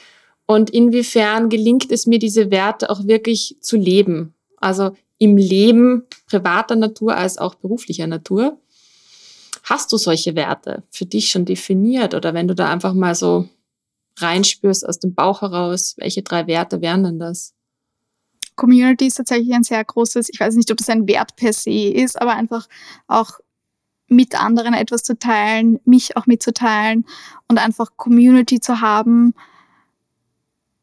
und 0.47 0.71
inwiefern 0.71 1.49
gelingt 1.49 1.91
es 1.91 2.07
mir, 2.07 2.19
diese 2.19 2.51
Werte 2.51 2.91
auch 2.91 3.07
wirklich 3.07 3.57
zu 3.61 3.77
leben. 3.77 4.35
Also 4.59 4.97
im 5.19 5.37
Leben 5.37 6.05
privater 6.27 6.77
Natur 6.77 7.17
als 7.17 7.39
auch 7.39 7.55
beruflicher 7.55 8.07
Natur. 8.07 8.59
Hast 9.63 9.93
du 9.93 9.97
solche 9.97 10.35
Werte 10.35 10.83
für 10.91 11.07
dich 11.07 11.31
schon 11.31 11.45
definiert 11.45 12.15
oder 12.15 12.35
wenn 12.35 12.49
du 12.49 12.55
da 12.55 12.71
einfach 12.71 12.93
mal 12.93 13.15
so 13.15 13.49
reinspürst 14.19 14.87
aus 14.87 14.99
dem 14.99 15.15
Bauch 15.15 15.43
heraus, 15.43 15.95
welche 15.99 16.23
drei 16.23 16.47
Werte 16.47 16.81
wären 16.81 17.05
denn 17.05 17.19
das? 17.19 17.54
Community 18.57 19.07
ist 19.07 19.17
tatsächlich 19.17 19.55
ein 19.55 19.65
sehr 19.65 19.85
großes, 19.85 20.29
ich 20.29 20.41
weiß 20.41 20.55
nicht, 20.55 20.71
ob 20.71 20.77
das 20.77 20.89
ein 20.89 21.09
Wert 21.09 21.37
per 21.37 21.53
se 21.53 21.89
ist, 21.89 22.21
aber 22.21 22.35
einfach 22.35 22.69
auch 23.07 23.41
mit 24.09 24.41
anderen 24.41 24.75
etwas 24.75 25.03
zu 25.03 25.19
teilen, 25.19 25.81
mich 25.85 26.17
auch 26.17 26.27
mitzuteilen 26.27 27.05
und 27.49 27.59
einfach 27.59 27.97
Community 27.97 28.61
zu 28.61 28.81
haben. 28.81 29.35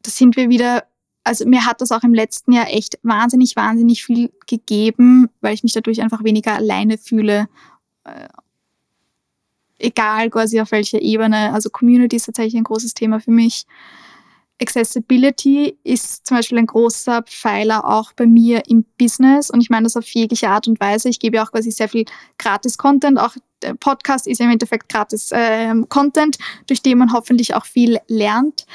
Da 0.02 0.10
sind 0.10 0.36
wir 0.36 0.48
wieder, 0.48 0.84
also 1.24 1.46
mir 1.46 1.64
hat 1.64 1.80
das 1.80 1.92
auch 1.92 2.02
im 2.02 2.14
letzten 2.14 2.52
Jahr 2.52 2.68
echt 2.68 2.98
wahnsinnig, 3.02 3.56
wahnsinnig 3.56 4.04
viel 4.04 4.32
gegeben, 4.46 5.30
weil 5.40 5.54
ich 5.54 5.62
mich 5.62 5.72
dadurch 5.72 6.02
einfach 6.02 6.24
weniger 6.24 6.54
alleine 6.54 6.98
fühle. 6.98 7.48
Äh, 8.04 8.28
egal 9.78 10.30
quasi 10.30 10.60
auf 10.60 10.72
welcher 10.72 11.00
Ebene. 11.00 11.52
Also 11.52 11.70
Community 11.70 12.16
ist 12.16 12.26
tatsächlich 12.26 12.56
ein 12.56 12.64
großes 12.64 12.94
Thema 12.94 13.20
für 13.20 13.30
mich. 13.30 13.66
Accessibility 14.62 15.76
ist 15.84 16.26
zum 16.26 16.36
Beispiel 16.36 16.58
ein 16.58 16.66
großer 16.66 17.22
Pfeiler 17.22 17.84
auch 17.84 18.12
bei 18.12 18.26
mir 18.26 18.62
im 18.68 18.84
Business 18.98 19.50
und 19.50 19.60
ich 19.60 19.70
meine 19.70 19.84
das 19.84 19.96
auf 19.96 20.06
jegliche 20.08 20.48
Art 20.48 20.68
und 20.68 20.80
Weise. 20.80 21.08
Ich 21.08 21.18
gebe 21.18 21.36
ja 21.36 21.44
auch 21.44 21.50
quasi 21.50 21.70
sehr 21.70 21.88
viel 21.88 22.04
Gratis-Content. 22.38 23.18
Auch 23.18 23.34
der 23.62 23.74
Podcast 23.74 24.26
ist 24.26 24.38
ja 24.38 24.46
im 24.46 24.52
Endeffekt 24.52 24.88
Gratis-Content, 24.88 26.38
ähm, 26.38 26.64
durch 26.66 26.82
den 26.82 26.98
man 26.98 27.12
hoffentlich 27.12 27.54
auch 27.54 27.66
viel 27.66 27.98
lernt. 28.06 28.66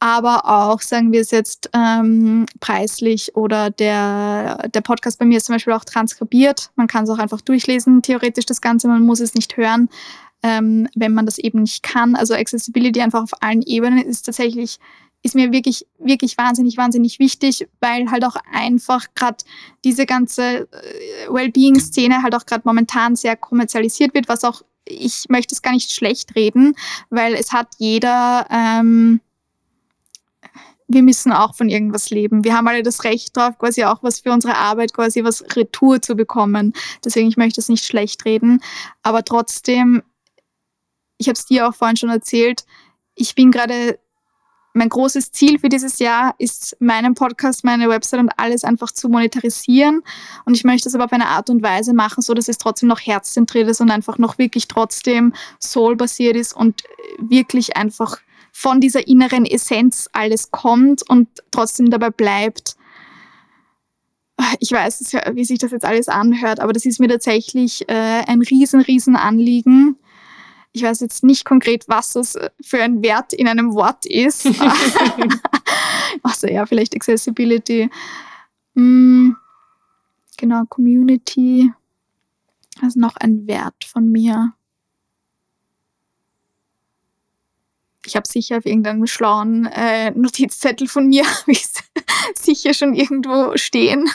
Aber 0.00 0.46
auch, 0.46 0.80
sagen 0.80 1.12
wir 1.12 1.20
es 1.20 1.32
jetzt, 1.32 1.70
ähm, 1.74 2.46
preislich 2.60 3.34
oder 3.34 3.70
der, 3.70 4.68
der 4.72 4.80
Podcast 4.80 5.18
bei 5.18 5.24
mir 5.24 5.38
ist 5.38 5.46
zum 5.46 5.56
Beispiel 5.56 5.72
auch 5.72 5.84
transkribiert. 5.84 6.70
Man 6.76 6.86
kann 6.86 7.04
es 7.04 7.10
auch 7.10 7.18
einfach 7.18 7.40
durchlesen, 7.40 8.02
theoretisch 8.02 8.46
das 8.46 8.60
Ganze, 8.60 8.86
man 8.86 9.04
muss 9.04 9.20
es 9.20 9.34
nicht 9.34 9.56
hören 9.56 9.88
ähm, 10.42 10.88
wenn 10.94 11.12
man 11.12 11.26
das 11.26 11.38
eben 11.38 11.62
nicht 11.62 11.82
kann. 11.82 12.14
Also 12.14 12.34
Accessibility 12.34 13.00
einfach 13.00 13.22
auf 13.22 13.42
allen 13.42 13.62
Ebenen 13.62 13.98
ist 14.04 14.22
tatsächlich 14.22 14.78
ist 15.22 15.34
mir 15.34 15.52
wirklich, 15.52 15.86
wirklich 15.98 16.38
wahnsinnig, 16.38 16.76
wahnsinnig 16.76 17.18
wichtig, 17.18 17.68
weil 17.80 18.10
halt 18.10 18.24
auch 18.24 18.36
einfach 18.52 19.06
gerade 19.14 19.38
diese 19.84 20.06
ganze 20.06 20.42
äh, 20.42 21.28
Wellbeing-Szene 21.28 22.22
halt 22.22 22.34
auch 22.34 22.46
gerade 22.46 22.62
momentan 22.64 23.16
sehr 23.16 23.36
kommerzialisiert 23.36 24.14
wird, 24.14 24.28
was 24.28 24.44
auch, 24.44 24.62
ich 24.84 25.24
möchte 25.28 25.54
es 25.54 25.62
gar 25.62 25.72
nicht 25.72 25.90
schlecht 25.90 26.36
reden, 26.36 26.74
weil 27.10 27.34
es 27.34 27.52
hat 27.52 27.68
jeder, 27.78 28.46
ähm, 28.50 29.20
wir 30.86 31.02
müssen 31.02 31.32
auch 31.32 31.54
von 31.54 31.68
irgendwas 31.68 32.10
leben. 32.10 32.44
Wir 32.44 32.56
haben 32.56 32.68
alle 32.68 32.82
das 32.82 33.04
Recht 33.04 33.36
drauf, 33.36 33.58
quasi 33.58 33.84
auch 33.84 34.02
was 34.02 34.20
für 34.20 34.32
unsere 34.32 34.56
Arbeit, 34.56 34.94
quasi 34.94 35.22
was 35.22 35.44
Retour 35.54 36.00
zu 36.00 36.14
bekommen. 36.14 36.72
Deswegen, 37.04 37.28
ich 37.28 37.36
möchte 37.36 37.60
es 37.60 37.68
nicht 37.68 37.84
schlecht 37.84 38.24
reden. 38.24 38.62
Aber 39.02 39.22
trotzdem 39.22 40.02
ich 41.18 41.28
habe 41.28 41.34
es 41.34 41.46
dir 41.46 41.68
auch 41.68 41.74
vorhin 41.74 41.96
schon 41.96 42.10
erzählt, 42.10 42.64
ich 43.14 43.34
bin 43.34 43.50
gerade, 43.50 43.98
mein 44.72 44.88
großes 44.88 45.32
Ziel 45.32 45.58
für 45.58 45.68
dieses 45.68 45.98
Jahr 45.98 46.34
ist, 46.38 46.76
meinen 46.78 47.14
Podcast, 47.14 47.64
meine 47.64 47.88
Website 47.88 48.20
und 48.20 48.30
alles 48.36 48.62
einfach 48.62 48.92
zu 48.92 49.08
monetarisieren. 49.08 50.02
Und 50.44 50.56
ich 50.56 50.62
möchte 50.62 50.88
es 50.88 50.94
aber 50.94 51.06
auf 51.06 51.12
eine 51.12 51.26
Art 51.26 51.50
und 51.50 51.62
Weise 51.62 51.94
machen, 51.94 52.22
so 52.22 52.32
dass 52.32 52.48
es 52.48 52.58
trotzdem 52.58 52.88
noch 52.88 53.00
herzzentriert 53.00 53.68
ist 53.68 53.80
und 53.80 53.90
einfach 53.90 54.18
noch 54.18 54.38
wirklich 54.38 54.68
trotzdem 54.68 55.34
soul-basiert 55.58 56.36
ist 56.36 56.54
und 56.54 56.84
wirklich 57.18 57.76
einfach 57.76 58.20
von 58.52 58.80
dieser 58.80 59.08
inneren 59.08 59.46
Essenz 59.46 60.08
alles 60.12 60.52
kommt 60.52 61.08
und 61.08 61.28
trotzdem 61.50 61.90
dabei 61.90 62.10
bleibt. 62.10 62.76
Ich 64.60 64.70
weiß, 64.70 65.12
wie 65.32 65.44
sich 65.44 65.58
das 65.58 65.72
jetzt 65.72 65.84
alles 65.84 66.08
anhört, 66.08 66.60
aber 66.60 66.72
das 66.72 66.84
ist 66.84 67.00
mir 67.00 67.08
tatsächlich 67.08 67.88
äh, 67.88 68.22
ein 68.26 68.42
riesen, 68.42 68.80
riesen 68.80 69.16
Anliegen 69.16 69.96
ich 70.72 70.82
weiß 70.82 71.00
jetzt 71.00 71.24
nicht 71.24 71.44
konkret, 71.44 71.88
was 71.88 72.12
das 72.12 72.38
für 72.60 72.82
ein 72.82 73.02
Wert 73.02 73.32
in 73.32 73.48
einem 73.48 73.74
Wort 73.74 74.06
ist. 74.06 74.46
also 76.22 76.46
ja, 76.46 76.66
vielleicht 76.66 76.94
Accessibility. 76.94 77.90
Mm, 78.74 79.32
genau, 80.36 80.64
Community. 80.68 81.72
Also 82.80 83.00
noch 83.00 83.16
ein 83.16 83.46
Wert 83.46 83.84
von 83.84 84.10
mir. 84.10 84.54
Ich 88.08 88.16
habe 88.16 88.26
sicher 88.26 88.58
auf 88.58 88.66
irgendeinem 88.66 89.06
schlauen 89.06 89.66
äh, 89.66 90.10
Notizzettel 90.12 90.88
von 90.88 91.08
mir 91.08 91.24
sicher 92.34 92.74
schon 92.74 92.94
irgendwo 92.94 93.56
stehen. 93.56 94.08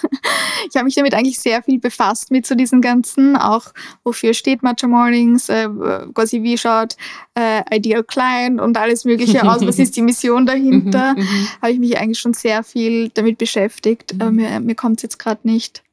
Ich 0.70 0.76
habe 0.76 0.86
mich 0.86 0.96
damit 0.96 1.14
eigentlich 1.14 1.40
sehr 1.40 1.62
viel 1.64 1.80
befasst 1.80 2.32
mit 2.32 2.46
so 2.46 2.56
diesen 2.56 2.82
ganzen, 2.82 3.36
auch 3.36 3.68
wofür 4.04 4.34
steht 4.34 4.64
Matcha 4.64 4.88
Mornings, 4.88 5.50
äh, 5.50 5.70
quasi 6.14 6.42
wie 6.44 6.58
schaut 6.58 6.96
äh, 7.36 7.62
Ideal 7.76 8.04
Client 8.04 8.60
und 8.60 8.78
alles 8.78 9.06
Mögliche 9.06 9.48
aus, 9.50 9.66
was 9.66 9.80
ist 9.80 9.96
die 9.96 10.02
Mission 10.04 10.46
dahinter, 10.46 11.14
mhm, 11.14 11.22
mhm. 11.22 11.48
habe 11.62 11.72
ich 11.72 11.80
mich 11.80 11.98
eigentlich 11.98 12.20
schon 12.20 12.34
sehr 12.34 12.64
viel 12.64 13.10
damit 13.10 13.38
beschäftigt, 13.38 14.14
aber 14.14 14.32
mir, 14.32 14.60
mir 14.60 14.76
kommt 14.76 14.98
es 14.98 15.04
jetzt 15.04 15.20
gerade 15.20 15.42
nicht 15.44 15.84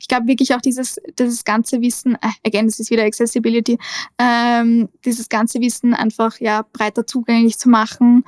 ich 0.00 0.08
glaube 0.08 0.26
wirklich 0.26 0.54
auch 0.54 0.60
dieses, 0.60 1.00
dieses 1.18 1.44
ganze 1.44 1.80
Wissen, 1.80 2.14
äh, 2.16 2.28
again, 2.46 2.66
das 2.66 2.80
ist 2.80 2.90
wieder 2.90 3.04
Accessibility, 3.04 3.78
ähm, 4.18 4.88
dieses 5.04 5.28
ganze 5.28 5.60
Wissen 5.60 5.94
einfach 5.94 6.38
ja 6.40 6.64
breiter 6.72 7.06
zugänglich 7.06 7.58
zu 7.58 7.68
machen. 7.68 8.24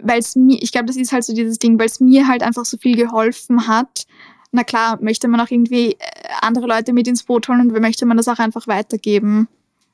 Weil 0.00 0.18
es 0.18 0.34
mir, 0.34 0.58
ich 0.62 0.72
glaube, 0.72 0.86
das 0.86 0.96
ist 0.96 1.12
halt 1.12 1.24
so 1.24 1.34
dieses 1.34 1.58
Ding, 1.58 1.78
weil 1.78 1.86
es 1.86 2.00
mir 2.00 2.26
halt 2.26 2.42
einfach 2.42 2.64
so 2.64 2.78
viel 2.78 2.96
geholfen 2.96 3.66
hat. 3.66 4.06
Na 4.50 4.64
klar, 4.64 4.98
möchte 5.00 5.28
man 5.28 5.40
auch 5.40 5.50
irgendwie 5.50 5.92
äh, 5.92 5.96
andere 6.40 6.66
Leute 6.66 6.92
mit 6.92 7.08
ins 7.08 7.24
Boot 7.24 7.48
holen 7.48 7.60
und 7.60 7.80
möchte 7.80 8.06
man 8.06 8.16
das 8.16 8.28
auch 8.28 8.38
einfach 8.38 8.66
weitergeben. 8.66 9.48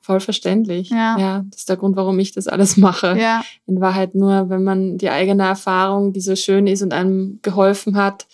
Voll 0.09 0.20
verständlich. 0.20 0.89
Ja. 0.89 1.18
ja, 1.18 1.45
das 1.51 1.61
ist 1.61 1.68
der 1.68 1.76
Grund, 1.76 1.95
warum 1.95 2.18
ich 2.18 2.32
das 2.32 2.49
alles 2.49 2.78
mache. 2.78 3.14
Ja. 3.20 3.43
In 3.66 3.78
Wahrheit 3.80 4.14
nur, 4.14 4.49
wenn 4.49 4.64
man 4.64 4.97
die 4.97 5.11
eigene 5.11 5.43
Erfahrung, 5.43 6.14
die 6.14 6.22
so 6.22 6.34
schön 6.34 6.66
ist 6.66 6.80
und 6.80 6.95
einem 6.95 7.41
geholfen 7.43 7.95
hat, 7.95 8.26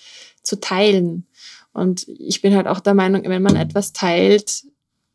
zu 0.44 0.60
teilen. 0.60 1.26
Und 1.72 2.06
ich 2.08 2.40
bin 2.40 2.54
halt 2.54 2.68
auch 2.68 2.80
der 2.80 2.94
Meinung, 2.94 3.24
wenn 3.24 3.42
man 3.42 3.56
etwas 3.56 3.92
teilt, 3.92 4.64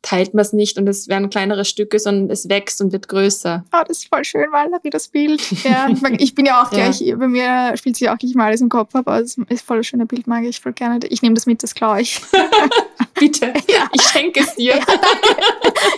teilt 0.02 0.34
man 0.34 0.42
es 0.42 0.54
nicht 0.54 0.78
und 0.78 0.88
es 0.88 1.08
werden 1.08 1.30
kleinere 1.30 1.66
Stücke, 1.66 2.00
sondern 2.00 2.30
es 2.30 2.48
wächst 2.48 2.82
und 2.82 2.92
wird 2.94 3.08
größer. 3.08 3.66
Oh, 3.74 3.84
das 3.88 4.00
ist 4.00 4.08
voll 4.08 4.24
schön, 4.24 4.46
Valerie, 4.52 4.90
das 4.90 5.10
Bild. 5.10 5.42
Ja, 5.64 5.90
ich 6.18 6.36
bin 6.36 6.46
ja 6.46 6.64
auch 6.64 6.70
gleich, 6.70 7.02
ja. 7.02 7.16
bei 7.16 7.28
mir 7.28 7.76
spielt 7.76 7.98
sich 7.98 8.10
auch 8.10 8.18
gleich 8.18 8.34
mal 8.34 8.48
alles 8.48 8.62
im 8.62 8.70
Kopf 8.70 8.96
ab, 8.96 9.08
aber 9.08 9.20
es 9.20 9.38
ist 9.38 9.66
voll 9.66 9.78
ein 9.78 9.84
schöner 9.84 10.06
Bild, 10.06 10.28
mag 10.28 10.44
ich 10.44 10.60
voll 10.60 10.74
gerne. 10.74 11.00
Ich 11.08 11.22
nehme 11.22 11.36
das 11.36 11.46
mit, 11.46 11.64
das 11.64 11.76
klaue 11.76 12.02
ich. 12.02 12.22
Bitte, 13.20 13.48
ja. 13.68 13.90
ich 13.94 14.02
schenke 14.04 14.42
es 14.42 14.56
dir. 14.56 14.76
Ja, 14.76 14.86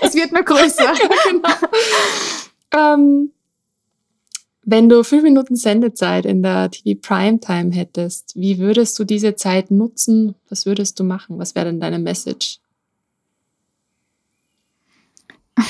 es 0.01 0.15
wird 0.15 0.31
nur 0.31 0.43
größer. 0.43 0.93
genau. 1.29 1.49
ähm, 2.75 3.31
wenn 4.71 4.87
du 4.87 5.03
fünf 5.03 5.23
Minuten 5.23 5.57
Sendezeit 5.57 6.25
in 6.25 6.41
der 6.41 6.71
TV 6.71 6.97
Primetime 6.99 7.71
hättest, 7.71 8.31
wie 8.35 8.57
würdest 8.57 8.97
du 8.97 9.03
diese 9.03 9.35
Zeit 9.35 9.69
nutzen? 9.69 10.33
Was 10.49 10.65
würdest 10.65 10.97
du 10.97 11.03
machen? 11.03 11.37
Was 11.37 11.55
wäre 11.55 11.65
denn 11.65 11.81
deine 11.81 11.99
Message? 11.99 12.59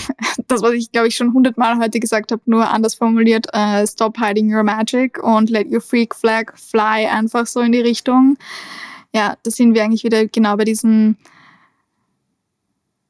Das, 0.47 0.61
was 0.61 0.73
ich, 0.73 0.91
glaube 0.91 1.07
ich, 1.07 1.15
schon 1.15 1.33
hundertmal 1.33 1.77
heute 1.77 2.01
gesagt 2.01 2.33
habe, 2.33 2.41
nur 2.45 2.69
anders 2.69 2.95
formuliert, 2.95 3.47
uh, 3.55 3.87
stop 3.87 4.17
hiding 4.19 4.53
your 4.53 4.63
magic 4.63 5.17
und 5.23 5.49
let 5.49 5.71
your 5.71 5.79
freak 5.79 6.13
flag 6.13 6.51
fly 6.57 7.07
einfach 7.07 7.47
so 7.47 7.61
in 7.61 7.71
die 7.71 7.79
Richtung. 7.79 8.37
Ja, 9.15 9.37
da 9.43 9.51
sind 9.51 9.73
wir 9.73 9.83
eigentlich 9.83 10.03
wieder 10.03 10.27
genau 10.27 10.57
bei 10.57 10.65
diesen 10.65 11.17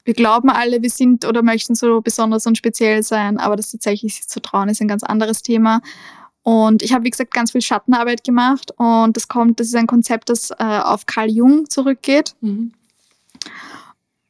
wir 0.04 0.14
glauben 0.14 0.50
alle, 0.50 0.82
wir 0.82 0.90
sind 0.90 1.26
oder 1.26 1.42
möchten 1.42 1.76
so 1.76 2.02
besonders 2.02 2.46
und 2.46 2.58
speziell 2.58 3.04
sein, 3.04 3.38
aber 3.38 3.56
das 3.56 3.72
tatsächlich 3.72 4.28
zu 4.28 4.42
trauen 4.42 4.70
ist 4.70 4.82
ein 4.82 4.88
ganz 4.88 5.04
anderes 5.04 5.42
Thema. 5.44 5.82
Und 6.44 6.82
ich 6.82 6.94
habe, 6.94 7.06
wie 7.06 7.12
gesagt, 7.12 7.34
ganz 7.34 7.52
viel 7.52 7.62
Schattenarbeit 7.62 8.24
gemacht 8.24 8.72
und 8.78 9.16
das 9.16 9.28
kommt, 9.28 9.60
das 9.60 9.68
ist 9.68 9.76
ein 9.76 9.88
Konzept, 9.88 10.30
das 10.30 10.50
äh, 10.52 10.56
auf 10.64 11.06
Carl 11.06 11.30
Jung 11.30 11.70
zurückgeht. 11.70 12.36
Mhm. 12.42 12.74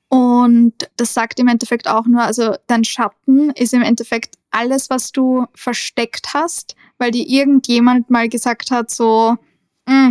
Und 0.09 0.74
das 0.97 1.13
sagt 1.13 1.39
im 1.39 1.47
Endeffekt 1.47 1.88
auch 1.88 2.05
nur, 2.05 2.22
also 2.22 2.55
dein 2.67 2.84
Schatten 2.84 3.51
ist 3.51 3.74
im 3.74 3.82
Endeffekt 3.82 4.36
alles, 4.49 4.89
was 4.89 5.13
du 5.13 5.45
versteckt 5.55 6.34
hast, 6.34 6.76
weil 6.97 7.11
dir 7.11 7.26
irgendjemand 7.26 8.09
mal 8.09 8.28
gesagt 8.28 8.72
hat, 8.72 8.91
so, 8.91 9.38
mm, 9.86 10.09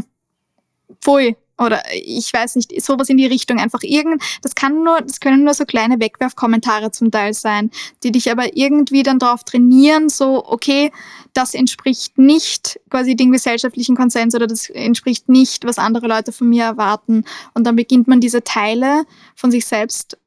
pfui, 1.03 1.37
oder 1.61 1.83
ich 1.93 2.33
weiß 2.33 2.57
nicht, 2.57 2.83
sowas 2.83 3.09
in 3.11 3.19
die 3.19 3.27
Richtung 3.27 3.59
einfach 3.59 3.83
irgend, 3.83 4.23
das 4.43 4.55
kann 4.55 4.83
nur, 4.83 5.01
das 5.03 5.21
können 5.21 5.45
nur 5.45 5.55
so 5.55 5.65
kleine 5.65 6.01
Wegwerfkommentare 6.01 6.91
zum 6.91 7.11
Teil 7.11 7.35
sein, 7.35 7.71
die 8.03 8.13
dich 8.13 8.31
aber 8.31 8.57
irgendwie 8.57 9.03
dann 9.03 9.19
darauf 9.19 9.45
trainieren, 9.45 10.09
so, 10.09 10.45
okay, 10.47 10.91
das 11.35 11.55
entspricht 11.55 12.19
nicht 12.19 12.81
quasi 12.89 13.15
dem 13.15 13.31
gesellschaftlichen 13.31 13.95
Konsens 13.95 14.35
oder 14.35 14.47
das 14.47 14.71
entspricht 14.71 15.29
nicht, 15.29 15.65
was 15.65 15.79
andere 15.79 16.09
Leute 16.09 16.33
von 16.33 16.49
mir 16.49 16.65
erwarten. 16.65 17.25
Und 17.55 17.67
dann 17.67 17.77
beginnt 17.77 18.09
man 18.09 18.21
diese 18.21 18.43
Teile 18.43 19.05
von 19.37 19.51
sich 19.51 19.67
selbst 19.67 20.19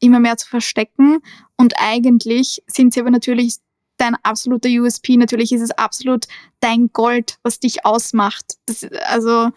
immer 0.00 0.20
mehr 0.20 0.36
zu 0.36 0.48
verstecken. 0.48 1.20
Und 1.56 1.74
eigentlich 1.78 2.62
sind 2.66 2.92
sie 2.92 3.00
aber 3.00 3.10
natürlich 3.10 3.56
dein 3.96 4.16
absoluter 4.22 4.68
USP. 4.68 5.16
Natürlich 5.16 5.52
ist 5.52 5.62
es 5.62 5.70
absolut 5.70 6.26
dein 6.60 6.90
Gold, 6.92 7.38
was 7.42 7.60
dich 7.60 7.86
ausmacht. 7.86 8.56
Das, 8.66 8.84
also, 9.06 9.50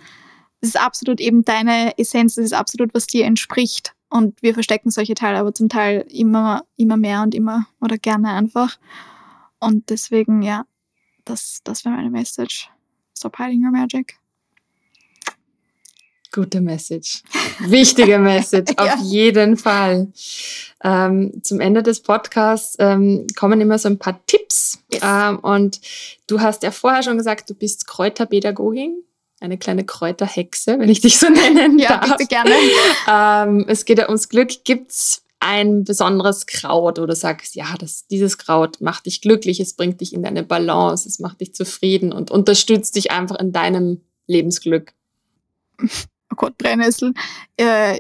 das 0.62 0.70
ist 0.70 0.80
absolut 0.80 1.20
eben 1.20 1.46
deine 1.46 1.98
Essenz, 1.98 2.36
das 2.36 2.46
ist 2.46 2.54
absolut, 2.54 2.94
was 2.94 3.08
dir 3.08 3.26
entspricht. 3.26 3.94
Und 4.10 4.42
wir 4.42 4.54
verstecken 4.54 4.90
solche 4.90 5.16
Teile 5.16 5.38
aber 5.38 5.54
zum 5.54 5.70
Teil 5.70 6.06
immer, 6.10 6.64
immer 6.78 6.98
mehr 6.98 7.22
und 7.22 7.36
immer 7.36 7.68
oder 7.82 7.98
gerne 7.98 8.30
einfach. 8.30 8.78
Und 9.60 9.90
deswegen, 9.90 10.42
ja, 10.42 10.66
das, 11.26 11.60
das 11.64 11.84
wäre 11.84 11.96
meine 11.96 12.10
Message. 12.10 12.70
Stop 13.18 13.38
hiding 13.38 13.66
your 13.66 13.72
magic. 13.72 14.16
Gute 16.32 16.62
Message. 16.62 17.24
Wichtige 17.60 18.20
Message, 18.20 18.74
ja. 18.78 18.94
auf 18.94 19.00
jeden 19.02 19.58
Fall. 19.58 20.12
Ähm, 20.84 21.42
zum 21.44 21.60
Ende 21.60 21.84
des 21.84 22.02
Podcasts 22.02 22.76
ähm, 22.80 23.28
kommen 23.36 23.60
immer 23.60 23.80
so 23.80 23.90
ein 23.90 23.98
paar 23.98 24.26
Tipps. 24.28 24.80
Yes. 24.92 25.02
Ähm, 25.04 25.40
und 25.40 25.82
du 26.28 26.40
hast 26.40 26.64
ja 26.64 26.72
vorher 26.72 27.04
schon 27.04 27.18
gesagt, 27.18 27.50
du 27.50 27.56
bist 27.56 27.88
Kräuterpädagogin, 27.88 29.04
eine 29.40 29.58
kleine 29.58 29.86
Kräuterhexe, 29.86 30.80
wenn 30.80 30.90
ich 30.90 31.02
dich 31.02 31.20
so 31.20 31.30
nennen 31.30 31.80
ja, 31.80 31.90
darf. 31.98 32.08
Ja, 32.08 32.16
bitte 32.16 32.28
gerne. 32.28 32.56
Ähm, 33.10 33.66
es 33.68 33.86
geht 33.86 34.00
ja 34.00 34.08
ums 34.08 34.30
Glück. 34.30 34.64
Gibt's 34.64 35.24
ein 35.40 35.84
besonderes 35.84 36.48
Kraut, 36.48 37.00
wo 37.00 37.06
du 37.06 37.16
sagst, 37.16 37.56
ja, 37.56 37.76
das, 37.80 38.08
dieses 38.08 38.38
Kraut 38.38 38.82
macht 38.82 39.06
dich 39.06 39.22
glücklich, 39.22 39.60
es 39.60 39.76
bringt 39.76 40.02
dich 40.02 40.14
in 40.14 40.24
deine 40.24 40.44
Balance, 40.44 41.08
es 41.08 41.20
macht 41.20 41.42
dich 41.42 41.54
zufrieden 41.54 42.12
und 42.12 42.32
unterstützt 42.32 42.96
dich 42.96 43.12
einfach 43.12 43.38
in 43.38 43.52
deinem 43.52 44.02
Lebensglück? 44.26 44.94
Oh 45.80 46.36
Gott, 46.36 46.58
Brennnessel. 46.58 47.14
Äh, 47.56 48.00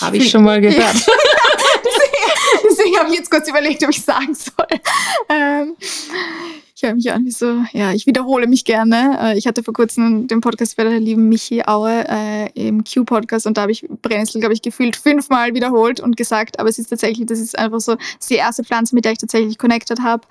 Habe 0.00 0.16
ich 0.18 0.30
schon 0.30 0.44
mal 0.44 0.60
gehört. 0.60 0.96
deswegen 2.88 3.00
habe 3.00 3.10
ich 3.12 3.18
jetzt 3.18 3.30
kurz 3.30 3.48
überlegt, 3.48 3.82
ob 3.84 3.90
ich 3.90 4.02
sagen 4.02 4.34
soll. 4.34 4.80
Ähm, 5.28 5.76
ich 6.74 6.84
habe 6.84 6.94
mich 6.94 7.06
irgendwie 7.06 7.32
so, 7.32 7.64
ja, 7.72 7.92
ich 7.92 8.06
wiederhole 8.06 8.46
mich 8.46 8.64
gerne. 8.64 9.18
Äh, 9.20 9.38
ich 9.38 9.46
hatte 9.46 9.62
vor 9.62 9.74
kurzem 9.74 10.26
den 10.26 10.40
Podcast 10.40 10.76
bei 10.76 10.84
der 10.84 11.00
lieben 11.00 11.28
Michi 11.28 11.62
Aue 11.66 12.04
äh, 12.08 12.50
im 12.54 12.84
Q-Podcast 12.84 13.46
und 13.46 13.56
da 13.56 13.62
habe 13.62 13.72
ich 13.72 13.86
Brennnessel, 14.02 14.40
glaube 14.40 14.54
ich, 14.54 14.62
gefühlt 14.62 14.96
fünfmal 14.96 15.54
wiederholt 15.54 16.00
und 16.00 16.16
gesagt, 16.16 16.58
aber 16.58 16.68
es 16.68 16.78
ist 16.78 16.88
tatsächlich, 16.88 17.26
das 17.26 17.40
ist 17.40 17.58
einfach 17.58 17.80
so, 17.80 17.94
das 17.96 18.04
ist 18.20 18.30
die 18.30 18.36
erste 18.36 18.64
Pflanze, 18.64 18.94
mit 18.94 19.04
der 19.04 19.12
ich 19.12 19.18
tatsächlich 19.18 19.58
connected 19.58 20.00
habe. 20.00 20.26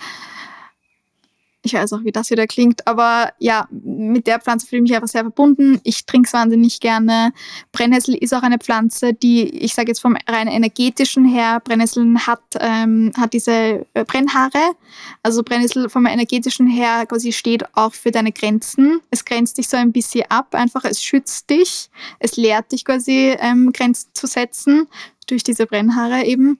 Ich 1.67 1.73
weiß 1.73 1.91
auch, 1.91 2.05
wie 2.05 2.13
das 2.13 2.29
wieder 2.29 2.47
klingt, 2.47 2.87
aber 2.87 3.33
ja, 3.39 3.67
mit 3.71 4.25
der 4.25 4.39
Pflanze 4.39 4.65
fühle 4.65 4.83
ich 4.83 4.89
mich 4.89 4.95
einfach 4.95 5.09
sehr 5.09 5.23
verbunden. 5.23 5.81
Ich 5.83 6.05
trinke 6.05 6.27
es 6.27 6.33
wahnsinnig 6.33 6.79
gerne. 6.79 7.33
Brennnessel 7.73 8.15
ist 8.15 8.33
auch 8.33 8.41
eine 8.41 8.57
Pflanze, 8.57 9.13
die, 9.13 9.49
ich 9.49 9.73
sage 9.73 9.89
jetzt 9.89 9.99
vom 9.99 10.15
rein 10.29 10.47
energetischen 10.47 11.25
her, 11.25 11.59
Brennnesseln 11.59 12.25
hat, 12.25 12.39
ähm, 12.61 13.11
hat 13.17 13.33
diese 13.33 13.85
äh, 13.93 14.05
Brennhaare. 14.05 14.75
Also 15.23 15.43
Brennnessel 15.43 15.89
vom 15.89 16.05
energetischen 16.05 16.67
her 16.67 17.05
quasi 17.05 17.33
steht 17.33 17.65
auch 17.75 17.93
für 17.93 18.11
deine 18.11 18.31
Grenzen. 18.31 19.01
Es 19.11 19.25
grenzt 19.25 19.57
dich 19.57 19.67
so 19.67 19.75
ein 19.75 19.91
bisschen 19.91 20.23
ab, 20.29 20.55
einfach 20.55 20.85
es 20.85 21.03
schützt 21.03 21.49
dich, 21.49 21.89
es 22.19 22.37
lehrt 22.37 22.71
dich 22.71 22.85
quasi 22.85 23.35
ähm, 23.39 23.73
Grenzen 23.73 24.07
zu 24.13 24.25
setzen 24.25 24.87
durch 25.27 25.43
diese 25.43 25.65
Brennhaare 25.65 26.23
eben. 26.23 26.59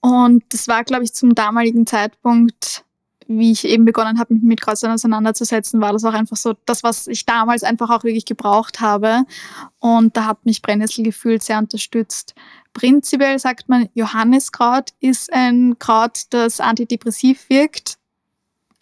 Und 0.00 0.42
das 0.48 0.66
war, 0.66 0.82
glaube 0.82 1.04
ich, 1.04 1.14
zum 1.14 1.36
damaligen 1.36 1.86
Zeitpunkt 1.86 2.84
wie 3.38 3.52
ich 3.52 3.64
eben 3.64 3.84
begonnen 3.84 4.18
habe, 4.18 4.34
mich 4.34 4.42
mit 4.42 4.60
Kreuzern 4.60 4.92
auseinanderzusetzen, 4.92 5.80
war 5.80 5.92
das 5.92 6.04
auch 6.04 6.12
einfach 6.12 6.36
so 6.36 6.54
das, 6.66 6.82
was 6.82 7.06
ich 7.06 7.26
damals 7.26 7.62
einfach 7.62 7.90
auch 7.90 8.04
wirklich 8.04 8.24
gebraucht 8.24 8.80
habe. 8.80 9.24
Und 9.78 10.16
da 10.16 10.26
hat 10.26 10.44
mich 10.46 10.62
Brennnessel 10.62 11.04
gefühlt 11.04 11.42
sehr 11.42 11.58
unterstützt. 11.58 12.34
Prinzipiell 12.72 13.38
sagt 13.38 13.68
man, 13.68 13.88
Johanniskraut 13.94 14.90
ist 15.00 15.32
ein 15.32 15.78
Kraut, 15.78 16.22
das 16.30 16.60
antidepressiv 16.60 17.48
wirkt. 17.48 17.98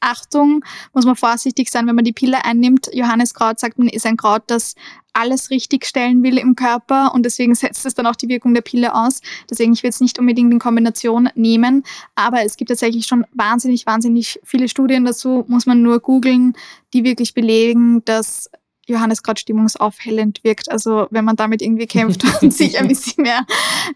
Achtung, 0.00 0.64
muss 0.92 1.04
man 1.04 1.16
vorsichtig 1.16 1.70
sein, 1.70 1.86
wenn 1.86 1.94
man 1.94 2.04
die 2.04 2.12
Pille 2.12 2.44
einnimmt. 2.44 2.90
Johanniskraut, 2.92 3.60
sagt 3.60 3.78
man, 3.78 3.88
ist 3.88 4.06
ein 4.06 4.16
Kraut, 4.16 4.42
das 4.46 4.74
alles 5.12 5.50
richtig 5.50 5.86
stellen 5.86 6.22
will 6.22 6.38
im 6.38 6.54
Körper 6.54 7.12
und 7.14 7.24
deswegen 7.24 7.54
setzt 7.56 7.84
es 7.86 7.94
dann 7.94 8.06
auch 8.06 8.16
die 8.16 8.28
Wirkung 8.28 8.54
der 8.54 8.62
Pille 8.62 8.94
aus. 8.94 9.20
Deswegen, 9.48 9.72
ich 9.72 9.82
will 9.82 9.90
es 9.90 10.00
nicht 10.00 10.18
unbedingt 10.18 10.52
in 10.52 10.58
Kombination 10.58 11.28
nehmen, 11.34 11.84
aber 12.14 12.44
es 12.44 12.56
gibt 12.56 12.68
tatsächlich 12.68 13.06
schon 13.06 13.24
wahnsinnig, 13.32 13.86
wahnsinnig 13.86 14.40
viele 14.44 14.68
Studien 14.68 15.04
dazu, 15.04 15.44
muss 15.48 15.66
man 15.66 15.82
nur 15.82 16.00
googeln, 16.00 16.54
die 16.92 17.04
wirklich 17.04 17.34
belegen, 17.34 18.04
dass 18.04 18.50
Johannes 18.90 19.22
gerade 19.22 19.40
stimmungsaufhellend 19.40 20.42
wirkt. 20.44 20.70
Also 20.70 21.06
wenn 21.10 21.24
man 21.24 21.36
damit 21.36 21.62
irgendwie 21.62 21.86
kämpft 21.86 22.24
und 22.42 22.52
sich 22.52 22.78
ein 22.78 22.88
bisschen 22.88 23.22
mehr 23.22 23.46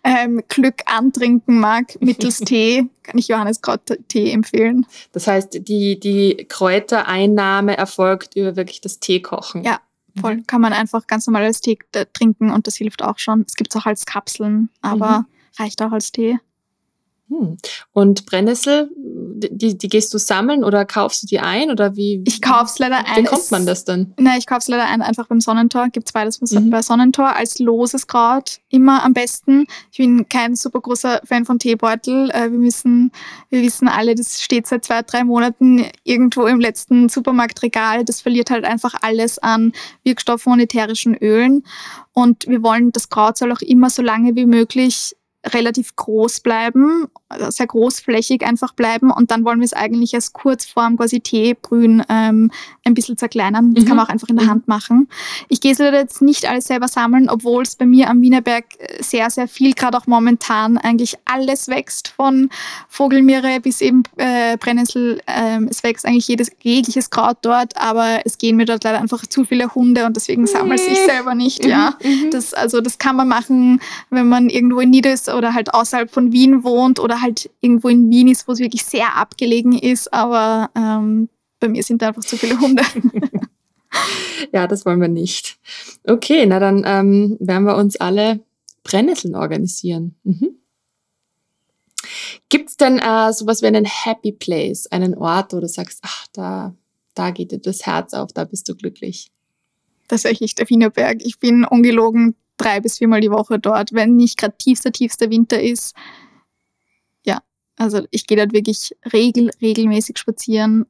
ähm, 0.03 0.43
Glück 0.49 0.83
antrinken 0.87 1.61
mag 1.61 2.01
mittels 2.01 2.39
Tee, 2.41 2.89
kann 3.03 3.19
ich 3.19 3.29
Johannes 3.29 3.61
Tee 4.09 4.31
empfehlen. 4.31 4.87
Das 5.13 5.27
heißt, 5.27 5.69
die, 5.69 5.99
die 5.99 6.47
Kräutereinnahme 6.49 7.77
erfolgt 7.77 8.37
über 8.37 8.57
wirklich 8.57 8.81
das 8.81 9.01
Teekochen. 9.01 9.65
Ja, 9.65 9.81
voll. 10.21 10.37
Mhm. 10.37 10.47
Kann 10.47 10.61
man 10.61 10.73
einfach 10.73 11.07
ganz 11.07 11.27
normal 11.27 11.45
als 11.45 11.61
Tee 11.61 11.79
äh, 11.93 12.07
trinken 12.13 12.51
und 12.51 12.67
das 12.67 12.77
hilft 12.77 13.03
auch 13.03 13.19
schon. 13.19 13.45
Es 13.47 13.55
gibt 13.55 13.75
es 13.75 13.81
auch 13.81 13.87
als 13.87 14.07
Kapseln, 14.07 14.71
aber 14.81 15.21
mhm. 15.21 15.27
reicht 15.59 15.83
auch 15.83 15.93
als 15.93 16.13
Tee. 16.13 16.39
Hm. 17.29 17.57
Und 17.93 18.27
Brennnessel, 18.27 18.91
die, 18.97 19.79
die 19.79 19.89
gehst 19.89 20.13
du 20.13 20.19
sammeln 20.19 20.63
oder 20.63 20.85
kaufst 20.85 21.23
du 21.23 21.27
die 21.27 21.41
ein 21.41 21.71
oder 21.71 21.97
wie? 21.97 22.23
Ich 22.27 22.43
kauf's 22.43 22.79
leider 22.79 23.07
ein. 23.07 23.25
Wie 23.25 23.25
kommt 23.25 23.51
man 23.51 23.65
das 23.65 23.85
denn? 23.85 24.13
Nein, 24.19 24.39
ich 24.39 24.47
kauf's 24.47 24.69
leider 24.69 24.85
ein, 24.85 25.01
einfach 25.01 25.27
beim 25.27 25.41
Sonnentor. 25.41 25.89
Gibt's 25.89 26.13
beides 26.13 26.41
mhm. 26.41 26.69
bei 26.69 26.83
Sonnentor 26.83 27.35
als 27.35 27.59
loses 27.59 28.07
Kraut 28.07 28.61
immer 28.69 29.05
am 29.05 29.15
besten. 29.15 29.67
Ich 29.91 29.99
bin 29.99 30.29
kein 30.29 30.55
super 30.55 30.81
großer 30.81 31.23
Fan 31.25 31.47
von 31.47 31.59
Teebeutel. 31.59 32.31
Äh, 32.31 32.51
wir 32.51 32.59
müssen, 32.59 33.11
wir 33.49 33.63
wissen 33.63 33.89
alle, 33.89 34.15
das 34.15 34.43
steht 34.43 34.67
seit 34.67 34.85
zwei, 34.85 35.03
drei 35.03 35.25
Monaten 35.25 35.87
irgendwo 36.03 36.47
im 36.47 36.61
letzten 36.61 37.09
Supermarktregal. 37.09 38.05
Das 38.05 38.21
verliert 38.21 38.51
halt 38.51 38.65
einfach 38.67 38.95
alles 39.01 39.39
an 39.39 39.73
Wirkstoffen 40.03 40.53
und 40.53 40.61
ätherischen 40.61 41.17
Ölen. 41.17 41.65
Und 42.13 42.47
wir 42.47 42.63
wollen, 42.63 42.93
das 42.93 43.09
Kraut 43.09 43.39
soll 43.39 43.51
auch 43.51 43.63
immer 43.63 43.89
so 43.89 44.03
lange 44.03 44.37
wie 44.37 44.47
möglich 44.47 45.17
relativ 45.53 45.95
groß 45.97 46.41
bleiben, 46.41 47.07
also 47.29 47.51
sehr 47.51 47.67
großflächig 47.67 48.45
einfach 48.45 48.73
bleiben 48.73 49.11
und 49.11 49.31
dann 49.31 49.45
wollen 49.45 49.61
wir 49.61 49.67
es 49.67 49.73
eigentlich 49.73 50.15
als 50.15 50.33
Kurzform 50.33 50.97
quasi 50.97 51.21
Teebrühen 51.21 52.03
ähm, 52.09 52.51
ein 52.85 52.95
bisschen 52.95 53.17
zerkleinern. 53.19 53.75
Das 53.75 53.85
mhm. 53.85 53.89
kann 53.89 53.97
man 53.97 54.07
auch 54.07 54.11
einfach 54.11 54.29
in 54.29 54.37
der 54.37 54.47
mhm. 54.47 54.51
Hand 54.51 54.69
machen. 54.69 55.09
Ich 55.49 55.61
gehe 55.61 55.73
es 55.73 55.79
jetzt 55.79 56.23
nicht 56.23 56.49
alles 56.49 56.67
selber 56.67 56.89
sammeln, 56.89 57.29
obwohl 57.29 57.63
es 57.63 57.77
bei 57.77 57.87
mir 57.87 58.09
am 58.09 58.23
Wienerberg 58.23 58.65
äh, 58.79 59.03
sehr, 59.03 59.29
sehr 59.31 59.49
viel, 59.49 59.75
gerade 59.75 59.99
auch 59.99 60.07
momentan 60.07 60.79
eigentlich 60.79 61.17
alles 61.25 61.69
wächst, 61.69 62.09
von 62.09 62.49
Vogelmiere 62.89 63.61
bis 63.61 63.81
eben 63.81 64.03
äh, 64.17 64.57
Brennnessel. 64.57 65.21
Ähm, 65.27 65.69
es 65.71 65.83
wächst 65.83 66.07
eigentlich 66.07 66.29
jedes 66.29 66.51
jegliches 66.63 67.11
Kraut 67.11 67.39
dort, 67.43 67.77
aber 67.77 68.21
es 68.25 68.39
gehen 68.39 68.57
mir 68.57 68.65
dort 68.65 68.85
leider 68.85 69.01
einfach 69.01 69.27
zu 69.27 69.45
viele 69.45 69.75
Hunde 69.75 70.07
und 70.07 70.17
deswegen 70.17 70.47
sammle 70.47 70.77
ich 70.77 70.99
selber 71.01 71.35
nicht. 71.35 71.65
Mhm. 71.65 71.71
Ja, 71.71 71.95
mhm. 72.03 72.31
das, 72.31 72.55
also 72.55 72.81
das 72.81 72.99
kann 72.99 73.17
man 73.17 73.29
machen, 73.29 73.81
wenn 74.11 74.29
man 74.29 74.49
irgendwo 74.49 74.81
in 74.81 74.91
Nieder 74.91 75.13
ist 75.13 75.29
oder 75.35 75.55
halt 75.55 75.75
außerhalb 75.75 76.11
von 76.11 76.33
Wien 76.33 76.65
wohnt 76.65 76.99
oder 77.01 77.21
halt 77.21 77.51
irgendwo 77.61 77.89
in 77.89 78.11
Wien 78.11 78.29
ist, 78.29 78.49
wo 78.49 78.53
es 78.53 78.59
wirklich 78.59 78.85
sehr 78.85 79.17
abgelegen 79.17 79.79
ist. 79.79 80.13
Aber 80.13 80.71
ähm, 80.77 81.29
bei 81.61 81.69
mir 81.69 81.83
sind 81.83 82.03
da 82.03 82.09
einfach 82.09 82.23
zu 82.23 82.37
viele 82.37 82.61
Hunde. 82.61 82.83
ja, 84.53 84.67
das 84.67 84.85
wollen 84.87 85.01
wir 85.01 85.09
nicht. 85.09 85.59
Okay, 86.05 86.47
na 86.47 86.59
dann 86.59 86.83
ähm, 86.87 87.37
werden 87.41 87.65
wir 87.65 87.77
uns 87.77 87.97
alle 87.97 88.41
Brennnesseln 88.83 89.35
organisieren. 89.35 90.15
Mhm. 90.25 90.57
Gibt 92.49 92.71
es 92.71 92.77
denn 92.77 92.99
äh, 92.99 93.33
sowas 93.33 93.63
wie 93.63 93.67
einen 93.67 93.87
Happy 93.87 94.33
Place, 94.33 94.87
einen 94.93 95.15
Ort, 95.17 95.53
wo 95.53 95.61
du 95.61 95.69
sagst, 95.69 96.01
ach, 96.03 96.27
da, 96.33 96.75
da 97.15 97.31
geht 97.31 97.53
dir 97.53 97.59
das 97.59 97.87
Herz 97.87 98.15
auf, 98.15 98.33
da 98.33 98.45
bist 98.45 98.69
du 98.69 98.75
glücklich? 98.75 99.31
Tatsächlich 100.09 100.55
der 100.55 100.69
Wienerberg. 100.69 101.23
Ich 101.25 101.39
bin 101.39 101.65
ungelogen 101.65 102.35
drei 102.57 102.81
bis 102.81 102.99
viermal 102.99 103.21
die 103.21 103.31
Woche 103.31 103.59
dort, 103.59 103.93
wenn 103.93 104.17
nicht 104.17 104.39
gerade 104.39 104.57
tiefster, 104.57 104.93
tiefster 104.93 105.31
Winter 105.31 105.61
ist. 105.61 105.95
Ja, 107.25 107.43
also 107.77 108.07
ich 108.11 108.27
gehe 108.27 108.37
dort 108.37 108.53
wirklich 108.53 108.97
regel, 109.13 109.51
regelmäßig 109.61 110.19
spazieren. 110.19 110.87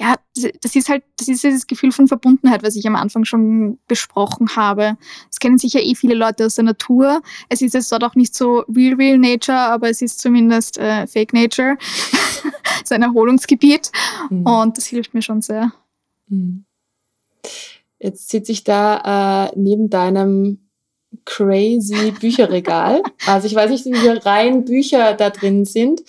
Ja, 0.00 0.16
das 0.62 0.74
ist 0.74 0.88
halt, 0.88 1.04
das 1.18 1.28
ist 1.28 1.44
dieses 1.44 1.66
Gefühl 1.66 1.92
von 1.92 2.08
Verbundenheit, 2.08 2.62
was 2.62 2.74
ich 2.74 2.86
am 2.86 2.96
Anfang 2.96 3.26
schon 3.26 3.78
besprochen 3.86 4.56
habe. 4.56 4.96
Das 5.28 5.40
kennen 5.40 5.58
sicher 5.58 5.82
eh 5.82 5.94
viele 5.94 6.14
Leute 6.14 6.46
aus 6.46 6.54
der 6.54 6.64
Natur. 6.64 7.20
Es 7.50 7.60
ist 7.60 7.74
jetzt 7.74 7.92
dort 7.92 8.02
auch 8.02 8.14
nicht 8.14 8.34
so 8.34 8.64
real, 8.74 8.94
real 8.94 9.18
nature, 9.18 9.58
aber 9.58 9.90
es 9.90 10.00
ist 10.00 10.18
zumindest 10.20 10.78
äh, 10.78 11.06
fake 11.06 11.34
nature. 11.34 11.76
so 12.84 12.94
ein 12.94 13.02
Erholungsgebiet. 13.02 13.92
Mhm. 14.30 14.46
Und 14.46 14.78
das 14.78 14.86
hilft 14.86 15.12
mir 15.12 15.20
schon 15.20 15.42
sehr. 15.42 15.70
Mhm. 16.28 16.64
Jetzt 18.00 18.30
sitze 18.30 18.50
ich 18.52 18.64
da 18.64 19.46
äh, 19.46 19.52
neben 19.56 19.90
deinem 19.90 20.58
crazy 21.24 22.12
Bücherregal. 22.18 23.02
also 23.26 23.46
ich 23.46 23.54
weiß 23.54 23.70
nicht, 23.70 23.84
wie 23.84 23.94
viele 23.94 24.24
Reihen 24.24 24.64
Bücher 24.64 25.14
da 25.14 25.30
drin 25.30 25.64
sind. 25.64 26.02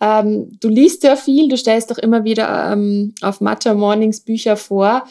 Ähm, 0.00 0.58
du 0.60 0.68
liest 0.68 1.04
ja 1.04 1.16
viel, 1.16 1.48
du 1.48 1.56
stellst 1.56 1.90
doch 1.90 1.98
immer 1.98 2.24
wieder 2.24 2.72
ähm, 2.72 3.14
auf 3.20 3.40
Matcha 3.40 3.74
Mornings 3.74 4.20
Bücher 4.20 4.56
vor. 4.56 5.06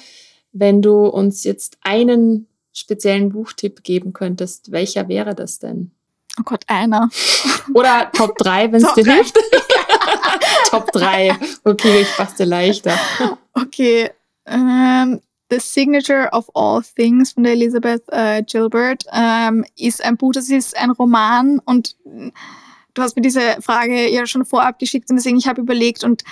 Wenn 0.51 0.81
du 0.81 1.05
uns 1.05 1.43
jetzt 1.43 1.77
einen 1.81 2.47
speziellen 2.73 3.29
Buchtipp 3.29 3.83
geben 3.83 4.13
könntest, 4.13 4.71
welcher 4.71 5.07
wäre 5.07 5.35
das 5.35 5.59
denn? 5.59 5.91
Oh 6.39 6.43
Gott, 6.43 6.63
einer. 6.67 7.09
Oder 7.75 8.11
Top 8.11 8.37
3, 8.37 8.71
wenn 8.71 8.83
es 8.83 8.93
dir 8.95 9.05
hilft. 9.05 9.37
Top 10.71 10.91
3. 10.91 11.35
Okay, 11.63 12.01
ich 12.01 12.07
fasse 12.07 12.43
leichter. 12.43 12.97
Okay. 13.53 14.09
Ähm, 14.45 15.21
The 15.53 15.59
Signature 15.59 16.29
of 16.31 16.49
All 16.55 16.81
Things 16.81 17.33
von 17.33 17.43
der 17.43 17.53
Elizabeth 17.53 18.01
äh, 18.07 18.41
Gilbert 18.41 19.05
ähm, 19.13 19.63
ist 19.77 20.03
ein 20.03 20.17
Buch, 20.17 20.31
das 20.33 20.49
ist 20.49 20.75
ein 20.75 20.89
Roman 20.89 21.59
und 21.59 21.95
du 22.95 23.01
hast 23.01 23.15
mir 23.15 23.21
diese 23.21 23.61
Frage 23.61 24.09
ja 24.09 24.25
schon 24.25 24.45
vorab 24.45 24.79
geschickt 24.79 25.11
und 25.11 25.17
deswegen 25.17 25.37
ich 25.37 25.47
habe 25.47 25.61
überlegt 25.61 26.03
und 26.03 26.23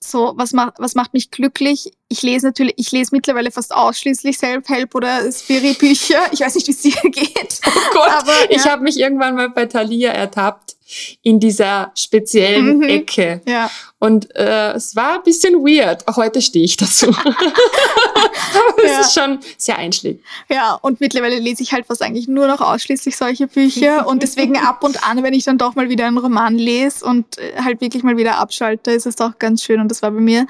so, 0.00 0.34
was, 0.36 0.52
macht 0.52 0.74
was 0.78 0.94
macht 0.94 1.14
mich 1.14 1.30
glücklich? 1.30 1.90
Ich 2.08 2.22
lese 2.22 2.46
natürlich, 2.46 2.74
ich 2.76 2.92
lese 2.92 3.10
mittlerweile 3.12 3.50
fast 3.50 3.74
ausschließlich 3.74 4.38
Self-Help 4.38 4.94
oder 4.94 5.32
Spirit-Bücher. 5.32 6.20
Ich 6.30 6.40
weiß 6.40 6.54
nicht, 6.54 6.68
wie 6.68 6.72
es 6.72 6.82
dir 6.82 6.92
geht. 7.10 7.60
Oh 7.66 7.70
Gott, 7.92 8.10
aber, 8.10 8.32
ja. 8.32 8.50
ich 8.50 8.66
habe 8.66 8.82
mich 8.82 8.98
irgendwann 8.98 9.34
mal 9.34 9.50
bei 9.50 9.66
Thalia 9.66 10.12
ertappt 10.12 10.76
in 11.22 11.40
dieser 11.40 11.90
speziellen 11.94 12.78
mhm. 12.78 12.82
Ecke. 12.82 13.40
Ja. 13.46 13.70
Und 14.00 14.34
äh, 14.36 14.72
es 14.72 14.94
war 14.94 15.16
ein 15.16 15.22
bisschen 15.24 15.54
weird. 15.54 16.04
Heute 16.14 16.40
stehe 16.40 16.64
ich 16.64 16.76
dazu. 16.76 17.08
Aber 17.18 18.84
es 18.84 18.90
ja. 18.90 19.00
ist 19.00 19.14
schon 19.14 19.40
sehr 19.56 19.76
einschlägig. 19.76 20.22
Ja, 20.48 20.74
und 20.74 21.00
mittlerweile 21.00 21.38
lese 21.38 21.64
ich 21.64 21.72
halt 21.72 21.86
fast 21.86 22.02
eigentlich 22.02 22.28
nur 22.28 22.46
noch 22.46 22.60
ausschließlich 22.60 23.16
solche 23.16 23.48
Bücher. 23.48 24.06
und 24.08 24.22
deswegen 24.22 24.56
ab 24.56 24.84
und 24.84 25.02
an, 25.08 25.22
wenn 25.24 25.34
ich 25.34 25.44
dann 25.44 25.58
doch 25.58 25.74
mal 25.74 25.88
wieder 25.88 26.06
einen 26.06 26.18
Roman 26.18 26.56
lese 26.56 27.04
und 27.04 27.38
äh, 27.38 27.60
halt 27.62 27.80
wirklich 27.80 28.04
mal 28.04 28.16
wieder 28.16 28.38
abschalte, 28.38 28.92
ist 28.92 29.06
es 29.06 29.16
doch 29.16 29.38
ganz 29.38 29.64
schön. 29.64 29.80
Und 29.80 29.90
das 29.90 30.02
war 30.02 30.12
bei 30.12 30.20
mir 30.20 30.46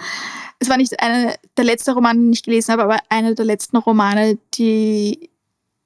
es 0.61 0.69
war 0.69 0.77
nicht 0.77 0.99
einer 1.01 1.35
der 1.57 1.65
letzten 1.65 1.93
Romane, 1.93 2.19
den 2.19 2.33
ich 2.33 2.43
gelesen 2.43 2.73
habe, 2.73 2.83
aber 2.83 2.99
einer 3.09 3.35
der 3.35 3.45
letzten 3.45 3.77
Romane, 3.77 4.39
die 4.55 5.31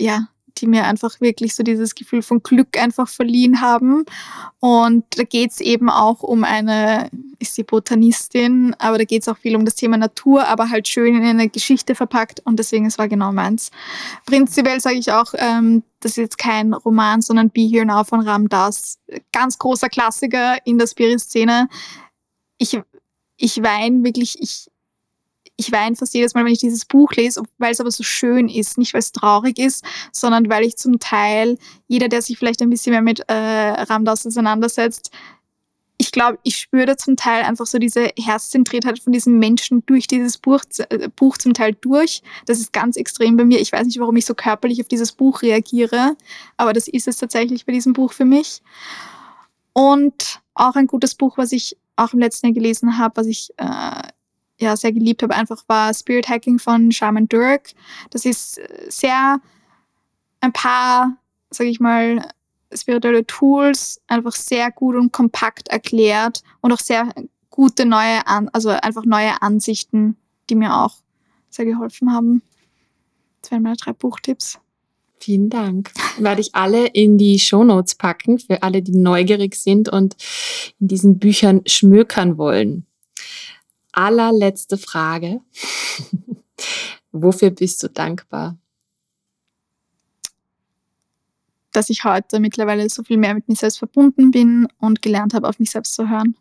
ja 0.01 0.29
die 0.59 0.67
mir 0.67 0.85
einfach 0.85 1.21
wirklich 1.21 1.55
so 1.55 1.63
dieses 1.63 1.95
Gefühl 1.95 2.23
von 2.23 2.43
Glück 2.43 2.79
einfach 2.79 3.09
verliehen 3.09 3.61
haben. 3.61 4.05
Und 4.61 5.05
da 5.17 5.25
geht 5.25 5.53
es 5.53 5.61
eben 5.61 5.91
auch 5.91 6.23
um 6.23 6.45
eine, 6.45 7.11
ist 7.39 7.55
sie 7.55 7.63
Botanistin, 7.63 8.75
aber 8.79 8.99
da 8.99 9.05
geht 9.05 9.23
es 9.23 9.29
auch 9.29 9.39
viel 9.39 9.57
um 9.57 9.65
das 9.65 9.75
Thema 9.75 9.97
Natur, 9.97 10.47
aber 10.47 10.71
halt 10.71 10.89
schön 10.89 11.17
in 11.17 11.25
eine 11.25 11.49
Geschichte 11.49 11.95
verpackt 11.95 12.41
und 12.45 12.59
deswegen, 12.59 12.87
es 12.87 12.99
war 12.99 13.09
genau 13.09 13.33
meins. 13.33 13.71
Prinzipiell 14.27 14.81
sage 14.81 14.97
ich 14.97 15.13
auch, 15.13 15.35
ähm, 15.37 15.83
das 16.01 16.13
ist 16.13 16.17
jetzt 16.19 16.39
kein 16.39 16.73
Roman, 16.73 17.23
sondern 17.23 17.51
Be 17.51 17.63
Here 17.63 17.87
Now 17.87 18.05
von 18.05 18.21
Ram 18.21 18.49
Dass. 18.49 18.99
Ganz 19.33 19.59
großer 19.59 19.89
Klassiker 19.89 20.57
in 20.65 20.79
der 20.79 20.87
Spirit-Szene. 20.87 21.69
Ich, 22.59 22.79
ich 23.37 23.63
weine 23.63 24.03
wirklich, 24.05 24.37
ich, 24.41 24.67
ich 25.57 25.71
weine 25.73 25.97
fast 25.97 26.15
jedes 26.15 26.35
Mal, 26.35 26.45
wenn 26.45 26.53
ich 26.53 26.61
dieses 26.61 26.85
Buch 26.85 27.13
lese, 27.13 27.43
weil 27.59 27.73
es 27.73 27.81
aber 27.81 27.91
so 27.91 28.03
schön 28.03 28.49
ist. 28.49 28.79
Nicht, 28.79 28.95
weil 28.95 29.01
es 29.01 29.13
traurig 29.13 29.59
ist, 29.59 29.85
sondern 30.11 30.49
weil 30.49 30.65
ich 30.65 30.77
zum 30.77 30.99
Teil, 30.99 31.59
jeder, 31.89 32.09
der 32.09 32.23
sich 32.23 32.39
vielleicht 32.39 32.63
ein 32.63 32.71
bisschen 32.71 32.93
mehr 32.93 33.03
mit 33.03 33.21
äh, 33.29 33.33
Ramdas 33.35 34.27
auseinandersetzt, 34.27 35.11
ich 36.03 36.11
glaube, 36.11 36.39
ich 36.43 36.57
spüre 36.57 36.87
da 36.87 36.97
zum 36.97 37.17
Teil 37.17 37.45
einfach 37.45 37.67
so 37.67 37.79
diese 37.79 38.11
Herzzentriertheit 38.19 38.99
von 38.99 39.13
diesen 39.13 39.39
Menschen 39.39 39.87
durch 39.87 40.09
dieses 40.09 40.37
Buch, 40.37 40.61
äh, 40.89 41.09
Buch 41.15 41.39
zum 41.39 41.55
Teil 41.55 41.77
durch. 41.81 42.23
Das 42.47 42.59
ist 42.59 42.73
ganz 42.73 42.97
extrem 42.97 43.37
bei 43.37 43.45
mir. 43.45 43.61
Ich 43.61 43.71
weiß 43.71 43.87
nicht, 43.87 44.01
warum 44.01 44.17
ich 44.17 44.27
so 44.27 44.35
körperlich 44.35 44.81
auf 44.81 44.89
dieses 44.89 45.13
Buch 45.13 45.43
reagiere, 45.43 46.17
aber 46.57 46.73
das 46.73 46.89
ist 46.89 47.07
es 47.07 47.19
tatsächlich 47.19 47.67
bei 47.67 47.73
diesem 47.73 47.93
Buch 47.93 48.13
für 48.13 48.25
mich. 48.25 48.63
Und 49.75 50.41
auch 50.55 50.75
ein 50.75 50.89
gutes 50.89 51.15
Buch, 51.15 51.39
was 51.39 51.53
ich 51.53 51.77
auch 51.95 52.13
im 52.13 52.19
letzten 52.19 52.47
Jahr 52.47 52.55
gelesen 52.55 52.99
habe, 52.99 53.17
was 53.17 53.27
ich 53.29 53.51
äh, 53.59 54.03
ja 54.63 54.77
sehr 54.77 54.93
geliebt 54.93 55.23
habe, 55.23 55.35
einfach 55.35 55.63
war 55.67 55.93
Spirit 55.93 56.29
Hacking 56.29 56.59
von 56.59 56.91
Shaman 56.93 57.29
Durek. 57.29 57.75
Das 58.11 58.25
ist 58.25 58.59
äh, 58.59 58.87
sehr 58.89 59.41
ein 60.41 60.53
paar, 60.53 61.17
sage 61.51 61.71
ich 61.71 61.81
mal, 61.81 62.27
spirituelle 62.75 63.27
Tools 63.27 64.01
einfach 64.07 64.35
sehr 64.35 64.71
gut 64.71 64.97
und 64.97 65.13
kompakt 65.13 65.69
erklärt 65.69 66.43
und 66.61 66.73
auch 66.73 66.79
sehr 66.79 67.09
gute 67.51 67.85
neue, 67.85 68.27
An 68.27 68.49
also 68.53 68.71
einfach 68.71 69.05
neue 69.05 69.43
Ansichten, 69.43 70.17
die 70.49 70.55
mir 70.55 70.75
auch 70.75 70.97
sehr 71.51 71.67
geholfen 71.67 72.13
haben. 72.13 72.43
Das 73.43 73.51
wären 73.51 73.63
meine 73.63 73.77
drei 73.77 73.93
Buchtipps. 73.93 74.59
Vielen 75.19 75.51
Dank. 75.51 75.93
Werde 76.19 76.41
ich 76.41 76.55
alle 76.55 76.87
in 76.87 77.19
die 77.19 77.39
Shownotes 77.39 77.95
packen, 77.95 78.39
für 78.39 78.63
alle, 78.63 78.83
die 78.83 78.97
neugierig 78.97 79.55
sind 79.55 79.89
und 79.89 80.17
in 80.81 80.89
diesen 80.89 81.19
Büchern 81.19 81.61
schmökern 81.67 82.39
wollen 82.39 82.87
allerletzte 83.93 84.79
Frage. 84.79 85.41
Wofür 87.13 87.51
bist 87.51 87.83
du 87.83 87.89
dankbar? 87.89 88.57
Dass 91.73 91.91
ich 91.91 92.05
heute 92.05 92.41
mittlerweile 92.41 92.89
so 92.89 93.03
viel 93.03 93.17
mehr 93.17 93.35
mit 93.35 93.49
mir 93.49 93.57
selbst 93.57 93.79
verbunden 93.79 94.31
bin 94.31 94.69
und 94.79 95.03
gelernt 95.03 95.35
habe, 95.35 95.49
auf 95.49 95.59
mich 95.59 95.71
selbst 95.71 95.95
zu 95.95 96.09
hören. 96.09 96.37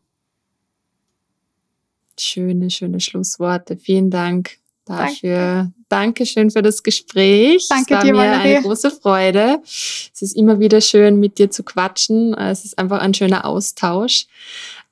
Schöne, 2.20 2.70
schöne 2.70 3.00
Schlussworte. 3.00 3.78
Vielen 3.78 4.10
Dank 4.10 4.58
dafür. 4.86 5.38
Danke. 5.38 5.74
Dankeschön 5.90 6.52
für 6.52 6.62
das 6.62 6.84
Gespräch. 6.84 7.68
Danke 7.68 7.94
es 7.94 7.98
war 7.98 8.04
dir, 8.04 8.14
mir 8.14 8.20
Valerie. 8.20 8.56
eine 8.56 8.62
große 8.62 8.92
Freude. 8.92 9.62
Es 9.64 10.22
ist 10.22 10.36
immer 10.38 10.60
wieder 10.60 10.80
schön, 10.80 11.20
mit 11.20 11.38
dir 11.38 11.50
zu 11.50 11.64
quatschen. 11.64 12.34
Es 12.34 12.64
ist 12.64 12.78
einfach 12.78 13.00
ein 13.00 13.14
schöner 13.14 13.44
Austausch 13.46 14.28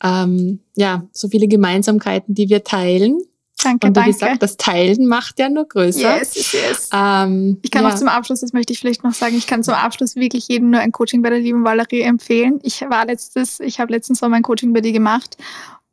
ähm, 0.03 0.59
ja, 0.75 1.03
so 1.11 1.27
viele 1.27 1.47
Gemeinsamkeiten, 1.47 2.33
die 2.35 2.49
wir 2.49 2.63
teilen. 2.63 3.19
Danke, 3.61 3.87
und 3.87 3.91
wie 3.91 3.93
danke. 3.95 4.11
gesagt, 4.11 4.43
das 4.43 4.55
Teilen 4.55 5.05
macht 5.05 5.37
ja 5.37 5.49
nur 5.49 5.67
größer. 5.67 6.17
Yes, 6.19 6.53
yes. 6.53 6.89
Ähm, 6.93 7.57
ich 7.61 7.71
kann 7.71 7.83
ja. 7.83 7.89
auch 7.89 7.95
zum 7.95 8.07
Abschluss, 8.07 8.39
das 8.39 8.53
möchte 8.53 8.71
ich 8.71 8.79
vielleicht 8.79 9.03
noch 9.03 9.13
sagen, 9.13 9.35
ich 9.35 9.47
kann 9.47 9.63
zum 9.63 9.73
Abschluss 9.73 10.15
wirklich 10.15 10.47
jedem 10.47 10.69
nur 10.69 10.79
ein 10.79 10.93
Coaching 10.93 11.21
bei 11.21 11.29
der 11.29 11.39
lieben 11.39 11.65
Valerie 11.65 12.01
empfehlen. 12.01 12.59
Ich 12.63 12.81
war 12.81 13.05
letztes, 13.05 13.59
ich 13.59 13.79
habe 13.79 13.91
letztens 13.91 14.19
Sommer 14.19 14.37
ein 14.37 14.43
Coaching 14.43 14.71
bei 14.71 14.79
dir 14.79 14.93
gemacht 14.93 15.37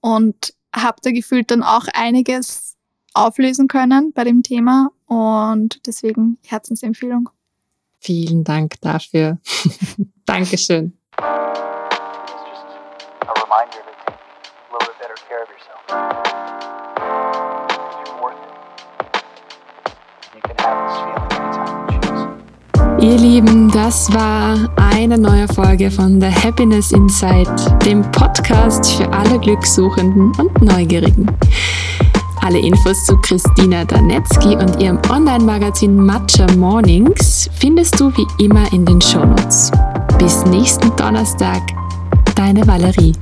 und 0.01 0.55
habe 0.75 0.99
da 1.03 1.11
gefühlt 1.11 1.51
dann 1.51 1.65
auch 1.65 1.87
einiges 1.93 2.77
auflösen 3.15 3.67
können 3.67 4.13
bei 4.13 4.23
dem 4.23 4.43
Thema 4.43 4.91
und 5.07 5.81
deswegen 5.87 6.39
Herzensempfehlung. 6.47 7.31
Vielen 7.99 8.45
Dank 8.45 8.81
dafür. 8.81 9.39
Dankeschön. 10.27 10.93
Ihr 23.07 23.19
Lieben, 23.19 23.71
das 23.71 24.13
war 24.13 24.69
eine 24.75 25.17
neue 25.17 25.47
Folge 25.47 25.93
von 25.93 26.21
The 26.21 26.27
Happiness 26.27 26.91
Inside, 26.91 27.55
dem 27.85 28.03
Podcast 28.11 28.95
für 28.95 29.09
alle 29.13 29.39
Glückssuchenden 29.39 30.33
und 30.41 30.61
Neugierigen. 30.61 31.31
Alle 32.41 32.59
Infos 32.59 33.05
zu 33.05 33.17
Christina 33.19 33.85
Danetzky 33.85 34.57
und 34.57 34.83
ihrem 34.83 34.99
Online-Magazin 35.09 35.95
Matcha 35.95 36.49
Mornings 36.57 37.49
findest 37.61 38.01
du 38.01 38.11
wie 38.17 38.45
immer 38.45 38.73
in 38.73 38.85
den 38.85 39.01
Shownotes. 39.01 39.71
Bis 40.19 40.45
nächsten 40.47 40.91
Donnerstag, 40.97 41.63
deine 42.35 42.67
Valerie. 42.67 43.13